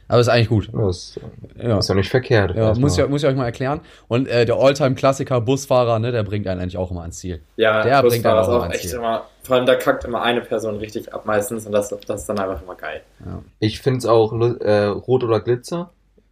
Aber 0.07 0.19
ist 0.19 0.27
eigentlich 0.27 0.49
gut. 0.49 0.69
Das 0.73 1.19
ja. 1.59 1.79
ist 1.79 1.89
ja 1.89 1.95
nicht 1.95 2.09
verkehrt. 2.09 2.55
Ja, 2.55 2.73
muss, 2.75 2.97
ich, 2.97 3.07
muss 3.07 3.23
ich 3.23 3.29
euch 3.29 3.35
mal 3.35 3.45
erklären. 3.45 3.79
Und 4.07 4.27
äh, 4.27 4.45
der 4.45 4.57
Alltime-Klassiker 4.57 5.41
Busfahrer, 5.41 5.97
ne, 5.99 6.11
der 6.11 6.23
bringt 6.23 6.45
einen 6.47 6.61
eigentlich 6.61 6.77
auch 6.77 6.91
immer 6.91 7.01
ans 7.01 7.17
Ziel. 7.17 7.41
Ja, 7.55 7.81
der 7.83 8.03
bringt 8.03 8.25
einen 8.25 8.37
auch, 8.37 8.47
immer 8.47 8.63
ans 8.63 8.81
Ziel. 8.81 8.95
Immer, 8.95 9.23
vor 9.41 9.55
allem, 9.55 9.65
da 9.65 9.75
kackt 9.75 10.03
immer 10.03 10.21
eine 10.21 10.41
Person 10.41 10.75
richtig 10.77 11.13
ab 11.13 11.25
meistens 11.25 11.65
und 11.65 11.71
das, 11.71 11.89
das 12.05 12.21
ist 12.21 12.29
dann 12.29 12.37
einfach 12.37 12.61
immer 12.61 12.75
geil. 12.75 13.01
Ja. 13.25 13.41
Ich 13.59 13.79
finde 13.79 13.99
es 13.99 14.05
auch 14.05 14.33
äh, 14.33 14.85
Rot 14.85 15.23
oder 15.23 15.39
Glitzer. 15.39 15.89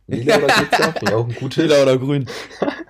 Lila 0.07 0.37
oder 0.37 0.47
Glitzer, 0.55 0.83
finde 0.93 1.05
ich 1.05 1.13
auch 1.13 1.27
ein 1.27 1.35
gutes. 1.35 1.63
Lila 1.63 1.81
oder 1.81 1.97
Grün. 1.97 2.27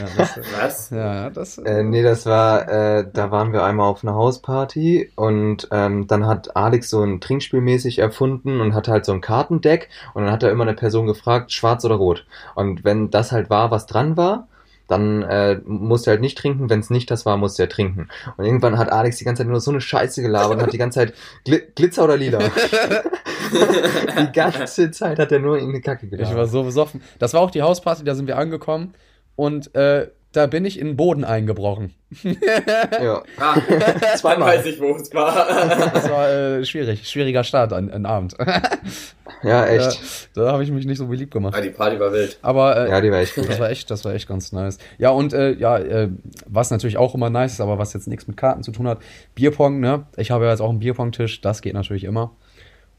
Ja, 0.00 0.06
das, 0.16 0.38
Was? 0.60 0.90
Ja, 0.90 1.30
das. 1.30 1.58
Äh, 1.58 1.82
nee, 1.82 2.02
das 2.02 2.26
war, 2.26 2.68
äh, 2.68 3.06
da 3.12 3.30
waren 3.30 3.52
wir 3.52 3.64
einmal 3.64 3.88
auf 3.88 4.02
einer 4.02 4.14
Hausparty 4.14 5.12
und 5.16 5.68
ähm, 5.70 6.06
dann 6.06 6.26
hat 6.26 6.56
Alex 6.56 6.90
so 6.90 7.02
ein 7.02 7.20
Trinkspiel 7.20 7.60
mäßig 7.60 7.98
erfunden 7.98 8.60
und 8.60 8.74
hatte 8.74 8.92
halt 8.92 9.04
so 9.04 9.12
ein 9.12 9.20
Kartendeck 9.20 9.88
und 10.14 10.24
dann 10.24 10.32
hat 10.32 10.42
er 10.42 10.50
immer 10.50 10.64
eine 10.64 10.74
Person 10.74 11.06
gefragt, 11.06 11.52
schwarz 11.52 11.84
oder 11.84 11.96
rot. 11.96 12.26
Und 12.54 12.84
wenn 12.84 13.10
das 13.10 13.32
halt 13.32 13.50
war, 13.50 13.70
was 13.70 13.86
dran 13.86 14.16
war, 14.16 14.48
dann 14.88 15.22
äh, 15.22 15.60
musste 15.66 16.10
er 16.10 16.14
halt 16.14 16.20
nicht 16.20 16.36
trinken, 16.36 16.68
wenn 16.68 16.80
es 16.80 16.90
nicht 16.90 17.10
das 17.10 17.24
war, 17.24 17.36
musste 17.36 17.62
er 17.62 17.68
trinken. 17.68 18.08
Und 18.36 18.44
irgendwann 18.44 18.76
hat 18.76 18.90
Alex 18.90 19.18
die 19.18 19.24
ganze 19.24 19.42
Zeit 19.42 19.48
nur 19.48 19.60
so 19.60 19.70
eine 19.70 19.80
Scheiße 19.80 20.20
gelabert 20.20 20.56
und 20.56 20.62
hat 20.62 20.72
die 20.72 20.78
ganze 20.78 20.98
Zeit 20.98 21.14
Gl 21.44 21.62
Glitzer 21.76 22.04
oder 22.04 22.16
Lila. 22.16 22.38
die 24.20 24.32
ganze 24.32 24.90
Zeit 24.90 25.20
hat 25.20 25.30
er 25.30 25.38
nur 25.38 25.56
irgendeine 25.56 25.82
Kacke 25.82 26.08
gelabert. 26.08 26.32
Ich 26.32 26.36
war 26.36 26.46
so 26.46 26.64
besoffen. 26.64 27.02
Das 27.20 27.34
war 27.34 27.40
auch 27.40 27.52
die 27.52 27.62
Hausparty, 27.62 28.02
da 28.02 28.16
sind 28.16 28.26
wir 28.26 28.36
angekommen 28.36 28.94
und 29.40 29.74
äh, 29.74 30.08
da 30.32 30.46
bin 30.46 30.64
ich 30.66 30.78
in 30.78 30.88
den 30.88 30.96
Boden 30.96 31.24
eingebrochen. 31.24 31.94
ja. 32.22 33.22
Ah, 33.38 33.56
Zweimal. 34.16 34.58
weiß 34.58 34.66
ich, 34.66 34.78
wo 34.78 34.94
es 34.94 35.12
war. 35.14 35.34
das 35.94 36.10
war 36.10 36.28
äh, 36.30 36.64
schwierig, 36.64 37.08
schwieriger 37.08 37.42
Start 37.42 37.72
an, 37.72 37.90
an 37.90 38.04
Abend. 38.04 38.36
ja, 39.42 39.66
echt. 39.66 40.28
Da, 40.34 40.44
da 40.44 40.52
habe 40.52 40.62
ich 40.62 40.70
mich 40.70 40.84
nicht 40.84 40.98
so 40.98 41.06
beliebt 41.06 41.32
gemacht. 41.32 41.54
Ah, 41.56 41.60
die 41.62 41.70
Party 41.70 41.98
war 41.98 42.12
wild. 42.12 42.38
Aber 42.42 42.76
äh, 42.76 42.90
ja, 42.90 43.00
die 43.00 43.10
war 43.10 43.18
echt 43.18 43.34
gut. 43.34 43.48
Das 43.48 43.58
war 43.58 43.70
echt, 43.70 43.90
das 43.90 44.04
war 44.04 44.12
echt 44.14 44.28
ganz 44.28 44.52
nice. 44.52 44.78
Ja, 44.98 45.10
und 45.10 45.32
äh, 45.32 45.52
ja, 45.54 45.78
äh, 45.78 46.10
was 46.46 46.70
natürlich 46.70 46.98
auch 46.98 47.14
immer 47.14 47.30
nice 47.30 47.54
ist, 47.54 47.60
aber 47.60 47.78
was 47.78 47.94
jetzt 47.94 48.06
nichts 48.06 48.28
mit 48.28 48.36
Karten 48.36 48.62
zu 48.62 48.72
tun 48.72 48.86
hat, 48.86 48.98
Bierpong, 49.34 49.80
ne? 49.80 50.04
Ich 50.16 50.30
habe 50.30 50.44
ja 50.44 50.50
jetzt 50.50 50.60
auch 50.60 50.70
einen 50.70 50.80
Bierpong-Tisch, 50.80 51.40
das 51.40 51.62
geht 51.62 51.74
natürlich 51.74 52.04
immer. 52.04 52.36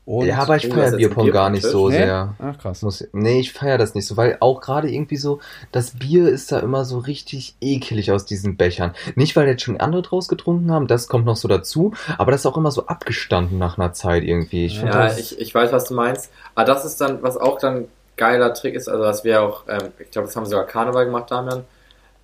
Und 0.04 0.26
ja, 0.26 0.40
aber 0.40 0.56
ich 0.56 0.68
feiere 0.68 0.98
Bierpong 0.98 1.30
gar 1.32 1.52
nicht 1.52 1.64
so 1.64 1.90
nee? 1.90 1.98
sehr. 1.98 2.34
Ach 2.40 2.58
krass. 2.58 2.82
Muss, 2.82 3.08
nee, 3.14 3.40
ich 3.40 3.54
feiere 3.54 3.78
das 3.78 3.94
nicht 3.94 4.08
so, 4.08 4.18
weil 4.18 4.38
auch 4.40 4.60
gerade 4.60 4.90
irgendwie 4.90 5.18
so, 5.18 5.40
das 5.72 5.92
Bier 5.92 6.28
ist 6.28 6.52
da 6.52 6.60
immer 6.60 6.86
so 6.86 6.98
richtig 6.98 7.56
ekelig 7.62 8.12
aus 8.12 8.26
diesen 8.26 8.58
Bechern. 8.58 8.96
Nicht, 9.16 9.36
weil 9.36 9.48
jetzt 9.48 9.62
schon 9.62 9.80
andere 9.80 10.02
draus 10.02 10.28
getrunken 10.28 10.72
haben, 10.72 10.88
das 10.88 11.08
kommt 11.08 11.26
noch 11.26 11.36
so 11.36 11.48
dazu, 11.48 11.94
aber 12.18 12.32
das 12.32 12.42
ist 12.42 12.46
auch 12.48 12.58
immer 12.58 12.72
so 12.72 12.88
abgestanden 12.88 13.60
nach 13.60 13.78
einer 13.78 13.94
Zeit 13.94 14.24
irgendwie. 14.24 14.66
Ich 14.66 14.82
ja, 14.82 14.86
das, 14.86 15.20
ich, 15.20 15.40
ich 15.40 15.54
weiß, 15.54 15.72
was 15.72 15.86
du 15.86 15.94
meinst. 15.94 16.32
Aber 16.56 16.66
das 16.66 16.84
ist 16.84 17.00
dann, 17.00 17.22
was 17.22 17.38
auch 17.38 17.60
dann 17.60 17.86
geiler 18.18 18.56
Trick 18.56 18.74
ist, 18.74 18.90
also 18.90 19.04
was 19.04 19.24
wir 19.24 19.44
auch, 19.44 19.64
ähm, 19.68 19.92
ich 20.00 20.10
glaube, 20.10 20.28
das 20.28 20.36
haben 20.36 20.46
sie 20.46 20.52
sogar 20.52 20.66
Karneval 20.66 21.06
gemacht, 21.06 21.30
Damian. 21.30 21.64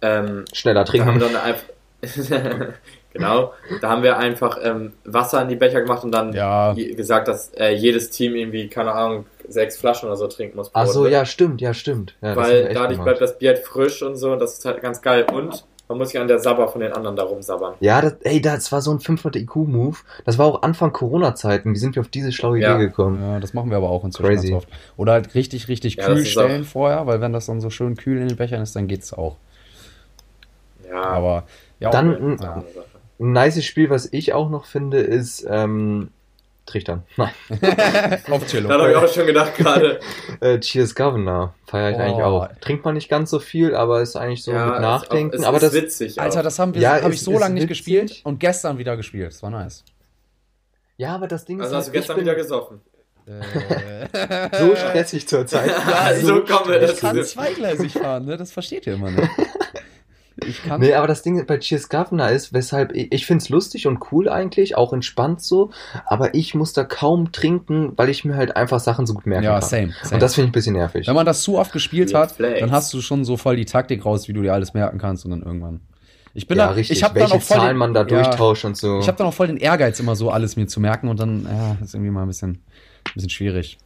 Ähm, 0.01 0.45
Schneller 0.51 0.83
trinken. 0.83 1.07
Haben 1.07 1.19
wir 1.19 1.29
dann 1.29 1.37
einfach 1.37 1.63
Genau, 3.17 3.53
da 3.81 3.89
haben 3.89 4.03
wir 4.03 4.17
einfach 4.17 4.59
ähm, 4.61 4.93
Wasser 5.05 5.41
in 5.41 5.49
die 5.49 5.55
Becher 5.55 5.81
gemacht 5.81 6.03
und 6.03 6.11
dann 6.11 6.33
ja. 6.33 6.73
gesagt, 6.73 7.27
dass 7.27 7.51
äh, 7.55 7.73
jedes 7.73 8.09
Team 8.09 8.35
irgendwie, 8.35 8.67
keine 8.67 8.91
Ahnung, 8.91 9.25
sechs 9.47 9.77
Flaschen 9.77 10.07
oder 10.07 10.17
so 10.17 10.27
trinken 10.27 10.57
muss. 10.57 10.69
Ach 10.73 10.87
so, 10.87 11.07
ja, 11.07 11.25
stimmt, 11.25 11.61
ja, 11.61 11.73
stimmt. 11.73 12.15
Ja, 12.21 12.35
Weil 12.35 12.73
dadurch 12.73 12.99
bleibt 12.99 13.21
das 13.21 13.37
Bier 13.37 13.53
halt 13.53 13.59
frisch 13.59 14.01
und 14.03 14.15
so 14.15 14.33
und 14.33 14.39
das 14.39 14.57
ist 14.57 14.65
halt 14.65 14.81
ganz 14.81 15.01
geil. 15.01 15.25
Und 15.31 15.65
man 15.87 15.99
muss 15.99 16.09
sich 16.09 16.19
an 16.19 16.27
der 16.27 16.39
Sabber 16.39 16.67
von 16.67 16.81
den 16.81 16.91
anderen 16.91 17.15
darum 17.15 17.41
sabbern. 17.41 17.75
Ja, 17.79 18.01
das, 18.01 18.15
ey, 18.21 18.41
das 18.41 18.71
war 18.71 18.81
so 18.81 18.91
ein 18.91 18.99
500 18.99 19.41
IQ-Move. 19.43 19.97
Das 20.25 20.37
war 20.37 20.45
auch 20.45 20.61
Anfang 20.61 20.91
Corona-Zeiten. 20.91 21.73
Wie 21.73 21.77
sind 21.77 21.95
wir 21.95 22.01
auf 22.01 22.09
diese 22.09 22.33
schlaue 22.33 22.59
ja. 22.59 22.75
Idee 22.75 22.87
gekommen? 22.87 23.21
Ja, 23.21 23.39
das 23.39 23.53
machen 23.53 23.69
wir 23.69 23.77
aber 23.77 23.89
auch 23.89 24.03
inzwischen 24.03 24.35
Crazy. 24.35 24.53
oft. 24.53 24.67
Oder 24.97 25.13
halt 25.13 25.33
richtig, 25.33 25.69
richtig 25.69 25.95
ja, 25.95 26.05
kühl 26.05 26.25
stellen 26.25 26.65
vorher, 26.65 27.07
weil 27.07 27.21
wenn 27.21 27.31
das 27.31 27.45
dann 27.45 27.61
so 27.61 27.69
schön 27.69 27.95
kühl 27.95 28.19
in 28.19 28.27
den 28.27 28.37
Bechern 28.37 28.61
ist, 28.61 28.75
dann 28.75 28.87
geht's 28.87 29.13
auch. 29.13 29.37
Ja. 30.89 31.03
Aber, 31.03 31.43
ja. 31.79 31.89
Dann, 31.89 32.37
ja. 32.41 32.63
Ein 33.19 33.31
nice 33.31 33.63
Spiel, 33.63 33.89
was 33.89 34.09
ich 34.11 34.33
auch 34.33 34.49
noch 34.49 34.65
finde, 34.65 34.99
ist 34.99 35.45
ähm, 35.49 36.09
Trichtern. 36.67 37.03
Nein. 37.17 37.31
Auf 38.29 38.45
Cello. 38.45 38.69
Da 38.69 38.79
habe 38.79 38.91
ich 38.91 38.97
auch 38.97 39.07
schon 39.07 39.25
gedacht 39.25 39.55
gerade. 39.55 39.99
äh, 40.41 40.59
Cheers 40.59 40.93
Governor 40.93 41.55
feiere 41.65 41.91
ich 41.91 41.97
oh. 41.97 42.01
eigentlich 42.01 42.23
auch. 42.23 42.47
Trinkt 42.61 42.85
man 42.85 42.93
nicht 42.93 43.09
ganz 43.09 43.31
so 43.31 43.39
viel, 43.39 43.73
aber 43.73 44.01
ist 44.01 44.15
eigentlich 44.15 44.43
so 44.43 44.51
ja, 44.51 44.67
mit 44.67 44.81
Nachdenken. 44.81 45.35
Ist, 45.35 45.45
aber 45.45 45.57
ist 45.57 45.63
das 45.63 45.73
witzig. 45.73 46.21
Alter, 46.21 46.43
das 46.43 46.59
haben 46.59 46.75
wir, 46.75 46.81
ja, 46.81 47.01
habe 47.01 47.13
ich 47.13 47.21
so 47.21 47.39
lange 47.39 47.55
nicht 47.55 47.67
gespielt 47.67 48.21
und 48.23 48.39
gestern 48.39 48.77
wieder 48.77 48.95
gespielt. 48.97 49.31
Das 49.31 49.41
war 49.41 49.49
nice. 49.49 49.83
Ja, 50.97 51.15
aber 51.15 51.27
das 51.27 51.45
Ding 51.45 51.61
also 51.61 51.71
ist. 51.71 51.75
Also 51.75 51.79
hast 51.79 51.87
du 51.87 51.91
gestern 51.93 52.19
wieder 52.19 52.35
gesoffen. 52.35 52.81
Äh. 53.27 54.57
so 54.57 54.75
stressig 54.75 55.27
zur 55.27 55.45
Zeit. 55.45 55.67
Ja, 55.67 56.15
so, 56.15 56.27
so 56.27 56.43
kommen 56.45 56.69
wir 56.69 56.81
Ich 56.81 56.97
kann 56.97 57.21
zweigleisig 57.23 57.93
fahren, 57.93 58.25
ne? 58.25 58.37
Das 58.37 58.51
versteht 58.51 58.87
ihr 58.87 58.93
immer 58.93 59.11
nicht. 59.11 59.29
Ich 60.47 60.63
kann 60.63 60.81
nee, 60.81 60.93
aber 60.93 61.07
das 61.07 61.21
Ding 61.21 61.45
bei 61.45 61.57
Cheers 61.57 61.89
Governor 61.89 62.29
ist, 62.29 62.53
weshalb 62.53 62.95
ich, 62.95 63.11
ich 63.11 63.25
finde 63.25 63.43
es 63.43 63.49
lustig 63.49 63.87
und 63.87 63.99
cool 64.11 64.29
eigentlich, 64.29 64.77
auch 64.77 64.93
entspannt 64.93 65.41
so, 65.41 65.71
aber 66.05 66.33
ich 66.33 66.55
muss 66.55 66.73
da 66.73 66.83
kaum 66.83 67.31
trinken, 67.31 67.93
weil 67.95 68.09
ich 68.09 68.25
mir 68.25 68.35
halt 68.35 68.55
einfach 68.55 68.79
Sachen 68.79 69.05
so 69.05 69.13
gut 69.13 69.25
merken 69.25 69.45
ja, 69.45 69.59
kann. 69.59 69.69
Same, 69.69 69.93
same. 70.03 70.13
Und 70.15 70.21
das 70.21 70.35
finde 70.35 70.45
ich 70.45 70.49
ein 70.49 70.53
bisschen 70.53 70.73
nervig. 70.73 71.07
Wenn 71.07 71.15
man 71.15 71.25
das 71.25 71.41
zu 71.41 71.57
oft 71.57 71.71
gespielt 71.71 72.13
hat, 72.13 72.39
dann 72.39 72.71
hast 72.71 72.93
du 72.93 73.01
schon 73.01 73.25
so 73.25 73.37
voll 73.37 73.55
die 73.55 73.65
Taktik 73.65 74.05
raus, 74.05 74.27
wie 74.27 74.33
du 74.33 74.41
dir 74.41 74.53
alles 74.53 74.73
merken 74.73 74.97
kannst 74.97 75.25
und 75.25 75.31
dann 75.31 75.41
irgendwann. 75.41 75.81
Ich 76.33 76.47
bin 76.47 76.57
ja, 76.57 76.67
da, 76.67 76.73
richtig. 76.73 76.97
ich 76.97 77.03
habe 77.03 77.19
dann 77.19 77.31
auch 77.31 77.41
voll 77.41 77.57
Zahlen 77.57 77.69
den, 77.69 77.77
man 77.77 77.93
da 77.95 78.03
durchtauscht 78.03 78.63
ja, 78.63 78.69
und 78.69 78.77
so. 78.77 78.99
Ich 78.99 79.07
habe 79.07 79.17
dann 79.17 79.25
auch 79.25 79.33
voll 79.33 79.47
den 79.47 79.57
Ehrgeiz 79.57 79.99
immer 79.99 80.15
so 80.15 80.29
alles 80.29 80.55
mir 80.55 80.67
zu 80.67 80.79
merken 80.79 81.07
und 81.09 81.19
dann 81.19 81.45
ja, 81.45 81.77
ist 81.83 81.95
irgendwie 81.95 82.11
mal 82.11 82.21
ein 82.21 82.27
bisschen, 82.27 82.51
ein 82.51 83.13
bisschen 83.15 83.31
schwierig. 83.31 83.79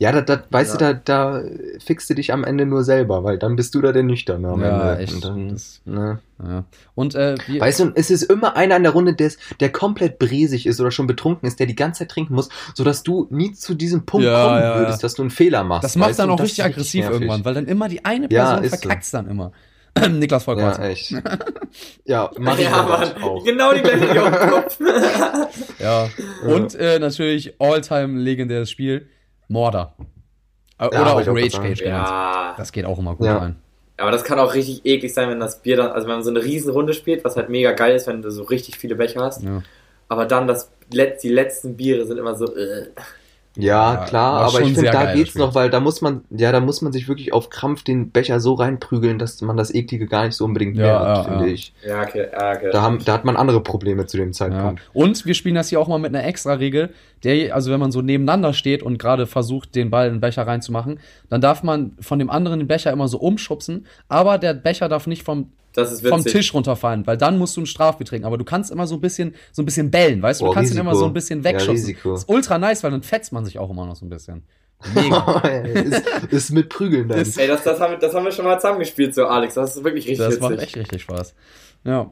Ja, 0.00 0.12
da, 0.12 0.22
da 0.22 0.42
weißt 0.48 0.80
ja. 0.80 0.94
du, 0.94 1.00
da, 1.04 1.40
da 1.40 1.42
fixst 1.84 2.08
du 2.08 2.14
dich 2.14 2.32
am 2.32 2.42
Ende 2.42 2.64
nur 2.64 2.84
selber, 2.84 3.22
weil 3.22 3.38
dann 3.38 3.54
bist 3.54 3.74
du 3.74 3.82
da 3.82 3.92
der 3.92 4.02
Nüchterne 4.02 4.48
am 4.48 4.62
ja, 4.62 4.92
Ende. 4.94 5.02
Echt. 5.02 5.12
Und 5.12 5.24
dann, 5.26 5.48
das, 5.50 5.82
ne? 5.84 6.20
ja. 6.42 6.64
Und, 6.94 7.14
äh, 7.14 7.34
wie, 7.46 7.60
Weißt 7.60 7.80
du, 7.80 7.92
es 7.94 8.10
ist 8.10 8.22
immer 8.22 8.56
einer 8.56 8.76
in 8.76 8.82
der 8.82 8.92
Runde, 8.92 9.14
der, 9.14 9.30
der 9.60 9.70
komplett 9.70 10.18
bresig 10.18 10.66
ist 10.66 10.80
oder 10.80 10.90
schon 10.90 11.06
betrunken 11.06 11.46
ist, 11.46 11.60
der 11.60 11.66
die 11.66 11.76
ganze 11.76 11.98
Zeit 11.98 12.12
trinken 12.12 12.32
muss, 12.32 12.48
sodass 12.74 13.02
du 13.02 13.26
nie 13.28 13.52
zu 13.52 13.74
diesem 13.74 14.06
Punkt 14.06 14.24
ja, 14.24 14.42
kommen 14.42 14.62
ja, 14.62 14.78
würdest, 14.78 15.04
dass 15.04 15.12
du 15.12 15.22
einen 15.22 15.30
Fehler 15.30 15.64
machst. 15.64 15.84
Das 15.84 15.96
macht 15.96 16.18
dann 16.18 16.30
auch 16.30 16.40
richtig 16.40 16.64
aggressiv 16.64 17.02
richtig 17.02 17.12
irgendwann, 17.12 17.44
weil 17.44 17.52
dann 17.52 17.66
immer 17.66 17.90
die 17.90 18.02
eine 18.02 18.26
Person 18.26 18.64
verkackt 18.64 19.04
so. 19.04 19.18
dann 19.18 19.28
immer. 19.28 19.52
Niklas 20.10 20.44
Volkmar. 20.44 20.78
Ja, 20.78 20.88
echt. 20.88 21.10
ja, 22.04 22.30
Mario 22.38 22.64
ja, 22.64 22.82
Mann. 22.82 23.22
auch. 23.22 23.44
Genau 23.44 23.74
die 23.74 23.80
gleiche 23.80 24.06
Idee 24.06 24.18
auf 24.18 24.38
dem 24.38 24.50
Kopf. 24.50 24.78
ja. 25.78 26.08
Und 26.46 26.74
äh, 26.74 26.98
natürlich 26.98 27.54
all-time 27.58 28.18
legendäres 28.18 28.70
Spiel, 28.70 29.08
Morder. 29.50 29.94
Äh, 30.78 30.86
oder 30.86 30.96
ja, 30.96 31.12
auch 31.12 31.26
Rage 31.26 31.60
Cage 31.60 31.82
ja. 31.82 32.54
Das 32.56 32.72
geht 32.72 32.86
auch 32.86 32.98
immer 32.98 33.16
gut 33.16 33.26
ja. 33.26 33.38
rein. 33.38 33.56
Aber 33.98 34.10
das 34.10 34.24
kann 34.24 34.38
auch 34.38 34.54
richtig 34.54 34.86
eklig 34.86 35.12
sein, 35.12 35.28
wenn 35.28 35.40
das 35.40 35.60
Bier 35.60 35.76
dann, 35.76 35.90
also 35.90 36.08
wenn 36.08 36.14
man 36.14 36.24
so 36.24 36.30
eine 36.30 36.42
riesen 36.42 36.70
Runde 36.70 36.94
spielt, 36.94 37.22
was 37.24 37.36
halt 37.36 37.50
mega 37.50 37.72
geil 37.72 37.94
ist, 37.94 38.06
wenn 38.06 38.22
du 38.22 38.30
so 38.30 38.44
richtig 38.44 38.78
viele 38.78 38.94
Becher 38.94 39.22
hast. 39.22 39.42
Ja. 39.42 39.62
Aber 40.08 40.24
dann 40.24 40.46
das, 40.46 40.70
die 40.90 41.28
letzten 41.28 41.76
Biere 41.76 42.06
sind 42.06 42.16
immer 42.16 42.34
so. 42.34 42.56
Äh. 42.56 42.86
Ja, 43.56 43.94
ja, 43.94 44.04
klar, 44.04 44.42
aber 44.42 44.60
ich 44.60 44.74
finde, 44.74 44.90
da 44.92 45.12
geht's 45.12 45.34
noch, 45.34 45.56
weil 45.56 45.70
da 45.70 45.80
muss 45.80 46.00
man, 46.00 46.22
ja, 46.30 46.52
da 46.52 46.60
muss 46.60 46.82
man 46.82 46.92
sich 46.92 47.08
wirklich 47.08 47.32
auf 47.32 47.50
Krampf 47.50 47.82
den 47.82 48.10
Becher 48.10 48.38
so 48.38 48.54
reinprügeln, 48.54 49.18
dass 49.18 49.40
man 49.42 49.56
das 49.56 49.74
Eklige 49.74 50.06
gar 50.06 50.26
nicht 50.26 50.36
so 50.36 50.44
unbedingt 50.44 50.76
ja, 50.76 50.84
merkt, 50.84 51.04
ja, 51.04 51.22
finde 51.24 51.48
ich. 51.50 51.72
Ja, 51.84 52.02
okay, 52.02 52.26
okay. 52.32 52.70
Da, 52.70 52.82
haben, 52.82 53.04
da 53.04 53.12
hat 53.12 53.24
man 53.24 53.36
andere 53.36 53.60
Probleme 53.60 54.06
zu 54.06 54.18
dem 54.18 54.32
Zeitpunkt. 54.32 54.80
Und 54.92 55.26
wir 55.26 55.34
spielen 55.34 55.56
das 55.56 55.68
hier 55.68 55.80
auch 55.80 55.88
mal 55.88 55.98
mit 55.98 56.14
einer 56.14 56.24
extra 56.24 56.54
Regel, 56.54 56.90
der, 57.24 57.54
also 57.54 57.72
wenn 57.72 57.80
man 57.80 57.90
so 57.90 58.02
nebeneinander 58.02 58.52
steht 58.52 58.84
und 58.84 58.98
gerade 58.98 59.26
versucht, 59.26 59.74
den 59.74 59.90
Ball 59.90 60.06
in 60.06 60.14
den 60.14 60.20
Becher 60.20 60.46
reinzumachen, 60.46 61.00
dann 61.28 61.40
darf 61.40 61.64
man 61.64 61.96
von 62.00 62.20
dem 62.20 62.30
anderen 62.30 62.60
den 62.60 62.68
Becher 62.68 62.92
immer 62.92 63.08
so 63.08 63.18
umschubsen, 63.18 63.86
aber 64.08 64.38
der 64.38 64.54
Becher 64.54 64.88
darf 64.88 65.08
nicht 65.08 65.24
vom 65.24 65.50
vom 65.74 66.24
Tisch 66.24 66.52
runterfallen, 66.52 67.06
weil 67.06 67.16
dann 67.16 67.38
musst 67.38 67.56
du 67.56 67.62
ein 67.62 67.66
Strafbier 67.66 68.06
trinken. 68.06 68.26
Aber 68.26 68.38
du 68.38 68.44
kannst 68.44 68.70
immer 68.70 68.86
so 68.86 68.96
ein 68.96 69.00
bisschen, 69.00 69.34
so 69.52 69.62
ein 69.62 69.64
bisschen 69.64 69.90
bellen, 69.90 70.22
weißt 70.22 70.40
du? 70.40 70.46
Du 70.46 70.50
oh, 70.50 70.54
kannst 70.54 70.70
Risiko. 70.70 70.84
ihn 70.84 70.88
immer 70.88 70.98
so 70.98 71.06
ein 71.06 71.12
bisschen 71.12 71.44
wegschubsen. 71.44 71.96
Ja, 72.04 72.14
ist 72.14 72.28
ultra 72.28 72.58
nice, 72.58 72.82
weil 72.82 72.90
dann 72.90 73.02
fetzt 73.02 73.32
man 73.32 73.44
sich 73.44 73.58
auch 73.58 73.70
immer 73.70 73.86
noch 73.86 73.96
so 73.96 74.06
ein 74.06 74.10
bisschen. 74.10 74.42
Mega. 74.94 75.40
ist, 75.74 76.06
ist 76.30 76.50
mit 76.50 76.68
Prügeln 76.68 77.08
dann. 77.08 77.18
Ey, 77.18 77.46
das, 77.46 77.64
das, 77.64 77.80
haben, 77.80 78.00
das 78.00 78.14
haben 78.14 78.24
wir 78.24 78.32
schon 78.32 78.44
mal 78.44 78.58
zusammengespielt, 78.58 79.14
so 79.14 79.26
Alex. 79.26 79.54
Das 79.54 79.76
ist 79.76 79.84
wirklich 79.84 80.06
richtig 80.08 80.18
Das 80.18 80.36
witzig. 80.36 80.42
macht 80.42 80.58
echt 80.58 80.76
richtig 80.76 81.02
Spaß. 81.02 81.34
Ja. 81.84 82.10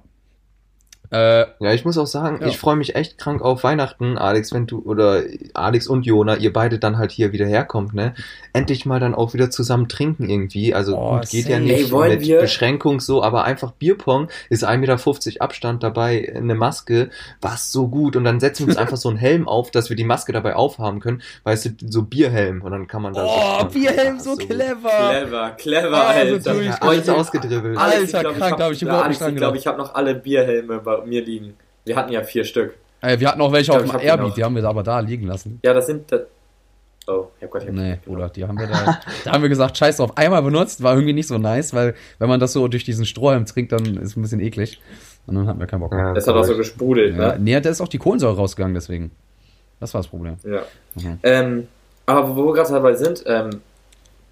Äh, 1.10 1.46
ja, 1.60 1.72
ich 1.72 1.86
muss 1.86 1.96
auch 1.96 2.06
sagen, 2.06 2.38
ja. 2.40 2.48
ich 2.48 2.58
freue 2.58 2.76
mich 2.76 2.94
echt 2.94 3.16
krank 3.16 3.40
auf 3.40 3.64
Weihnachten, 3.64 4.18
Alex, 4.18 4.52
wenn 4.52 4.66
du 4.66 4.80
oder 4.80 5.22
Alex 5.54 5.86
und 5.86 6.04
Jona, 6.04 6.36
ihr 6.36 6.52
beide 6.52 6.78
dann 6.78 6.98
halt 6.98 7.12
hier 7.12 7.32
wieder 7.32 7.46
herkommt, 7.46 7.94
ne? 7.94 8.14
Endlich 8.52 8.84
mal 8.84 9.00
dann 9.00 9.14
auch 9.14 9.32
wieder 9.32 9.50
zusammen 9.50 9.88
trinken 9.88 10.28
irgendwie. 10.28 10.74
Also 10.74 10.98
oh, 10.98 11.16
gut, 11.16 11.30
geht 11.30 11.48
ja 11.48 11.60
nicht 11.60 11.92
Ey, 11.92 12.08
mit 12.08 12.20
wir? 12.20 12.40
Beschränkung 12.40 13.00
so, 13.00 13.22
aber 13.22 13.44
einfach 13.44 13.72
Bierpong 13.72 14.28
ist 14.50 14.66
1,50 14.66 14.76
Meter 14.78 15.42
Abstand 15.42 15.82
dabei, 15.82 16.30
eine 16.36 16.54
Maske, 16.54 17.08
was 17.40 17.72
so 17.72 17.88
gut. 17.88 18.14
Und 18.14 18.24
dann 18.24 18.38
setzen 18.38 18.66
wir 18.66 18.68
uns 18.68 18.76
einfach 18.78 18.98
so 18.98 19.08
einen 19.08 19.18
Helm 19.18 19.48
auf, 19.48 19.70
dass 19.70 19.88
wir 19.88 19.96
die 19.96 20.04
Maske 20.04 20.32
dabei 20.32 20.56
aufhaben 20.56 21.00
können, 21.00 21.22
weißt 21.44 21.64
du, 21.64 21.70
so 21.88 22.02
Bierhelm 22.02 22.60
und 22.60 22.72
dann 22.72 22.86
kann 22.86 23.00
man 23.00 23.14
da 23.14 23.24
Oh, 23.24 23.60
so, 23.60 23.66
Bierhelm, 23.68 24.18
so, 24.18 24.34
so 24.34 24.36
clever. 24.36 24.90
Clever, 24.90 25.50
clever, 25.52 25.90
oh, 25.90 26.08
Alter. 26.08 26.62
Ja, 26.62 26.74
alles 26.80 27.08
ausgedribbelt. 27.08 27.78
Alter, 27.78 28.24
krank, 28.34 28.56
glaube 28.56 28.74
ich, 28.74 28.82
überhaupt 28.82 29.08
nicht 29.08 29.20
Ich 29.22 29.36
glaube, 29.36 29.56
ich 29.56 29.66
habe 29.66 29.78
noch 29.78 29.94
alle 29.94 30.14
Bierhelme 30.14 30.78
bei 30.78 30.97
mir 31.06 31.24
liegen. 31.24 31.54
Wir 31.84 31.96
hatten 31.96 32.12
ja 32.12 32.22
vier 32.22 32.44
Stück. 32.44 32.74
Äh, 33.00 33.20
wir 33.20 33.28
hatten 33.28 33.40
auch 33.40 33.52
welche 33.52 33.72
ich 33.72 33.78
auf 33.78 33.82
dem 33.82 34.00
Airbeat, 34.00 34.36
die 34.36 34.44
haben 34.44 34.56
wir 34.56 34.64
aber 34.64 34.82
da 34.82 35.00
liegen 35.00 35.26
lassen. 35.26 35.60
Ja, 35.64 35.72
das 35.72 35.86
sind. 35.86 36.10
Das 36.10 36.22
oh, 37.06 37.28
ich 37.38 37.46
hab 37.46 37.54
ich 37.54 37.68
hab 37.68 37.74
Nee, 37.74 37.98
Bruder, 38.04 38.28
die 38.28 38.44
haben 38.44 38.58
wir 38.58 38.66
da. 38.66 39.00
da 39.24 39.32
haben 39.32 39.42
wir 39.42 39.48
gesagt, 39.48 39.76
scheiß 39.78 39.98
drauf, 39.98 40.16
einmal 40.16 40.42
benutzt, 40.42 40.82
war 40.82 40.94
irgendwie 40.94 41.12
nicht 41.12 41.28
so 41.28 41.38
nice, 41.38 41.72
weil 41.74 41.94
wenn 42.18 42.28
man 42.28 42.40
das 42.40 42.52
so 42.52 42.68
durch 42.68 42.84
diesen 42.84 43.06
Strohhalm 43.06 43.46
trinkt, 43.46 43.72
dann 43.72 43.84
ist 43.98 44.10
es 44.10 44.16
ein 44.16 44.22
bisschen 44.22 44.40
eklig. 44.40 44.80
Und 45.26 45.34
dann 45.34 45.46
hatten 45.46 45.60
wir 45.60 45.66
keinen 45.66 45.80
Bock 45.80 45.92
mehr. 45.92 46.06
Ja, 46.06 46.14
das 46.14 46.26
hat 46.26 46.34
auch 46.34 46.44
so 46.44 46.56
gesprudelt, 46.56 47.16
ja, 47.16 47.34
ne? 47.34 47.38
Nee, 47.38 47.60
da 47.60 47.70
ist 47.70 47.80
auch 47.80 47.88
die 47.88 47.98
Kohlensäure 47.98 48.36
rausgegangen, 48.36 48.74
deswegen. 48.74 49.10
Das 49.78 49.94
war 49.94 50.00
das 50.00 50.08
Problem. 50.08 50.36
Ja. 50.42 50.62
Mhm. 50.94 51.18
Ähm, 51.22 51.68
aber 52.06 52.34
wo 52.34 52.46
wir 52.46 52.54
gerade 52.54 52.72
dabei 52.72 52.94
sind, 52.94 53.22
ähm, 53.26 53.60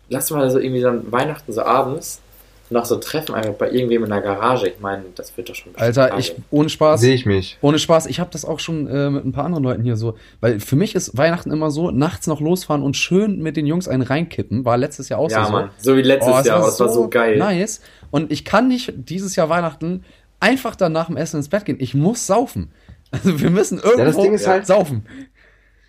lass 0.09 0.31
mal 0.31 0.51
so 0.51 0.59
irgendwie 0.59 0.81
dann 0.81 1.13
Weihnachten 1.13 1.53
so 1.53 1.63
abends 1.63 2.23
noch 2.71 2.85
so 2.85 2.97
treffen, 2.97 3.35
einfach 3.35 3.55
bei 3.55 3.71
irgendwem 3.71 4.05
in 4.05 4.11
der 4.11 4.21
Garage. 4.21 4.69
Ich 4.69 4.81
meine, 4.81 5.05
das 5.15 5.37
wird 5.37 5.49
doch 5.49 5.55
schon. 5.55 5.75
Alter, 5.77 6.19
ich, 6.19 6.35
ohne 6.51 6.69
Spaß. 6.69 7.01
Sehe 7.01 7.15
ich 7.15 7.27
mich. 7.27 7.59
Ohne 7.61 7.79
Spaß, 7.79 8.07
ich 8.07 8.21
habe 8.21 8.31
das 8.33 8.45
auch 8.45 8.61
schon 8.61 8.87
äh, 8.89 9.11
mit 9.11 9.25
ein 9.25 9.33
paar 9.33 9.45
anderen 9.45 9.65
Leuten 9.65 9.83
hier 9.83 9.97
so. 9.97 10.17
Weil 10.41 10.61
für 10.61 10.77
mich 10.77 10.95
ist 10.95 11.17
Weihnachten 11.17 11.51
immer 11.51 11.71
so, 11.71 11.91
nachts 11.91 12.27
noch 12.27 12.41
losfahren 12.41 12.83
und 12.83 12.97
schön 12.97 13.43
mit 13.43 13.57
den 13.57 13.67
Jungs 13.67 13.89
einen 13.89 14.03
reinkippen. 14.03 14.65
War 14.65 14.77
letztes 14.77 15.09
Jahr 15.09 15.21
auch 15.21 15.31
ja, 15.31 15.47
so. 15.47 15.53
Mann. 15.53 15.71
so 15.79 15.97
wie 15.97 16.03
letztes 16.03 16.33
oh, 16.33 16.47
Jahr. 16.47 16.61
Das 16.61 16.81
war 16.81 16.89
so 16.89 17.09
geil. 17.09 17.39
Nice. 17.39 17.81
Und 18.11 18.33
ich 18.33 18.45
kann 18.45 18.69
nicht 18.69 18.93
dieses 18.97 19.37
Jahr 19.37 19.49
Weihnachten 19.49 20.05
einfach 20.41 20.77
dann 20.77 20.93
nach 20.93 21.07
dem 21.07 21.17
Essen 21.17 21.37
ins 21.37 21.49
Bett 21.49 21.65
gehen. 21.65 21.79
Ich 21.81 21.95
muss 21.95 22.27
saufen. 22.27 22.71
Also 23.13 23.41
wir 23.41 23.51
müssen 23.51 23.79
irgendwo 23.79 23.99
ja, 24.01 24.05
das 24.07 24.17
Ding 24.17 24.35
ist 24.35 24.49
halt, 24.49 24.67
saufen. 24.67 25.07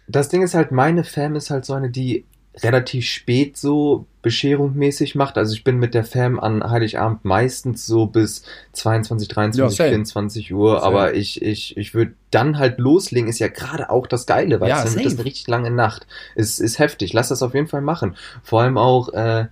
Das 0.07 0.29
Ding 0.29 0.43
ist 0.43 0.53
halt, 0.53 0.71
meine 0.71 1.03
Fam 1.03 1.35
ist 1.35 1.49
halt 1.49 1.65
so 1.65 1.73
eine, 1.73 1.89
die 1.89 2.25
relativ 2.63 3.05
spät 3.05 3.57
so 3.57 4.05
bescherungmäßig 4.21 5.15
macht. 5.15 5.37
Also 5.37 5.53
ich 5.53 5.63
bin 5.63 5.77
mit 5.77 5.93
der 5.93 6.03
Fam 6.03 6.39
an 6.39 6.63
Heiligabend 6.63 7.23
meistens 7.23 7.85
so 7.85 8.05
bis 8.07 8.43
22, 8.73 9.27
23, 9.27 9.77
ja, 9.79 9.87
24 9.87 10.53
Uhr, 10.53 10.79
same. 10.79 10.83
aber 10.83 11.13
ich, 11.13 11.41
ich, 11.41 11.77
ich 11.77 11.93
würde 11.93 12.13
dann 12.31 12.57
halt 12.57 12.79
loslegen, 12.79 13.29
ist 13.29 13.39
ja 13.39 13.47
gerade 13.47 13.89
auch 13.89 14.07
das 14.07 14.25
Geile, 14.25 14.59
weil 14.59 14.69
ja, 14.69 14.83
es 14.83 14.95
ist 14.95 14.97
eine 14.97 15.25
richtig 15.25 15.47
lange 15.47 15.71
Nacht. 15.71 16.07
Ist, 16.35 16.59
ist 16.59 16.79
heftig. 16.79 17.13
Lass 17.13 17.29
das 17.29 17.41
auf 17.41 17.53
jeden 17.53 17.67
Fall 17.67 17.81
machen. 17.81 18.15
Vor 18.43 18.61
allem 18.61 18.77
auch, 18.77 19.09
äh, 19.13 19.47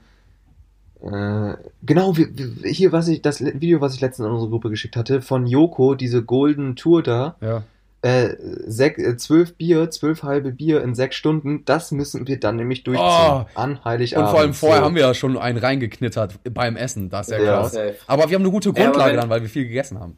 äh, 1.04 1.54
genau, 1.84 2.16
hier, 2.64 2.92
was 2.92 3.08
ich, 3.08 3.22
das 3.22 3.42
Video, 3.42 3.82
was 3.82 3.94
ich 3.94 4.02
letztens 4.02 4.28
in 4.28 4.34
unsere 4.34 4.50
Gruppe 4.50 4.70
geschickt 4.70 4.96
hatte, 4.96 5.22
von 5.22 5.48
Joko, 5.48 5.96
diese 5.96 6.24
Golden 6.24 6.76
Tour 6.76 7.04
da. 7.04 7.36
Ja 7.42 7.64
äh, 8.06 8.36
sech, 8.68 9.00
äh, 9.00 9.18
zwölf 9.18 9.56
Bier, 9.56 9.90
zwölf 9.90 10.22
halbe 10.22 10.52
Bier 10.52 10.84
in 10.84 10.94
sechs 10.94 11.16
Stunden, 11.16 11.66
das 11.66 11.92
müssen 11.92 12.28
wir 12.28 12.40
dann 12.40 12.56
nämlich 12.56 12.84
durchziehen. 12.84 13.04
Oh. 13.04 13.46
An 13.56 13.84
Heiligabend. 13.84 14.28
Und 14.28 14.32
vor 14.32 14.40
allem 14.42 14.54
vorher 14.54 14.80
so. 14.80 14.86
haben 14.86 14.96
wir 14.96 15.02
ja 15.02 15.14
schon 15.16 15.36
einen 15.40 15.58
reingeknittert 15.58 16.40
beim 16.54 16.76
Essen, 16.76 17.10
das 17.10 17.30
ist 17.30 17.40
ja, 17.40 17.44
ja. 17.44 17.68
klar. 17.68 17.94
Aber 18.06 18.30
wir 18.30 18.36
haben 18.36 18.44
eine 18.44 18.52
gute 18.52 18.74
Grundlage 18.74 19.16
ja, 19.16 19.22
dann, 19.22 19.30
weil 19.32 19.42
wir 19.42 19.50
viel 19.50 19.66
gegessen 19.66 20.00
haben. 20.00 20.18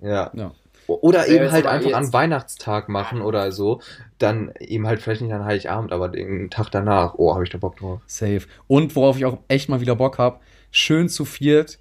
Ja. 0.00 0.30
ja. 0.34 0.52
Oder 0.86 1.28
eben 1.28 1.52
halt 1.52 1.66
einfach 1.66 1.90
jetzt. 1.90 1.96
an 1.96 2.12
Weihnachtstag 2.14 2.88
machen 2.88 3.20
oder 3.20 3.52
so. 3.52 3.82
Dann 4.18 4.52
eben 4.58 4.86
halt 4.86 5.02
vielleicht 5.02 5.20
nicht 5.20 5.32
an 5.32 5.44
Heiligabend, 5.44 5.92
aber 5.92 6.08
den 6.08 6.48
Tag 6.48 6.70
danach. 6.70 7.14
Oh, 7.16 7.34
habe 7.34 7.44
ich 7.44 7.50
da 7.50 7.58
Bock 7.58 7.76
drauf. 7.76 8.00
Safe. 8.06 8.42
Und 8.66 8.96
worauf 8.96 9.18
ich 9.18 9.26
auch 9.26 9.38
echt 9.48 9.68
mal 9.68 9.82
wieder 9.82 9.96
Bock 9.96 10.16
habe, 10.18 10.40
schön 10.70 11.10
zu 11.10 11.26
viert 11.26 11.78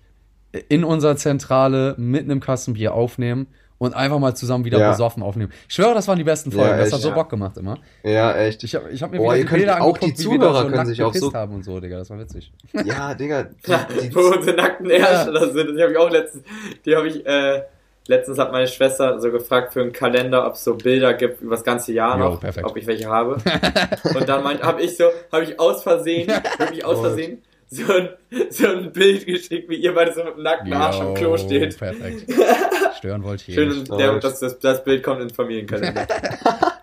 in 0.68 0.84
unserer 0.84 1.16
Zentrale 1.16 1.96
mit 1.98 2.24
einem 2.24 2.42
Kasten 2.42 2.74
Bier 2.74 2.94
aufnehmen 2.94 3.48
und 3.84 3.94
einfach 3.94 4.20
mal 4.20 4.36
zusammen 4.36 4.66
wieder 4.66 4.80
ja. 4.80 4.92
besoffen 4.92 5.24
aufnehmen. 5.24 5.52
Ich 5.68 5.76
schwöre, 5.76 5.94
das 5.94 6.08
waren 6.08 6.18
die 6.18 6.24
besten 6.24 6.52
Folgen. 6.52 6.70
Ja, 6.70 6.78
das 6.78 6.94
hat 6.94 7.02
so 7.02 7.12
Bock 7.12 7.30
gemacht 7.30 7.58
immer. 7.58 7.78
Ja, 8.04 8.36
echt. 8.36 8.64
Ich 8.64 8.76
habe 8.76 8.90
ich 8.90 9.02
hab 9.04 9.12
mir 9.12 9.18
Boah, 9.18 9.36
wieder 9.36 9.46
die 9.46 9.56
Bilder 9.56 9.82
auch 9.82 9.98
die 9.98 10.14
Zuhörer 10.14 10.64
so 10.64 10.70
können 10.70 10.86
sich 10.86 11.02
auch 11.02 11.14
so 11.14 11.34
haben 11.34 11.56
und 11.56 11.64
so, 11.64 11.80
Digga. 11.80 11.98
Das 11.98 12.10
war 12.10 12.20
witzig. 12.20 12.52
Ja, 12.86 13.14
Digga. 13.14 13.44
Die, 13.64 14.10
die, 14.10 14.16
Wo 14.16 14.20
unsere 14.20 14.58
nackten 14.58 14.90
Ärsche 14.90 15.32
ja. 15.34 15.52
sind. 15.52 15.78
Die 15.78 15.82
habe 15.82 15.92
ich 15.92 15.98
auch 15.98 16.10
letztens. 16.10 16.44
Die 16.86 16.96
habe 16.96 17.08
ich. 17.08 17.26
Äh, 17.26 17.64
letztens 18.08 18.38
hat 18.38 18.52
meine 18.52 18.68
Schwester 18.68 19.20
so 19.22 19.32
gefragt 19.32 19.74
für 19.74 19.82
einen 19.82 19.94
Kalender, 19.94 20.46
ob 20.46 20.54
es 20.56 20.64
so 20.64 20.76
Bilder 20.76 21.14
gibt 21.14 21.42
über 21.42 21.56
das 21.56 21.64
ganze 21.64 21.94
Jahr 21.94 22.18
noch, 22.18 22.44
jo, 22.44 22.50
ob 22.64 22.76
ich 22.76 22.86
welche 22.86 23.08
habe. 23.08 23.38
und 24.16 24.28
dann 24.28 24.44
habe 24.62 24.82
ich 24.82 24.98
so, 24.98 25.06
habe 25.32 25.44
ich 25.44 25.60
aus 25.60 25.84
Versehen, 25.84 26.28
wirklich 26.58 26.84
aus 26.84 27.00
Versehen 27.00 27.42
so 27.74 27.94
ein, 27.94 28.10
so 28.50 28.68
ein 28.68 28.92
Bild 28.92 29.26
geschickt, 29.26 29.70
wie 29.70 29.76
ihr 29.76 29.94
beide 29.94 30.14
so 30.14 30.24
mit 30.24 30.36
dem 30.36 30.44
nackten 30.44 30.74
Arsch 30.74 31.00
am 31.00 31.14
Klo 31.14 31.38
steht. 31.38 31.78
Perfekt. 31.78 32.32
Stören 32.98 33.24
wollte 33.24 33.44
ich 33.48 33.56
Schön, 33.56 33.86
der, 33.86 34.20
das, 34.20 34.40
das, 34.40 34.60
das 34.60 34.84
Bild 34.84 35.04
kommt 35.04 35.22
ins 35.22 35.34
Familienkalender. 35.34 36.08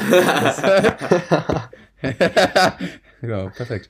ja, 3.22 3.48
perfekt. 3.48 3.88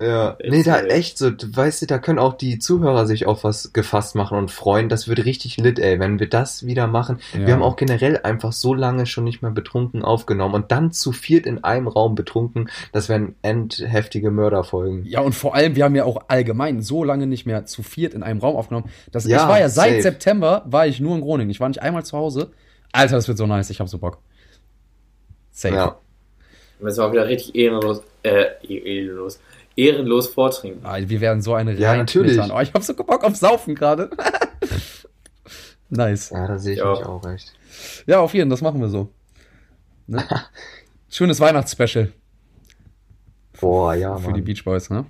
Ja, 0.00 0.36
nee, 0.42 0.62
da 0.62 0.80
echt 0.82 1.18
so, 1.18 1.30
weißt 1.30 1.82
du, 1.82 1.86
da 1.86 1.98
können 1.98 2.18
auch 2.18 2.34
die 2.34 2.58
Zuhörer 2.58 3.06
sich 3.06 3.26
auf 3.26 3.44
was 3.44 3.72
gefasst 3.72 4.14
machen 4.14 4.36
und 4.38 4.50
freuen. 4.50 4.88
Das 4.88 5.08
wird 5.08 5.24
richtig 5.24 5.56
lit, 5.56 5.78
ey, 5.78 5.98
wenn 5.98 6.18
wir 6.18 6.28
das 6.28 6.66
wieder 6.66 6.86
machen. 6.86 7.18
Ja. 7.32 7.46
Wir 7.46 7.54
haben 7.54 7.62
auch 7.62 7.76
generell 7.76 8.18
einfach 8.22 8.52
so 8.52 8.74
lange 8.74 9.06
schon 9.06 9.24
nicht 9.24 9.42
mehr 9.42 9.50
betrunken 9.50 10.02
aufgenommen 10.02 10.54
und 10.54 10.70
dann 10.70 10.92
zu 10.92 11.12
viert 11.12 11.46
in 11.46 11.64
einem 11.64 11.88
Raum 11.88 12.14
betrunken, 12.14 12.68
das 12.92 13.08
wären 13.08 13.34
endheftige 13.42 14.30
Mörderfolgen. 14.30 15.04
Ja, 15.06 15.20
und 15.20 15.34
vor 15.34 15.54
allem, 15.54 15.76
wir 15.76 15.84
haben 15.84 15.96
ja 15.96 16.04
auch 16.04 16.24
allgemein 16.28 16.82
so 16.82 17.02
lange 17.02 17.26
nicht 17.26 17.46
mehr 17.46 17.64
zu 17.66 17.82
viert 17.82 18.14
in 18.14 18.22
einem 18.22 18.40
Raum 18.40 18.56
aufgenommen. 18.56 18.90
Das, 19.10 19.26
ja, 19.26 19.42
ich 19.42 19.48
war 19.48 19.60
ja 19.60 19.68
seit 19.68 19.94
safe. 19.94 20.02
September, 20.02 20.62
war 20.66 20.86
ich 20.86 21.00
nur 21.00 21.14
in 21.16 21.22
Groningen. 21.22 21.50
Ich 21.50 21.60
war 21.60 21.68
nicht 21.68 21.82
einmal 21.82 22.04
zu 22.04 22.16
Hause. 22.16 22.50
Alter, 22.92 23.16
das 23.16 23.28
wird 23.28 23.38
so 23.38 23.46
nice, 23.46 23.70
ich 23.70 23.80
hab 23.80 23.88
so 23.88 23.98
Bock. 23.98 24.18
Safe. 25.50 25.74
Ja. 25.74 25.98
Das 26.80 26.96
war 26.96 27.12
wieder 27.12 27.26
richtig 27.28 27.54
ehrenlos, 27.54 28.02
äh, 28.22 28.46
ehrenlos 28.62 29.38
ehrenlos 29.76 30.28
vortrinken. 30.28 30.84
Ah, 30.84 30.98
wir 31.00 31.20
werden 31.20 31.42
so 31.42 31.54
eine 31.54 31.74
Ja, 31.74 31.96
natürlich. 31.96 32.38
Oh, 32.38 32.60
ich 32.60 32.72
hab 32.72 32.82
so 32.82 32.94
Bock 32.94 33.24
auf 33.24 33.36
Saufen 33.36 33.74
gerade. 33.74 34.10
nice. 35.90 36.30
Ja, 36.30 36.46
da 36.46 36.58
sehe 36.58 36.74
ich 36.74 36.78
ja. 36.78 36.90
mich 36.90 37.04
auch 37.04 37.24
recht. 37.24 37.52
Ja, 38.06 38.20
auf 38.20 38.34
jeden, 38.34 38.50
das 38.50 38.60
machen 38.60 38.80
wir 38.80 38.88
so. 38.88 39.08
Ne? 40.06 40.24
Schönes 41.08 41.40
Weihnachtsspecial. 41.40 42.12
Boah, 43.60 43.94
ja, 43.94 44.16
Für 44.16 44.32
die 44.32 44.40
Beach 44.40 44.64
Boys, 44.64 44.90
ne? 44.90 45.04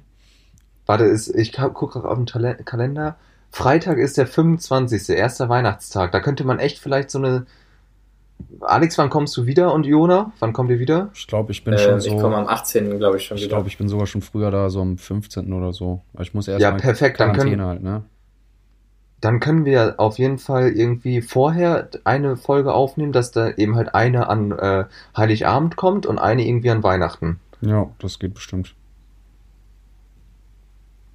Warte, 0.87 1.05
ist, 1.05 1.29
ich 1.29 1.53
gucke 1.53 1.87
gerade 1.87 2.09
auf 2.09 2.16
den 2.16 2.27
Talent 2.27 2.66
Kalender. 2.66 3.16
Freitag 3.53 3.99
ist 3.99 4.16
der 4.16 4.27
25. 4.27 5.11
erster 5.11 5.49
Weihnachtstag. 5.49 6.12
Da 6.12 6.20
könnte 6.20 6.44
man 6.44 6.59
echt 6.59 6.79
vielleicht 6.79 7.11
so 7.11 7.18
eine. 7.18 7.46
Alex, 8.61 8.98
wann 8.98 9.11
kommst 9.11 9.37
du 9.37 9.46
wieder 9.46 9.72
und 9.72 9.87
Jona? 9.87 10.33
Wann 10.38 10.53
kommt 10.53 10.70
ihr 10.70 10.79
wieder? 10.79 11.11
Ich 11.14 11.26
glaube, 11.26 11.53
ich 11.53 11.64
bin 11.64 11.74
Äh, 11.74 11.79
schon 11.79 12.00
so. 12.00 12.09
ich 12.11 12.18
komme 12.18 12.37
am 12.37 12.46
18. 12.46 12.98
glaube 12.98 13.16
ich 13.18 13.24
schon 13.24 13.37
ich 13.37 13.44
wieder. 13.44 13.57
glaube, 13.57 13.68
ich 13.68 13.79
bin 13.79 13.88
sogar 13.88 14.07
schon 14.07 14.22
früher 14.22 14.50
da, 14.50 14.68
so 14.70 14.81
am 14.81 14.98
15. 14.98 15.53
oder 15.53 15.72
so. 15.72 16.03
Aber 16.14 16.22
Ich 16.22 16.35
muss 16.35 16.48
erst 16.48 16.61
Ja, 16.61 16.70
mal 16.72 16.79
perfekt, 16.81 17.20
dann 17.20 17.33
Quarantäne 17.33 17.57
können- 17.57 17.68
halt, 17.68 17.83
ne? 17.83 18.03
Dann 19.20 19.38
können 19.38 19.66
wir 19.66 19.96
auf 19.98 20.18
jeden 20.18 20.38
Fall 20.38 20.70
irgendwie 20.70 21.20
vorher 21.20 21.90
eine 22.05 22.37
Folge 22.38 22.72
aufnehmen, 22.72 23.12
dass 23.12 23.33
da 23.33 23.50
eben 23.50 23.76
halt 23.76 23.94
eine 23.94 24.29
an 24.31 24.50
äh, 24.53 24.85
Heiligabend 25.14 25.76
kommt 25.76 26.07
und 26.07 26.18
eine 26.18 26.46
irgendwie 26.46 26.70
an 26.70 26.83
Weihnachten. 26.83 27.38
Ja, 27.61 27.90
das 27.98 28.18
geht 28.18 28.33
bestimmt. 28.33 28.74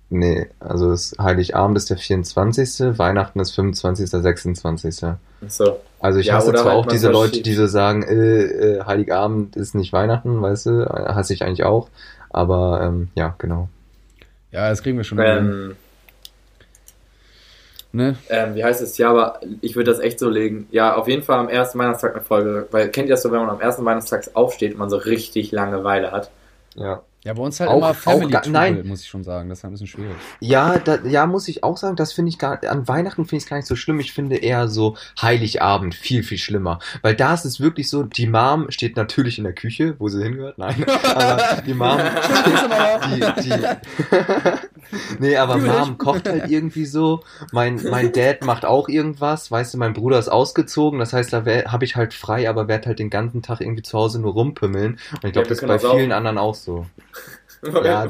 Nee, 0.10 0.48
also 0.60 0.92
das 0.92 1.16
Heiligabend 1.20 1.78
ist 1.78 1.90
der 1.90 1.98
24., 1.98 2.98
Weihnachten 3.00 3.40
ist 3.40 3.52
25., 3.52 4.10
26. 4.10 4.96
So. 5.48 5.80
Also 6.00 6.20
ich 6.20 6.28
Ja, 6.28 6.36
hasse 6.36 6.54
zwar 6.54 6.66
halt 6.66 6.76
auch 6.76 6.86
diese 6.86 7.10
Leute, 7.10 7.42
die 7.42 7.54
so 7.54 7.66
sagen, 7.68 8.04
äh, 8.04 8.44
äh, 8.44 8.84
Heiligabend 8.86 9.56
ist 9.56 9.74
nicht 9.74 9.94
Weihnachten, 9.94 10.42
weißt 10.42 10.68
du, 10.68 10.86
hasse 10.90 11.34
ich 11.34 11.44
eigentlich 11.44 11.64
auch. 11.64 11.90
Aber 12.30 12.82
ähm, 12.84 13.10
ja, 13.16 13.34
genau. 13.40 13.70
Ja, 14.52 14.70
das 14.70 14.84
kriegen 14.84 14.98
wir 14.98 15.04
schon. 15.04 15.20
hin. 15.20 15.28
Ähm, 15.28 15.76
Ne? 17.92 18.18
ähm, 18.28 18.56
wie 18.56 18.64
heißt 18.66 18.82
es? 18.82 18.98
Ja, 18.98 19.10
aber 19.10 19.40
ich 19.62 19.78
würde 19.78 19.90
das 19.90 20.02
echt 20.02 20.20
so 20.20 20.30
legen. 20.30 20.68
Ja, 20.70 20.96
auf 20.96 21.08
jeden 21.08 21.24
Fall 21.24 21.40
am 21.40 21.48
ersten 21.48 21.80
Weihnachtstag 21.80 22.14
eine 22.14 22.26
Folge. 22.26 22.68
Weil 22.72 22.90
kennt 22.90 23.08
ihr 23.08 23.14
das 23.14 23.22
so, 23.24 23.32
wenn 23.32 23.40
man 23.40 23.50
am 23.50 23.62
ersten 23.62 23.86
Weihnachtstag 23.86 24.32
aufsteht 24.34 24.74
und 24.74 24.80
man 24.80 24.90
so 24.90 24.98
richtig 24.98 25.54
Langeweile 25.54 26.12
hat? 26.12 26.30
Ja. 26.76 27.04
Ja, 27.26 27.34
bei 27.34 27.42
uns 27.42 27.60
halt 27.60 27.72
Auch- 27.72 27.78
immer 27.78 27.90
auch 27.90 27.96
Family 27.96 28.32
ga- 28.32 28.40
Trubel, 28.42 28.52
nein. 28.54 28.88
muss 28.88 29.02
ich 29.02 29.08
schon 29.08 29.24
sagen. 29.24 29.50
Das 29.50 29.58
ist 29.58 29.66
ein 29.66 29.72
bisschen 29.72 29.88
schwierig. 29.88 30.16
Ja, 30.40 30.78
da, 30.78 31.00
ja, 31.06 31.26
muss 31.26 31.48
ich 31.48 31.64
auch 31.64 31.76
sagen, 31.76 31.96
das 31.96 32.14
finde 32.14 32.30
ich 32.30 32.38
gar, 32.38 32.64
an 32.64 32.88
Weihnachten 32.88 33.26
finde 33.26 33.38
ich 33.38 33.44
es 33.46 33.50
gar 33.50 33.58
nicht 33.58 33.66
so 33.66 33.76
schlimm. 33.76 34.00
Ich 34.00 34.14
finde 34.14 34.36
eher 34.38 34.68
so 34.68 34.96
Heiligabend 35.20 35.96
viel, 35.96 36.22
viel 36.22 36.38
schlimmer. 36.38 36.78
Weil 37.02 37.16
da 37.16 37.34
ist 37.34 37.44
es 37.46 37.60
wirklich 37.60 37.90
so, 37.90 38.04
die 38.04 38.28
Mom 38.28 38.70
steht 38.70 38.96
natürlich 38.96 39.40
in 39.40 39.44
der 39.44 39.54
Küche, 39.54 39.96
wo 39.98 40.08
sie 40.08 40.22
hingehört, 40.24 40.60
nein, 40.60 40.86
aber 41.16 41.62
die 41.66 41.74
Mom, 41.74 41.98
die, 43.10 43.42
die, 43.44 43.60
nee, 45.20 45.36
aber 45.38 45.58
Mom 45.58 45.98
kocht 45.98 46.28
halt 46.30 46.50
irgendwie 46.52 46.86
so, 46.86 47.22
mein, 47.52 47.80
mein 47.90 48.12
Dad 48.12 48.44
macht 48.44 48.66
auch 48.66 48.88
irgendwas, 48.88 49.50
weißt 49.50 49.74
du, 49.74 49.78
mein 49.80 49.94
Bruder 49.94 50.20
ist 50.20 50.30
ausgezogen, 50.30 51.00
das 51.00 51.14
heißt, 51.14 51.34
da 51.34 51.44
habe 51.44 51.86
ich 51.86 51.96
halt 51.96 52.14
frei, 52.14 52.48
aber 52.50 52.68
werd 52.68 52.86
halt 52.86 53.00
den 53.00 53.10
ganzen 53.10 53.42
Tag 53.42 53.62
irgendwie 53.62 53.82
zu 53.84 53.98
Hause 53.98 54.20
nur 54.22 54.34
rumpimmeln. 54.34 54.94
Und 54.94 55.00
ich 55.18 55.24
Ja, 55.24 55.30
glaube, 55.32 55.36
wir 55.36 55.42
das 55.44 55.52
ist 55.52 55.60
können 55.62 55.80
bei 55.80 55.88
auch 55.88 55.96
vielen 55.96 56.12
anderen 56.12 56.38
auch 56.38 56.54
so. 56.56 56.86
Ja, 57.74 58.06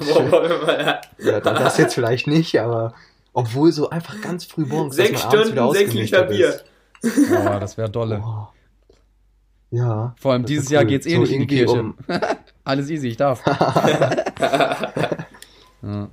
Ja, 1.20 1.40
da- 1.40 1.54
das 1.54 1.78
jetzt 1.78 1.94
vielleicht 1.96 2.28
nicht, 2.28 2.60
aber 2.60 2.94
obwohl 3.34 3.72
so 3.72 3.90
einfach 3.90 4.22
ganz 4.22 4.46
früh 4.46 4.66
morgens, 4.66 4.96
dass 4.96 5.08
Sechs 5.08 5.24
man 5.24 5.34
abends 5.34 5.52
wieder 5.52 5.62
Stunden, 5.64 5.78
sechs 5.78 5.94
Liter 5.94 6.24
Bier. 6.24 6.60
Ja, 7.30 7.60
das 7.60 7.78
wäre 7.78 7.90
dolle. 7.90 8.22
Oh. 8.26 8.48
Ja. 9.72 10.16
Vor 10.20 10.32
allem 10.34 10.46
dieses 10.46 10.66
ist 10.66 10.72
Jahr 10.72 10.84
cool. 10.84 10.90
geht's 10.90 11.06
eh 11.06 11.16
So 11.16 11.22
nicht 11.22 11.32
in 11.34 11.42
die 11.42 11.48
Kirche. 11.48 11.80
um- 11.80 11.96
Alles 12.64 12.90
easy, 12.90 13.10
ich 13.10 13.18
darf. 13.18 13.44
ja. 15.82 16.08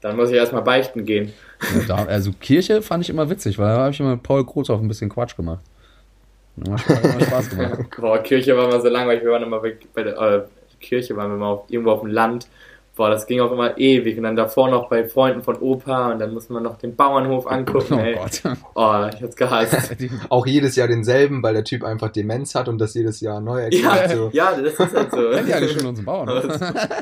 Dann 0.00 0.16
muss 0.16 0.30
ich 0.30 0.36
erstmal 0.36 0.62
beichten 0.62 1.04
gehen. 1.04 1.32
Ja, 1.74 1.84
da, 1.86 2.04
also 2.04 2.32
Kirche 2.32 2.82
fand 2.82 3.04
ich 3.04 3.10
immer 3.10 3.30
witzig, 3.30 3.58
weil 3.58 3.68
da 3.74 3.78
habe 3.82 3.90
ich 3.90 4.00
immer 4.00 4.10
mit 4.12 4.22
Paul 4.22 4.44
Krothoff 4.44 4.80
ein 4.80 4.88
bisschen 4.88 5.08
Quatsch 5.10 5.36
gemacht. 5.36 5.60
Hat 6.60 6.66
immer, 6.66 6.76
hat 6.78 7.04
immer 7.04 7.20
Spaß 7.24 7.50
gemacht. 7.50 7.78
Boah, 8.00 8.18
Kirche 8.18 8.56
war 8.56 8.68
immer 8.68 8.80
so 8.80 8.88
langweilig. 8.88 9.22
Wir 9.24 9.30
waren 9.30 9.42
immer 9.44 9.60
bei, 9.60 9.76
bei 9.94 10.02
der 10.02 10.18
äh, 10.18 10.42
Kirche, 10.82 11.16
waren 11.16 11.30
wir 11.30 11.38
mal 11.38 11.46
auf, 11.52 11.64
irgendwo 11.68 11.92
auf 11.92 12.00
dem 12.00 12.10
Land. 12.10 12.46
Boah, 12.94 13.08
das 13.08 13.26
ging 13.26 13.40
auch 13.40 13.50
immer 13.50 13.78
ewig. 13.78 14.18
Und 14.18 14.24
dann 14.24 14.36
davor 14.36 14.68
noch 14.68 14.90
bei 14.90 15.08
Freunden 15.08 15.42
von 15.42 15.56
Opa. 15.56 16.12
Und 16.12 16.18
dann 16.18 16.34
musste 16.34 16.52
man 16.52 16.62
noch 16.62 16.76
den 16.76 16.94
Bauernhof 16.94 17.46
angucken. 17.46 17.94
Oh 17.94 17.98
ey. 17.98 18.14
Gott. 18.16 18.42
Oh, 18.74 19.06
ich 19.14 19.22
hab's 19.22 19.34
gehasst. 19.36 19.96
Die- 19.98 20.10
Auch 20.28 20.46
jedes 20.46 20.76
Jahr 20.76 20.88
denselben, 20.88 21.42
weil 21.42 21.54
der 21.54 21.64
Typ 21.64 21.84
einfach 21.84 22.10
Demenz 22.10 22.54
hat 22.54 22.68
und 22.68 22.76
das 22.78 22.92
jedes 22.92 23.22
Jahr 23.22 23.40
neu 23.40 23.60
ja, 23.60 23.94
erklärt. 23.94 24.10
So. 24.10 24.30
ja, 24.34 24.52
das 24.54 24.74
ist 24.74 24.94
halt 24.94 25.10
so. 25.10 25.30
Kennt 25.30 25.48
ihr 25.48 25.56
eigentlich 25.56 25.72
schon 25.72 25.86
unseren 25.86 26.04
Bauern? 26.04 26.28
Warte, 26.28 26.92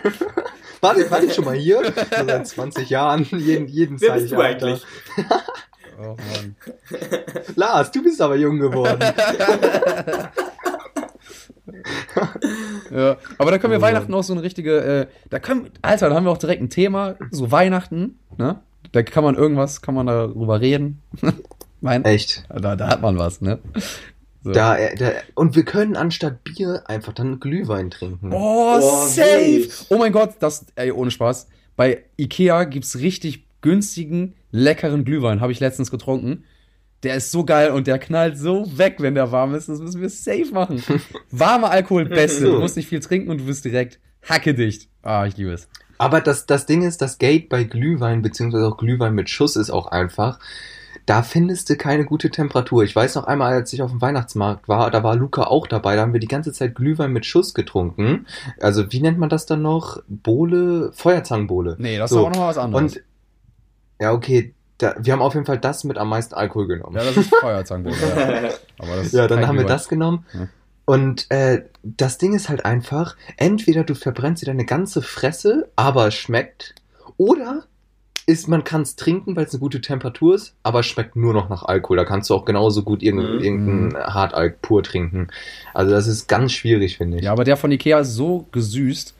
warte 1.10 1.26
ich 1.26 1.34
schon 1.34 1.44
mal 1.44 1.56
hier? 1.56 1.82
So 1.84 2.24
seit 2.24 2.46
20 2.46 2.88
Jahren, 2.88 3.26
jeden, 3.32 3.66
jeden 3.66 4.00
Wer 4.00 4.12
bist 4.12 4.30
du 4.30 4.38
eigentlich? 4.38 4.86
Oh 6.02 6.14
Mann. 6.16 6.56
Lars, 7.56 7.90
du 7.90 8.02
bist 8.02 8.22
aber 8.22 8.36
jung 8.36 8.58
geworden. 8.60 9.00
Ja, 12.90 13.16
aber 13.38 13.50
da 13.50 13.58
können 13.58 13.72
wir 13.72 13.78
Oh. 13.78 13.82
Weihnachten 13.82 14.12
auch 14.14 14.24
so 14.24 14.32
eine 14.32 14.42
richtige, 14.42 14.78
äh, 14.80 15.06
da 15.30 15.38
können, 15.38 15.70
Alter, 15.82 16.08
da 16.08 16.16
haben 16.16 16.24
wir 16.24 16.30
auch 16.32 16.38
direkt 16.38 16.60
ein 16.62 16.70
Thema, 16.70 17.14
so 17.30 17.50
Weihnachten, 17.52 18.18
ne? 18.36 18.60
Da 18.92 19.02
kann 19.02 19.22
man 19.22 19.36
irgendwas, 19.36 19.82
kann 19.82 19.94
man 19.94 20.06
darüber 20.06 20.60
reden. 20.60 21.00
Mein, 21.80 22.04
Echt. 22.04 22.44
da, 22.48 22.76
da 22.76 22.88
hat 22.88 23.00
man 23.02 23.16
was, 23.18 23.40
ne? 23.40 23.58
So. 24.42 24.52
Da, 24.52 24.76
äh, 24.76 24.94
da, 24.96 25.12
und 25.34 25.54
wir 25.54 25.64
können 25.64 25.96
anstatt 25.96 26.42
Bier 26.44 26.82
einfach 26.86 27.12
dann 27.12 27.40
Glühwein 27.40 27.90
trinken. 27.90 28.32
Oh, 28.32 28.78
Oh, 28.80 29.06
safe! 29.06 29.68
Oh 29.90 29.98
mein 29.98 30.12
Gott, 30.12 30.34
das, 30.40 30.66
ey, 30.76 30.90
ohne 30.92 31.10
Spaß. 31.10 31.48
Bei 31.76 32.02
Ikea 32.18 32.64
gibt's 32.64 32.98
richtig 32.98 33.44
günstigen, 33.60 34.34
leckeren 34.50 35.04
Glühwein, 35.04 35.40
habe 35.40 35.52
ich 35.52 35.60
letztens 35.60 35.90
getrunken. 35.90 36.44
Der 37.02 37.14
ist 37.14 37.30
so 37.30 37.44
geil 37.44 37.70
und 37.70 37.86
der 37.86 37.98
knallt 37.98 38.36
so 38.36 38.66
weg, 38.76 38.96
wenn 38.98 39.14
der 39.14 39.32
warm 39.32 39.54
ist. 39.54 39.68
Das 39.68 39.80
müssen 39.80 40.00
wir 40.02 40.10
safe 40.10 40.52
machen. 40.52 40.82
Warmer 41.30 41.70
Alkohol, 41.70 42.04
beste. 42.04 42.44
Du 42.44 42.58
musst 42.60 42.76
nicht 42.76 42.88
viel 42.88 43.00
trinken 43.00 43.30
und 43.30 43.38
du 43.38 43.46
wirst 43.46 43.64
direkt 43.64 43.98
hackedicht. 44.28 44.88
Ah, 45.02 45.24
ich 45.24 45.36
liebe 45.36 45.52
es. 45.52 45.68
Aber 45.96 46.20
das, 46.20 46.46
das 46.46 46.66
Ding 46.66 46.82
ist, 46.82 47.00
das 47.02 47.18
Gate 47.18 47.48
bei 47.48 47.64
Glühwein, 47.64 48.22
beziehungsweise 48.22 48.66
auch 48.66 48.76
Glühwein 48.76 49.14
mit 49.14 49.30
Schuss 49.30 49.56
ist 49.56 49.70
auch 49.70 49.86
einfach, 49.86 50.38
da 51.06 51.22
findest 51.22 51.68
du 51.70 51.76
keine 51.76 52.04
gute 52.04 52.30
Temperatur. 52.30 52.84
Ich 52.84 52.94
weiß 52.94 53.14
noch 53.16 53.24
einmal, 53.24 53.52
als 53.54 53.72
ich 53.72 53.82
auf 53.82 53.90
dem 53.90 54.00
Weihnachtsmarkt 54.00 54.68
war, 54.68 54.90
da 54.90 55.02
war 55.02 55.16
Luca 55.16 55.44
auch 55.44 55.66
dabei, 55.66 55.96
da 55.96 56.02
haben 56.02 56.12
wir 56.12 56.20
die 56.20 56.28
ganze 56.28 56.52
Zeit 56.52 56.74
Glühwein 56.74 57.12
mit 57.12 57.26
Schuss 57.26 57.54
getrunken. 57.54 58.26
Also, 58.60 58.92
wie 58.92 59.00
nennt 59.00 59.18
man 59.18 59.28
das 59.28 59.46
dann 59.46 59.62
noch? 59.62 60.02
Bohle? 60.08 60.92
Feuerzangenbowle. 60.92 61.76
Nee, 61.78 61.98
das 61.98 62.10
So. 62.10 62.20
ist 62.20 62.26
auch 62.26 62.34
noch 62.40 62.46
was 62.48 62.58
anderes. 62.58 62.96
Und, 62.96 63.02
ja, 64.00 64.12
okay, 64.12 64.54
da, 64.80 64.94
wir 64.98 65.12
haben 65.12 65.22
auf 65.22 65.34
jeden 65.34 65.46
Fall 65.46 65.58
das 65.58 65.84
mit 65.84 65.98
am 65.98 66.08
meisten 66.08 66.34
Alkohol 66.34 66.66
genommen. 66.66 66.96
ja, 66.96 67.04
das 67.04 67.16
ist 67.16 67.34
Feuerzangenbowle. 67.34 67.96
ja. 67.98 68.50
Aber 68.78 68.96
das 68.96 69.12
Ja, 69.12 69.26
dann 69.28 69.46
haben 69.46 69.58
wir 69.58 69.66
das 69.66 69.88
genommen. 69.88 70.24
Ja. 70.32 70.48
Und 70.86 71.30
äh, 71.30 71.64
das 71.82 72.18
Ding 72.18 72.34
ist 72.34 72.48
halt 72.48 72.64
einfach, 72.64 73.16
entweder 73.36 73.84
du 73.84 73.94
verbrennst 73.94 74.42
dir 74.42 74.46
deine 74.46 74.64
ganze 74.64 75.02
Fresse, 75.02 75.68
aber 75.76 76.08
es 76.08 76.14
schmeckt, 76.14 76.74
oder 77.16 77.64
ist, 78.26 78.48
man 78.48 78.64
kann 78.64 78.82
es 78.82 78.96
trinken, 78.96 79.36
weil 79.36 79.44
es 79.44 79.52
eine 79.52 79.60
gute 79.60 79.80
Temperatur 79.80 80.34
ist, 80.34 80.54
aber 80.62 80.80
es 80.80 80.86
schmeckt 80.86 81.14
nur 81.16 81.32
noch 81.32 81.48
nach 81.48 81.62
Alkohol. 81.64 81.96
Da 81.96 82.04
kannst 82.04 82.30
du 82.30 82.34
auch 82.34 82.44
genauso 82.44 82.82
gut 82.82 83.02
irgendein, 83.02 83.36
Mhm. 83.36 83.40
irgendein 83.42 84.02
Hartalk 84.04 84.62
pur 84.62 84.82
trinken. 84.82 85.28
Also 85.74 85.92
das 85.92 86.06
ist 86.06 86.28
ganz 86.28 86.52
schwierig, 86.52 86.96
finde 86.96 87.18
ich. 87.18 87.24
Ja, 87.24 87.32
aber 87.32 87.44
der 87.44 87.56
von 87.56 87.70
Ikea 87.70 88.00
ist 88.00 88.14
so 88.14 88.46
gesüßt. 88.50 89.14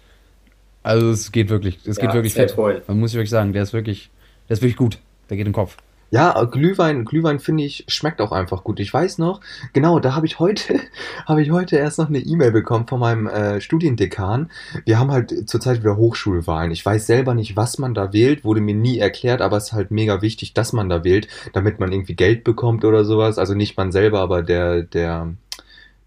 Also 0.83 1.11
es 1.11 1.31
geht 1.31 1.51
wirklich, 1.51 1.79
es 1.87 1.97
geht 1.97 2.09
Ja, 2.11 2.15
wirklich 2.15 2.35
safe 2.35 2.49
fett. 2.49 2.57
holen. 2.57 2.83
Man 2.89 2.99
muss 3.01 3.11
ich 3.11 3.17
wirklich 3.17 3.31
sagen, 3.31 3.53
der 3.53 3.63
ist 3.63 3.73
wirklich, 3.73 4.11
der 4.49 4.55
ist 4.55 4.63
wirklich 4.63 4.77
gut. 4.77 4.99
Der 5.31 5.37
geht 5.37 5.47
den 5.47 5.53
Kopf. 5.53 5.77
Ja, 6.13 6.43
Glühwein, 6.43 7.05
Glühwein 7.05 7.39
finde 7.39 7.63
ich, 7.63 7.85
schmeckt 7.87 8.21
auch 8.21 8.33
einfach 8.33 8.65
gut. 8.65 8.81
Ich 8.81 8.93
weiß 8.93 9.19
noch, 9.19 9.41
genau, 9.73 10.01
da 10.01 10.17
habe 10.17 10.27
ich 10.27 10.41
heute, 10.41 10.81
habe 11.27 11.41
ich 11.41 11.53
heute 11.53 11.77
erst 11.77 11.99
noch 11.99 12.09
eine 12.09 12.19
E-Mail 12.19 12.51
bekommen 12.51 12.89
von 12.89 12.99
meinem 12.99 13.29
äh, 13.29 13.61
Studiendekan. 13.61 14.51
Wir 14.85 14.99
haben 14.99 15.13
halt 15.13 15.49
zurzeit 15.49 15.81
wieder 15.81 15.97
Hochschulwahlen. 15.97 16.73
Ich 16.73 16.85
weiß 16.85 17.07
selber 17.07 17.35
nicht, 17.35 17.55
was 17.55 17.79
man 17.79 17.95
da 17.95 18.13
wählt, 18.13 18.45
wurde 18.45 18.61
mir 18.61 18.75
nie 18.75 18.99
erklärt, 18.99 19.41
aber 19.41 19.57
es 19.59 19.67
ist 19.67 19.73
halt 19.73 19.93
mega 19.93 20.21
wichtig, 20.21 20.53
dass 20.53 20.73
man 20.73 20.89
da 20.89 21.05
wählt, 21.05 21.29
damit 21.53 21.79
man 21.79 21.93
irgendwie 21.93 22.17
Geld 22.17 22.43
bekommt 22.43 22.85
oder 22.85 23.05
sowas. 23.05 23.39
Also 23.39 23.55
nicht 23.55 23.77
man 23.77 23.93
selber, 23.93 24.19
aber 24.19 24.43
der, 24.43 24.83
der, 24.83 25.29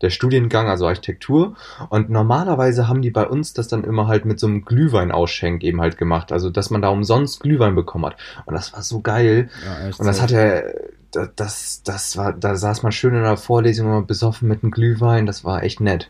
der 0.03 0.11
Studiengang, 0.11 0.67
also 0.67 0.85
Architektur. 0.87 1.55
Und 1.89 2.09
normalerweise 2.09 2.87
haben 2.87 3.01
die 3.01 3.09
bei 3.09 3.25
uns 3.27 3.53
das 3.53 3.67
dann 3.67 3.83
immer 3.83 4.07
halt 4.07 4.25
mit 4.25 4.39
so 4.39 4.45
einem 4.47 4.63
Glühweinausschenk 4.65 5.63
eben 5.63 5.81
halt 5.81 5.97
gemacht. 5.97 6.31
Also, 6.31 6.49
dass 6.49 6.69
man 6.69 6.81
da 6.81 6.89
umsonst 6.89 7.39
Glühwein 7.39 7.73
bekommen 7.73 8.05
hat. 8.05 8.17
Und 8.45 8.53
das 8.53 8.73
war 8.73 8.81
so 8.83 9.01
geil. 9.01 9.49
Ja. 9.65 9.87
Und 9.97 10.05
das 10.05 10.17
safe. 10.17 10.21
hat 10.21 10.31
er, 10.31 10.73
da- 11.11 11.29
das, 11.35 11.81
das 11.83 12.17
war, 12.17 12.33
da 12.33 12.55
saß 12.55 12.83
man 12.83 12.91
schön 12.91 13.15
in 13.15 13.23
der 13.23 13.37
Vorlesung 13.37 13.87
immer 13.87 14.01
besoffen 14.01 14.47
mit 14.47 14.63
einem 14.63 14.71
Glühwein, 14.71 15.25
das 15.25 15.43
war 15.43 15.63
echt 15.63 15.79
nett. 15.79 16.09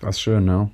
Das 0.00 0.16
ist 0.16 0.20
schön, 0.22 0.46
ja. 0.46 0.68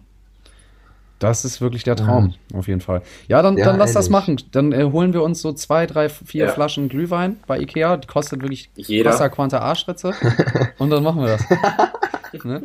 Das 1.21 1.45
ist 1.45 1.61
wirklich 1.61 1.85
der 1.85 1.95
Traum, 1.97 2.35
auf 2.55 2.67
jeden 2.67 2.81
Fall. 2.81 3.03
Ja, 3.29 3.43
dann, 3.43 3.57
Ja, 3.59 3.67
dann 3.67 3.77
lass 3.79 3.93
das 3.93 4.07
ehrlich. 4.07 4.11
machen. 4.11 4.37
Dann 4.53 4.73
äh, 4.73 4.85
holen 4.91 5.13
wir 5.13 5.23
uns 5.23 5.43
so 5.43 5.53
zwei, 5.53 5.87
drei, 5.87 6.09
vier 6.09 6.47
Ja. 6.47 6.51
Flaschen 6.53 6.89
Glühwein 6.89 7.39
bei 7.47 7.61
Ikea. 7.61 7.99
Die 7.99 8.07
kostet 8.09 8.41
wirklich 8.43 8.71
Jeder. 8.75 9.11
Wasserquanta 9.11 9.59
Arschritze. 9.59 10.13
Und 10.79 10.89
dann 10.91 11.03
machen 11.05 11.21
wir 11.23 11.37
das. 11.37 12.45
ne? 12.45 12.63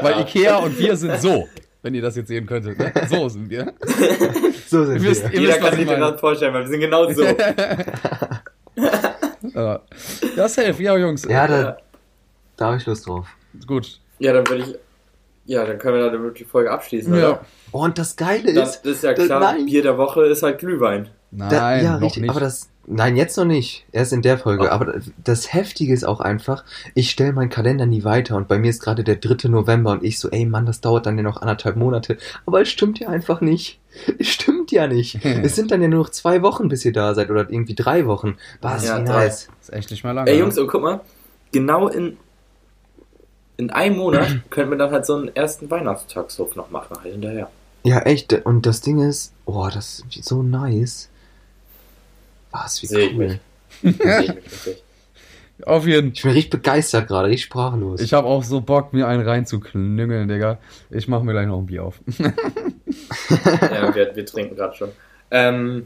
Weil. 0.00 0.20
Ikea 0.20 0.56
und 0.58 0.78
wir 0.78 0.96
sind 0.96 1.20
so. 1.20 1.48
Wenn 1.82 1.94
ihr 1.94 2.02
das 2.02 2.14
jetzt 2.16 2.28
sehen 2.28 2.46
könntet. 2.46 2.78
Ne? 2.78 2.92
So 3.08 3.28
sind 3.28 3.50
wir. 3.50 3.72
So 4.68 4.84
sind 4.84 4.96
Ihr 4.96 5.02
wisst, 5.10 5.22
wir. 5.24 5.34
ihr 5.34 5.40
Jeder 5.42 5.52
wisst, 5.54 5.60
kann 5.64 5.80
ich 5.80 5.88
sich 5.88 5.98
das 5.98 6.20
vorstellen, 6.20 6.54
weil 6.54 6.62
wir 6.62 6.68
sind 6.68 6.80
genau 6.80 7.10
so. 7.12 7.24
Ja, 9.54 9.80
ja 10.36 10.48
safe. 10.48 10.82
Ja, 10.82 10.96
Jungs. 10.96 11.24
Ja, 11.24 11.30
Ja. 11.30 11.46
da, 11.46 11.76
da 12.56 12.66
habe 12.66 12.76
ich 12.78 12.86
Lust 12.86 13.06
drauf. 13.06 13.26
Gut. 13.66 14.00
ja, 14.18 14.32
dann 14.32 14.46
würde 14.48 14.64
ich. 14.64 14.74
Ja, 15.46 15.64
dann 15.64 15.78
können 15.78 15.96
wir 15.96 16.10
da 16.10 16.30
die 16.30 16.44
Folge 16.44 16.70
abschließen, 16.70 17.14
ja. 17.14 17.30
oder? 17.30 17.40
Oh, 17.72 17.84
und 17.84 17.98
das 17.98 18.16
Geile 18.16 18.48
ist. 18.48 18.56
Das, 18.56 18.82
das 18.82 18.92
ist 18.92 19.04
ja 19.04 19.14
klar, 19.14 19.40
nein. 19.40 19.66
Bier 19.66 19.82
der 19.82 19.96
Woche 19.96 20.24
ist 20.26 20.42
halt 20.42 20.58
Glühwein. 20.58 21.08
Nein, 21.30 21.50
da, 21.50 21.76
ja, 21.80 21.96
richtig, 21.96 22.22
nicht. 22.22 22.30
aber 22.30 22.40
das. 22.40 22.70
Nein, 22.88 23.16
jetzt 23.16 23.36
noch 23.36 23.44
nicht. 23.44 23.84
Erst 23.90 24.12
in 24.12 24.22
der 24.22 24.38
Folge. 24.38 24.64
Oh. 24.64 24.68
Aber 24.68 25.00
das 25.22 25.52
Heftige 25.52 25.92
ist 25.92 26.04
auch 26.04 26.20
einfach, 26.20 26.64
ich 26.94 27.10
stelle 27.10 27.32
meinen 27.32 27.50
Kalender 27.50 27.84
nie 27.84 28.04
weiter 28.04 28.36
und 28.36 28.46
bei 28.46 28.58
mir 28.58 28.70
ist 28.70 28.80
gerade 28.80 29.02
der 29.02 29.16
3. 29.16 29.48
November 29.48 29.90
und 29.90 30.04
ich 30.04 30.20
so, 30.20 30.30
ey 30.30 30.46
Mann, 30.46 30.66
das 30.66 30.80
dauert 30.80 31.06
dann 31.06 31.16
ja 31.16 31.24
noch 31.24 31.42
anderthalb 31.42 31.76
Monate. 31.76 32.16
Aber 32.46 32.60
es 32.60 32.68
stimmt 32.68 33.00
ja 33.00 33.08
einfach 33.08 33.40
nicht. 33.40 33.80
Es 34.18 34.28
stimmt 34.28 34.70
ja 34.70 34.86
nicht. 34.86 35.24
es 35.24 35.56
sind 35.56 35.72
dann 35.72 35.82
ja 35.82 35.88
nur 35.88 36.04
noch 36.04 36.10
zwei 36.10 36.42
Wochen, 36.42 36.68
bis 36.68 36.84
ihr 36.84 36.92
da 36.92 37.14
seid 37.14 37.30
oder 37.30 37.50
irgendwie 37.50 37.74
drei 37.74 38.06
Wochen. 38.06 38.36
Was, 38.60 38.86
ja, 38.86 38.98
wie 38.98 39.02
nice. 39.02 39.48
Ist 39.60 39.72
echt 39.72 39.90
nicht 39.90 40.04
mal 40.04 40.12
lange. 40.12 40.30
Ey 40.30 40.38
Jungs, 40.38 40.56
und 40.56 40.68
guck 40.68 40.82
mal, 40.82 41.00
genau 41.50 41.88
in, 41.88 42.16
in 43.56 43.70
einem 43.70 43.96
Monat 43.96 44.28
könnten 44.50 44.70
wir 44.70 44.78
dann 44.78 44.90
halt 44.90 45.06
so 45.06 45.16
einen 45.16 45.34
ersten 45.34 45.70
Weihnachtstagshof 45.70 46.56
noch 46.56 46.70
machen, 46.70 46.96
halt 47.02 47.12
hinterher. 47.12 47.50
Ja, 47.84 48.00
echt. 48.00 48.32
Und 48.44 48.66
das 48.66 48.80
Ding 48.80 48.98
ist, 48.98 49.32
oh, 49.44 49.68
das 49.72 50.02
ist 50.14 50.24
so 50.24 50.42
nice. 50.42 51.08
Was, 52.50 52.82
wie 52.82 52.86
Seh 52.86 53.10
cool. 53.14 53.40
Ich 53.82 53.98
mich. 53.98 54.82
Auf 55.64 55.86
jeden 55.86 56.12
Ich 56.12 56.22
bin 56.22 56.32
richtig 56.32 56.50
begeistert 56.62 57.08
gerade, 57.08 57.28
richtig 57.28 57.44
sprachlos. 57.44 58.00
Ich 58.00 58.12
habe 58.12 58.26
auch 58.26 58.44
so 58.44 58.60
Bock, 58.60 58.92
mir 58.92 59.06
einen 59.06 59.26
reinzuknüngeln, 59.26 60.28
Digga. 60.28 60.58
Ich 60.90 61.08
mache 61.08 61.24
mir 61.24 61.32
gleich 61.32 61.46
noch 61.46 61.58
ein 61.58 61.66
Bier 61.66 61.84
auf. 61.84 61.98
ja, 62.18 63.94
wir, 63.94 64.14
wir 64.14 64.26
trinken 64.26 64.56
gerade 64.56 64.76
schon. 64.76 64.90
Ähm, 65.30 65.84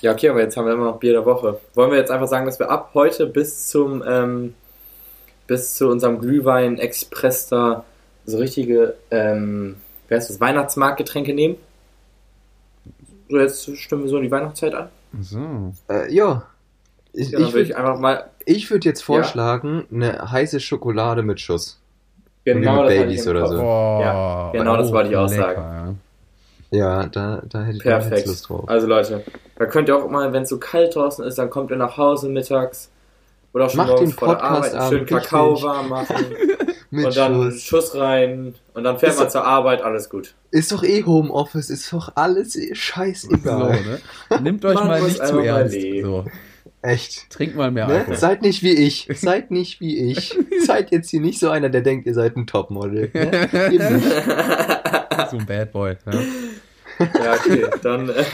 ja, 0.00 0.12
okay, 0.12 0.30
aber 0.30 0.40
jetzt 0.40 0.56
haben 0.56 0.66
wir 0.66 0.72
immer 0.72 0.86
noch 0.86 0.98
Bier 0.98 1.12
der 1.12 1.26
Woche. 1.26 1.60
Wollen 1.74 1.90
wir 1.92 1.98
jetzt 1.98 2.10
einfach 2.10 2.26
sagen, 2.26 2.46
dass 2.46 2.58
wir 2.58 2.70
ab 2.70 2.90
heute 2.94 3.26
bis 3.26 3.68
zum 3.68 4.02
ähm, 4.06 4.54
bis 5.50 5.74
zu 5.74 5.88
unserem 5.88 6.20
Glühwein 6.20 6.78
Express 6.78 7.48
da 7.48 7.84
so 8.24 8.38
richtige 8.38 8.94
ähm, 9.10 9.74
wer 10.06 10.18
ist 10.18 10.30
das, 10.30 10.40
Weihnachtsmarktgetränke 10.40 11.34
nehmen? 11.34 11.56
So, 13.28 13.36
jetzt 13.36 13.76
stimmen 13.76 14.04
wir 14.04 14.10
so 14.10 14.18
in 14.18 14.22
die 14.22 14.30
Weihnachtszeit 14.30 14.76
an. 14.76 14.88
So. 15.20 15.72
Äh, 15.88 16.14
ja. 16.14 16.44
Ich, 17.12 17.32
ja, 17.32 17.40
ich 17.40 17.52
würde 17.52 17.76
einfach 17.76 17.98
mal. 17.98 18.30
Ich 18.46 18.70
würde 18.70 18.88
jetzt 18.88 19.02
vorschlagen, 19.02 19.86
ja. 19.90 19.96
eine 19.96 20.30
heiße 20.30 20.60
Schokolade 20.60 21.24
mit 21.24 21.40
Schuss. 21.40 21.80
Genau, 22.44 22.84
mit 22.84 22.90
Babys 22.90 23.26
oder 23.26 23.48
so. 23.48 23.58
Oh, 23.60 24.00
ja, 24.00 24.50
genau, 24.52 24.76
das 24.76 24.92
wollte 24.92 25.10
ich 25.10 25.16
auch 25.16 25.28
sagen. 25.28 25.98
Ja, 26.70 27.06
da, 27.06 27.42
da 27.48 27.62
hätte 27.62 27.78
ich 27.78 27.82
Perfekt. 27.82 28.28
Lust 28.28 28.48
drauf. 28.48 28.68
Also 28.68 28.86
Leute, 28.86 29.24
da 29.56 29.66
könnt 29.66 29.88
ihr 29.88 29.96
auch 29.96 30.08
mal, 30.08 30.32
wenn 30.32 30.44
es 30.44 30.48
so 30.48 30.58
kalt 30.58 30.94
draußen 30.94 31.24
ist, 31.24 31.38
dann 31.38 31.50
kommt 31.50 31.72
ihr 31.72 31.76
nach 31.76 31.96
Hause 31.96 32.28
mittags 32.28 32.88
oder 33.52 33.66
auch 33.66 33.70
schon 33.70 33.78
Macht 33.78 34.00
den 34.00 34.12
vor 34.12 34.28
der 34.28 34.42
Arbeit 34.42 34.74
einen 34.74 34.90
schönen 34.90 35.06
Kakao 35.06 35.62
warm 35.62 35.88
machen 35.88 36.26
und 36.92 37.16
dann 37.16 37.34
Schuss. 37.34 37.62
Schuss 37.62 37.94
rein 37.96 38.54
und 38.74 38.84
dann 38.84 38.98
fährt 38.98 39.12
ist 39.12 39.18
man 39.18 39.30
zur 39.30 39.44
Arbeit, 39.44 39.82
alles 39.82 40.08
gut. 40.08 40.34
Ist 40.50 40.72
doch 40.72 40.82
eh 40.82 41.04
Homeoffice, 41.04 41.70
ist 41.70 41.92
doch 41.92 42.12
alles 42.16 42.58
scheißegal. 42.72 43.78
So, 43.78 44.34
ne? 44.34 44.42
Nimmt 44.42 44.64
euch 44.64 44.74
mal 44.74 45.02
nicht 45.02 45.24
zu 45.24 45.38
ernst. 45.38 45.76
So. 46.02 46.24
Echt. 46.82 47.28
Trinkt 47.30 47.56
mal 47.56 47.70
mehr 47.70 47.86
ne? 47.86 47.94
Alkohol. 47.94 48.16
Seid 48.16 48.42
nicht 48.42 48.62
wie 48.62 48.72
ich. 48.72 49.08
Seid 49.14 49.50
nicht 49.50 49.80
wie 49.80 50.10
ich. 50.10 50.36
seid 50.64 50.90
jetzt 50.90 51.10
hier 51.10 51.20
nicht 51.20 51.38
so 51.38 51.50
einer, 51.50 51.68
der 51.68 51.82
denkt, 51.82 52.06
ihr 52.06 52.14
seid 52.14 52.36
ein 52.36 52.46
Topmodel. 52.46 53.10
Ne? 53.12 53.48
so 55.30 55.36
ein 55.36 55.46
Bad 55.46 55.72
Boy. 55.72 55.96
Ja, 56.06 56.20
ja 57.22 57.34
okay, 57.34 57.66
dann. 57.82 58.08
Äh, 58.08 58.24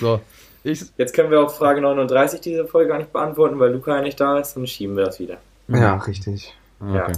so. 0.00 0.20
Ich, 0.64 0.84
Jetzt 0.96 1.14
können 1.14 1.30
wir 1.30 1.40
auch 1.40 1.52
Frage 1.52 1.80
39 1.80 2.40
diese 2.40 2.66
Folge 2.66 2.90
gar 2.90 2.98
nicht 2.98 3.12
beantworten, 3.12 3.58
weil 3.58 3.72
Luca 3.72 3.96
ja 3.96 4.02
nicht 4.02 4.20
da 4.20 4.38
ist, 4.38 4.54
dann 4.54 4.66
schieben 4.66 4.96
wir 4.96 5.04
das 5.04 5.18
wieder. 5.18 5.38
Ja, 5.68 5.96
richtig. 5.96 6.54
Okay. 6.80 7.12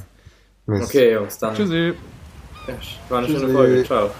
Ja. 0.67 0.75
Okay, 0.83 1.13
Jungs, 1.13 1.39
dann. 1.39 1.55
Tschüssi. 1.55 1.93
Ja, 2.67 2.75
war 3.11 3.19
eine 3.19 3.27
Tschüssi. 3.27 3.41
schöne 3.41 3.53
Folge. 3.53 3.85
Ciao. 3.85 4.11